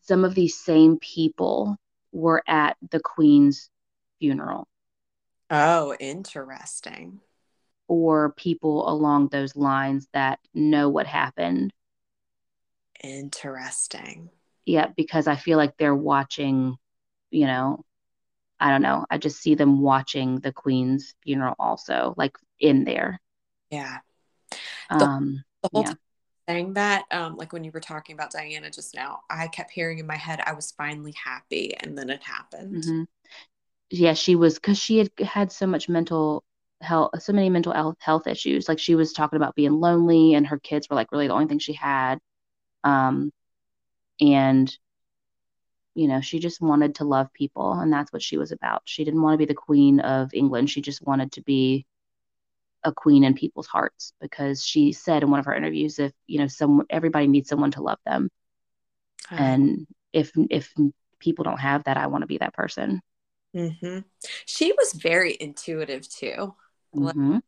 some 0.03 0.25
of 0.25 0.35
these 0.35 0.59
same 0.59 0.99
people 0.99 1.77
were 2.13 2.43
at 2.47 2.77
the 2.91 3.01
Queen's 3.01 3.71
funeral 4.19 4.67
Oh, 5.49 5.95
interesting. 6.01 7.21
or 7.89 8.33
people 8.33 8.89
along 8.89 9.29
those 9.29 9.55
lines 9.57 10.09
that 10.15 10.39
know 10.55 10.89
what 10.89 11.07
happened. 11.07 11.73
Interesting. 13.05 14.31
Yeah, 14.67 14.89
because 14.97 15.27
I 15.27 15.37
feel 15.37 15.59
like 15.59 15.77
they're 15.77 15.95
watching, 15.95 16.77
you 17.31 17.47
know, 17.47 17.85
I 18.61 18.71
don't 18.71 18.83
know. 18.83 19.07
I 19.11 19.19
just 19.19 19.41
see 19.41 19.55
them 19.55 19.81
watching 19.81 20.41
the 20.41 20.53
Queen's 20.53 21.15
funeral 21.23 21.55
also, 21.59 22.15
like 22.17 22.37
in 22.61 22.85
there. 22.85 23.21
Yeah. 23.71 24.01
The- 24.91 25.07
Um, 25.07 25.45
The 25.63 25.71
whole 25.75 25.83
Yeah. 25.83 25.91
time 25.91 25.99
saying 26.49 26.75
that, 26.75 27.05
um, 27.13 27.37
like 27.37 27.53
when 27.53 27.65
you 27.65 27.71
were 27.73 27.81
talking 27.81 28.15
about 28.15 28.33
Diana 28.33 28.71
just 28.71 28.95
now, 28.95 29.21
I 29.31 29.49
kept 29.49 29.71
hearing 29.71 29.99
in 29.99 30.07
my 30.07 30.17
head, 30.17 30.41
I 30.47 30.53
was 30.55 30.73
finally 30.73 31.13
happy, 31.13 31.75
and 31.77 31.97
then 31.99 32.11
it 32.11 32.23
happened. 32.23 32.85
mhm. 32.85 33.07
Yeah, 33.91 34.15
she 34.15 34.37
was 34.37 34.55
because 34.55 34.79
she 34.79 34.99
had 34.99 35.11
had 35.21 35.53
so 35.53 35.67
much 35.67 35.89
mental 35.89 36.45
health, 36.83 37.13
so 37.23 37.33
many 37.33 37.51
mental 37.51 37.73
health 37.73 37.97
health 38.01 38.27
issues. 38.27 38.69
Like 38.69 38.79
she 38.79 38.95
was 38.97 39.13
talking 39.13 39.37
about 39.39 39.55
being 39.57 39.73
lonely, 39.81 40.35
and 40.35 40.47
her 40.47 40.59
kids 40.61 40.89
were 40.89 40.97
like 40.97 41.13
really 41.13 41.29
the 41.29 41.35
only 41.35 41.47
thing 41.49 41.59
she 41.61 41.75
had. 41.75 42.19
Um, 42.85 43.33
and 44.21 44.77
you 46.01 46.09
know, 46.09 46.21
she 46.23 46.39
just 46.39 46.61
wanted 46.63 46.95
to 46.97 47.05
love 47.05 47.33
people, 47.35 47.73
and 47.73 47.93
that's 47.93 48.13
what 48.13 48.23
she 48.23 48.39
was 48.39 48.53
about. 48.53 48.83
She 48.87 49.05
didn't 49.05 49.23
want 49.23 49.35
to 49.35 49.39
be 49.39 49.45
the 49.53 49.55
queen 49.69 50.01
of 50.01 50.33
England. 50.33 50.71
She 50.71 50.81
just 50.81 51.03
wanted 51.07 51.33
to 51.33 51.43
be 51.43 51.87
a 52.85 52.93
queen 52.93 53.25
in 53.25 53.35
people's 53.35 53.67
hearts 53.67 54.15
because 54.21 54.65
she 54.65 54.93
said 54.93 55.23
in 55.23 55.31
one 55.31 55.41
of 55.41 55.47
her 55.47 55.55
interviews, 55.55 55.99
if 55.99 56.13
you 56.27 56.39
know, 56.39 56.47
some 56.49 56.87
everybody 56.89 57.27
needs 57.27 57.49
someone 57.51 57.73
to 57.73 57.83
love 57.83 57.99
them, 58.07 58.31
Uh, 59.31 59.37
and 59.37 59.87
if 60.13 60.33
if 60.49 60.73
people 61.19 61.45
don't 61.45 61.61
have 61.61 61.85
that, 61.85 61.99
I 61.99 62.07
want 62.07 62.23
to 62.23 62.27
be 62.27 62.39
that 62.39 62.55
person. 62.55 63.03
mhm. 63.55 64.05
She 64.47 64.73
was 64.73 64.93
very 64.95 65.37
intuitive 65.39 66.09
too. 66.09 66.57
Like- 66.95 67.15
Mhm. 67.15 67.43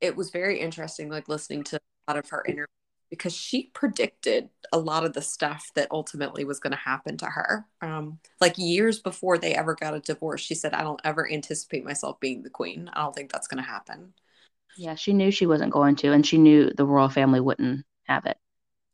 It 0.00 0.16
was 0.16 0.30
very 0.30 0.58
interesting, 0.58 1.10
like 1.10 1.28
listening 1.28 1.64
to 1.64 1.76
a 1.76 1.80
lot 2.10 2.18
of 2.18 2.30
her 2.30 2.42
interviews 2.46 2.79
because 3.10 3.34
she 3.34 3.64
predicted 3.74 4.48
a 4.72 4.78
lot 4.78 5.04
of 5.04 5.12
the 5.12 5.22
stuff 5.22 5.70
that 5.74 5.88
ultimately 5.90 6.44
was 6.44 6.60
going 6.60 6.72
to 6.72 6.76
happen 6.78 7.16
to 7.18 7.26
her. 7.26 7.66
Um, 7.82 8.18
like 8.40 8.54
years 8.56 8.98
before 9.00 9.38
they 9.38 9.54
ever 9.54 9.74
got 9.74 9.94
a 9.94 10.00
divorce, 10.00 10.40
she 10.40 10.54
said, 10.54 10.74
"I 10.74 10.82
don't 10.82 11.00
ever 11.04 11.30
anticipate 11.30 11.84
myself 11.84 12.20
being 12.20 12.42
the 12.42 12.50
queen. 12.50 12.90
I 12.92 13.02
don't 13.02 13.14
think 13.14 13.32
that's 13.32 13.48
going 13.48 13.62
to 13.62 13.68
happen." 13.68 14.14
Yeah, 14.76 14.94
she 14.96 15.12
knew 15.12 15.30
she 15.30 15.46
wasn't 15.46 15.72
going 15.72 15.96
to, 15.96 16.12
and 16.12 16.26
she 16.26 16.38
knew 16.38 16.70
the 16.72 16.86
royal 16.86 17.08
family 17.08 17.40
wouldn't 17.40 17.84
have 18.04 18.26
it. 18.26 18.38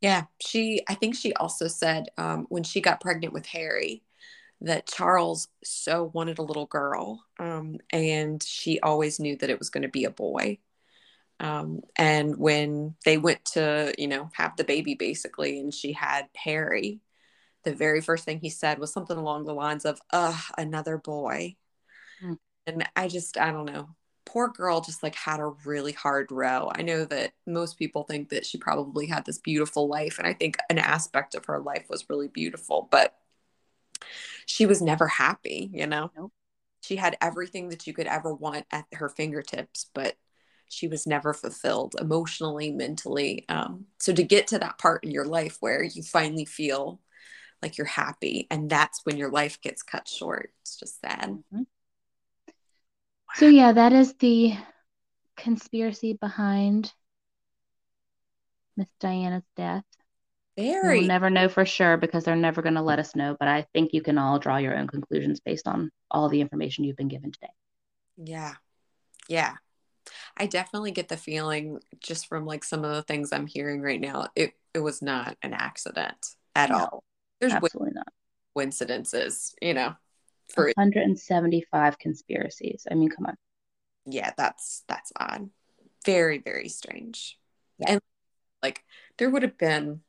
Yeah, 0.01 0.25
she, 0.41 0.83
I 0.89 0.95
think 0.95 1.17
she 1.17 1.33
also 1.35 1.69
said 1.69 2.09
um, 2.19 2.47
when 2.49 2.63
she 2.63 2.81
got 2.81 3.01
pregnant 3.01 3.33
with 3.33 3.47
Harry 3.47 4.03
that 4.63 4.89
Charles 4.89 5.49
so 5.65 6.11
wanted 6.15 6.39
a 6.39 6.43
little 6.43 6.67
girl. 6.67 7.25
Um, 7.39 7.79
and 7.93 8.43
she 8.43 8.81
always 8.81 9.21
knew 9.21 9.37
that 9.39 9.51
it 9.51 9.59
was 9.59 9.71
going 9.71 9.83
to 9.85 9.89
be 9.89 10.05
a 10.05 10.11
boy. 10.11 10.59
Um, 11.39 11.83
and 11.97 12.37
when 12.37 12.95
they 13.05 13.19
went 13.19 13.45
to, 13.53 13.95
you 13.99 14.09
know, 14.09 14.31
have 14.33 14.57
the 14.57 14.65
baby 14.65 14.95
basically, 14.95 15.61
and 15.61 15.73
she 15.73 15.93
had 15.93 16.29
Harry, 16.35 17.01
the 17.65 17.75
very 17.75 18.01
first 18.01 18.25
thing 18.25 18.39
he 18.41 18.49
said 18.49 18.79
was 18.79 18.93
something 18.93 19.17
along 19.17 19.45
the 19.45 19.55
lines 19.55 19.85
of, 19.85 20.01
ugh, 20.13 20.41
another 20.57 20.99
boy. 20.99 21.57
Hmm. 22.21 22.35
And 22.67 22.89
I 22.97 23.09
just, 23.09 23.37
I 23.37 23.51
don't 23.53 23.67
know. 23.67 23.91
Poor 24.25 24.49
girl 24.49 24.81
just 24.81 25.03
like 25.03 25.15
had 25.15 25.41
a 25.41 25.53
really 25.65 25.93
hard 25.93 26.33
row. 26.33 26.71
I 26.75 26.83
know 26.83 27.05
that 27.05 27.33
most 27.47 27.79
people 27.79 28.05
think 28.05 28.31
that 28.31 28.47
she 28.47 28.59
probably 28.59 29.07
had 29.07 29.25
this 29.25 29.39
beautiful 29.39 29.89
life. 29.89 30.19
And 30.19 30.27
I 30.27 30.33
think 30.33 30.57
an 30.71 30.79
aspect 30.79 31.35
of 31.35 31.45
her 31.47 31.61
life 31.61 31.87
was 31.89 32.09
really 32.09 32.29
beautiful, 32.29 32.89
but 32.91 33.15
she 34.47 34.67
was 34.67 34.83
never 34.83 35.07
happy, 35.07 35.71
you 35.73 35.87
know? 35.87 36.11
Nope. 36.17 36.33
She 36.83 36.97
had 36.97 37.17
everything 37.21 37.69
that 37.71 37.87
you 37.87 37.93
could 37.93 38.07
ever 38.07 38.33
want 38.35 38.67
at 38.71 38.87
her 38.93 39.09
fingertips, 39.09 39.91
but 39.93 40.17
she 40.69 40.89
was 40.89 41.07
never 41.07 41.33
fulfilled 41.33 41.97
emotionally, 42.01 42.73
mentally. 42.73 43.45
Um, 43.49 43.87
so 43.99 44.13
to 44.13 44.23
get 44.23 44.49
to 44.49 44.59
that 44.59 44.79
part 44.79 45.05
in 45.05 45.11
your 45.11 45.25
life 45.27 45.57
where 45.61 45.83
you 45.83 46.03
finally 46.03 46.45
feel 46.45 47.01
like 47.63 47.79
you're 47.79 47.87
happy, 47.87 48.47
and 48.51 48.69
that's 48.69 49.01
when 49.05 49.17
your 49.17 49.31
life 49.31 49.61
gets 49.61 49.83
cut 49.83 50.09
short, 50.09 50.53
it's 50.63 50.77
just 50.77 51.01
sad. 51.01 51.43
Mhm. 51.53 51.67
So 53.35 53.49
yeah, 53.49 53.73
that 53.73 53.93
is 53.93 54.15
the 54.15 54.55
conspiracy 55.37 56.15
behind 56.15 56.93
Miss 58.77 58.89
Diana's 59.01 59.45
death. 59.57 59.85
Very. 60.57 60.99
We'll 60.99 61.09
never 61.09 61.31
know 61.31 61.49
for 61.49 61.67
sure 61.67 61.97
because 61.97 62.25
they're 62.25 62.37
never 62.37 62.63
going 62.63 62.75
to 62.75 62.83
let 62.83 62.99
us 62.99 63.15
know, 63.15 63.37
but 63.39 63.49
I 63.49 63.67
think 63.75 63.93
you 63.93 64.03
can 64.03 64.19
all 64.19 64.39
draw 64.39 64.57
your 64.57 64.77
own 64.77 64.87
conclusions 64.87 65.41
based 65.41 65.69
on 65.69 65.91
all 66.11 66.29
the 66.29 66.41
information 66.41 66.85
you've 66.85 66.97
been 66.97 67.09
given 67.09 67.33
today. 67.33 67.53
Yeah. 68.17 68.55
Yeah. 69.29 69.55
I 70.37 70.47
definitely 70.47 70.93
get 70.93 71.09
the 71.09 71.17
feeling 71.17 71.81
just 72.01 72.27
from 72.29 72.47
like 72.47 72.65
some 72.65 72.85
of 72.85 72.95
the 72.95 73.03
things 73.03 73.33
I'm 73.33 73.47
hearing 73.47 73.83
right 73.83 74.01
now, 74.01 74.29
it, 74.37 74.55
it 74.75 74.81
was 74.81 75.03
not 75.03 75.37
an 75.43 75.53
accident 75.55 76.35
at 76.55 76.71
No, 76.71 76.89
all. 76.89 77.05
There's 77.41 77.55
Absolutely 77.55 77.93
not. 77.95 78.13
coincidences, 78.55 79.55
you 79.61 79.75
know. 79.75 79.97
for 80.49 80.73
175 80.75 81.99
conspiracies. 81.99 82.87
I 82.91 82.95
mean, 82.95 83.11
come 83.11 83.27
on. 83.27 83.37
yeah, 84.07 84.33
that's 84.37 84.85
that's 84.89 85.13
odd. 85.19 85.51
Very, 86.05 86.39
very 86.39 86.69
strange. 86.69 87.39
Yeah. 87.79 87.93
And 87.95 88.01
like 88.63 88.85
there 89.19 89.31
would 89.31 89.43
have 89.43 89.59
been 89.59 90.03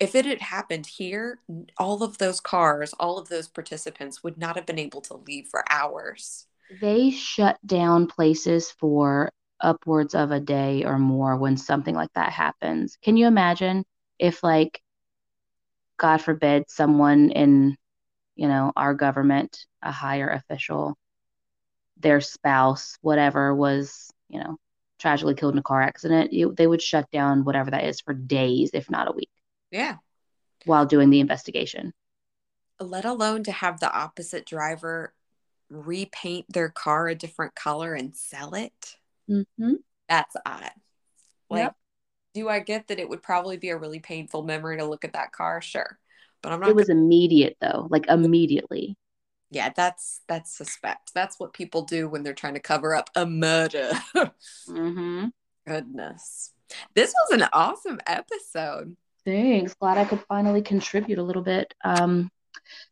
if 0.00 0.14
it 0.14 0.26
had 0.26 0.40
happened 0.42 0.86
here, 0.86 1.40
all 1.78 2.02
of 2.02 2.18
those 2.18 2.40
cars, 2.40 2.94
all 3.00 3.18
of 3.18 3.28
those 3.28 3.48
participants 3.48 4.22
would 4.24 4.38
not 4.38 4.56
have 4.56 4.66
been 4.66 4.78
able 4.78 5.00
to 5.02 5.14
leave 5.16 5.48
for 5.48 5.64
hours. 5.70 6.46
They 6.70 7.10
shut 7.10 7.58
down 7.66 8.06
places 8.06 8.70
for 8.70 9.32
upwards 9.60 10.14
of 10.14 10.30
a 10.30 10.40
day 10.40 10.84
or 10.84 10.98
more 10.98 11.36
when 11.36 11.56
something 11.56 11.94
like 11.94 12.12
that 12.14 12.32
happens. 12.32 12.96
Can 13.02 13.16
you 13.16 13.26
imagine 13.26 13.84
if, 14.18 14.42
like, 14.42 14.80
God 15.98 16.18
forbid, 16.18 16.70
someone 16.70 17.30
in, 17.30 17.76
you 18.36 18.48
know, 18.48 18.72
our 18.76 18.94
government, 18.94 19.66
a 19.82 19.90
higher 19.92 20.28
official, 20.28 20.96
their 21.98 22.20
spouse, 22.20 22.96
whatever, 23.02 23.54
was, 23.54 24.10
you 24.28 24.38
know, 24.40 24.56
tragically 24.98 25.34
killed 25.34 25.54
in 25.54 25.58
a 25.58 25.62
car 25.62 25.82
accident, 25.82 26.32
you, 26.32 26.54
they 26.56 26.66
would 26.66 26.80
shut 26.80 27.10
down 27.10 27.44
whatever 27.44 27.70
that 27.72 27.84
is 27.84 28.00
for 28.00 28.14
days, 28.14 28.70
if 28.72 28.88
not 28.90 29.08
a 29.08 29.12
week, 29.12 29.30
Yeah. 29.70 29.96
while 30.64 30.86
doing 30.86 31.10
the 31.10 31.20
investigation. 31.20 31.92
Let 32.78 33.04
alone 33.04 33.44
to 33.44 33.52
have 33.52 33.80
the 33.80 33.92
opposite 33.92 34.46
driver 34.46 35.12
repaint 35.70 36.46
their 36.52 36.68
car 36.68 37.08
a 37.08 37.14
different 37.14 37.54
color 37.54 37.94
and 37.94 38.14
sell 38.16 38.54
it. 38.54 38.96
Mm-hmm. 39.30 39.74
That's 40.08 40.36
odd. 40.44 40.70
Like, 41.48 41.62
Yep. 41.64 41.76
do 42.34 42.48
I 42.48 42.58
get 42.60 42.88
that 42.88 42.98
it 42.98 43.08
would 43.08 43.22
probably 43.22 43.56
be 43.56 43.70
a 43.70 43.76
really 43.78 44.00
painful 44.00 44.42
memory 44.42 44.76
to 44.78 44.84
look 44.84 45.04
at 45.04 45.12
that 45.14 45.32
car? 45.32 45.60
Sure. 45.62 45.98
But 46.42 46.52
I'm 46.52 46.60
not 46.60 46.70
It 46.70 46.76
was 46.76 46.88
immediate 46.88 47.56
though, 47.60 47.86
like 47.90 48.06
immediately. 48.08 48.96
yeah, 49.50 49.70
that's 49.74 50.20
that's 50.28 50.56
suspect. 50.56 51.12
That's 51.14 51.38
what 51.38 51.52
people 51.52 51.82
do 51.82 52.08
when 52.08 52.22
they're 52.22 52.34
trying 52.34 52.54
to 52.54 52.60
cover 52.60 52.94
up 52.94 53.10
a 53.14 53.26
murder. 53.26 53.92
Mm-hmm. 54.68 55.26
Goodness. 55.66 56.52
This 56.94 57.12
was 57.12 57.40
an 57.40 57.48
awesome 57.52 58.00
episode. 58.06 58.96
Thanks. 59.24 59.74
Glad 59.74 59.98
I 59.98 60.04
could 60.04 60.22
finally 60.28 60.62
contribute 60.62 61.18
a 61.18 61.22
little 61.22 61.42
bit. 61.42 61.74
Um, 61.84 62.30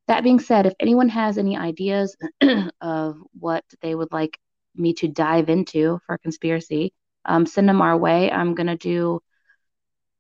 that 0.06 0.24
being 0.24 0.40
said, 0.40 0.66
if 0.66 0.74
anyone 0.80 1.08
has 1.08 1.38
any 1.38 1.56
ideas 1.56 2.16
of 2.80 3.16
what 3.38 3.64
they 3.82 3.94
would 3.94 4.12
like 4.12 4.38
me 4.74 4.94
to 4.94 5.08
dive 5.08 5.48
into 5.48 5.98
for 6.06 6.18
conspiracy, 6.18 6.92
um, 7.24 7.46
send 7.46 7.68
them 7.68 7.82
our 7.82 7.96
way. 7.96 8.30
I'm 8.30 8.54
gonna 8.54 8.76
do 8.76 9.20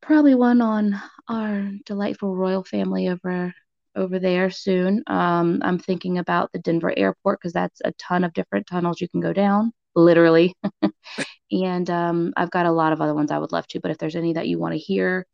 probably 0.00 0.34
one 0.34 0.60
on 0.60 1.00
our 1.28 1.70
delightful 1.84 2.34
royal 2.36 2.64
family 2.64 3.08
over 3.08 3.52
over 3.96 4.18
there 4.18 4.50
soon. 4.50 5.02
Um, 5.08 5.60
I'm 5.62 5.78
thinking 5.78 6.18
about 6.18 6.52
the 6.52 6.60
Denver 6.60 6.92
airport 6.96 7.40
because 7.40 7.52
that's 7.52 7.80
a 7.84 7.92
ton 7.92 8.24
of 8.24 8.32
different 8.32 8.66
tunnels 8.66 9.00
you 9.00 9.08
can 9.08 9.20
go 9.20 9.32
down, 9.32 9.72
literally. 9.96 10.54
and 11.50 11.90
um, 11.90 12.32
I've 12.36 12.50
got 12.50 12.66
a 12.66 12.72
lot 12.72 12.92
of 12.92 13.00
other 13.00 13.14
ones 13.14 13.30
I 13.30 13.38
would 13.38 13.52
love 13.52 13.66
to, 13.68 13.80
but 13.80 13.90
if 13.90 13.98
there's 13.98 14.16
any 14.16 14.34
that 14.34 14.46
you 14.46 14.58
want 14.58 14.74
to 14.74 14.78
hear 14.78 15.26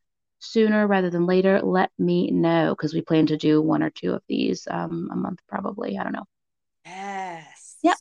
sooner 0.45 0.86
rather 0.86 1.11
than 1.11 1.26
later, 1.26 1.61
let 1.62 1.90
me 1.99 2.30
know 2.30 2.74
because 2.76 2.95
we 2.95 3.01
plan 3.01 3.26
to 3.26 3.36
do 3.36 3.61
one 3.62 3.82
or 3.82 3.90
two 3.90 4.12
of 4.12 4.22
these 4.28 4.66
um, 4.70 5.09
a 5.12 5.16
month 5.16 5.40
probably. 5.49 5.99
I 5.99 6.03
don't 6.05 6.12
know. 6.12 6.24
Yes. 6.86 7.76
Yep. 7.82 7.97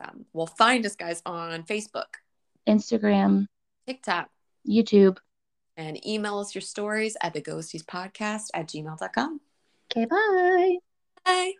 Um, 0.00 0.26
well, 0.32 0.46
find 0.46 0.84
us 0.86 0.96
guys 0.96 1.22
on 1.24 1.62
Facebook, 1.64 2.20
Instagram, 2.68 3.46
TikTok, 3.86 4.28
YouTube. 4.68 5.18
and 5.76 6.04
email 6.06 6.38
us 6.38 6.54
your 6.54 6.62
stories 6.62 7.16
at 7.22 7.32
the 7.34 7.40
ghosties 7.42 7.84
podcast 7.84 8.48
at 8.54 8.68
gmail.com. 8.68 9.40
Okay, 9.90 10.04
bye. 10.06 10.76
Bye. 11.24 11.56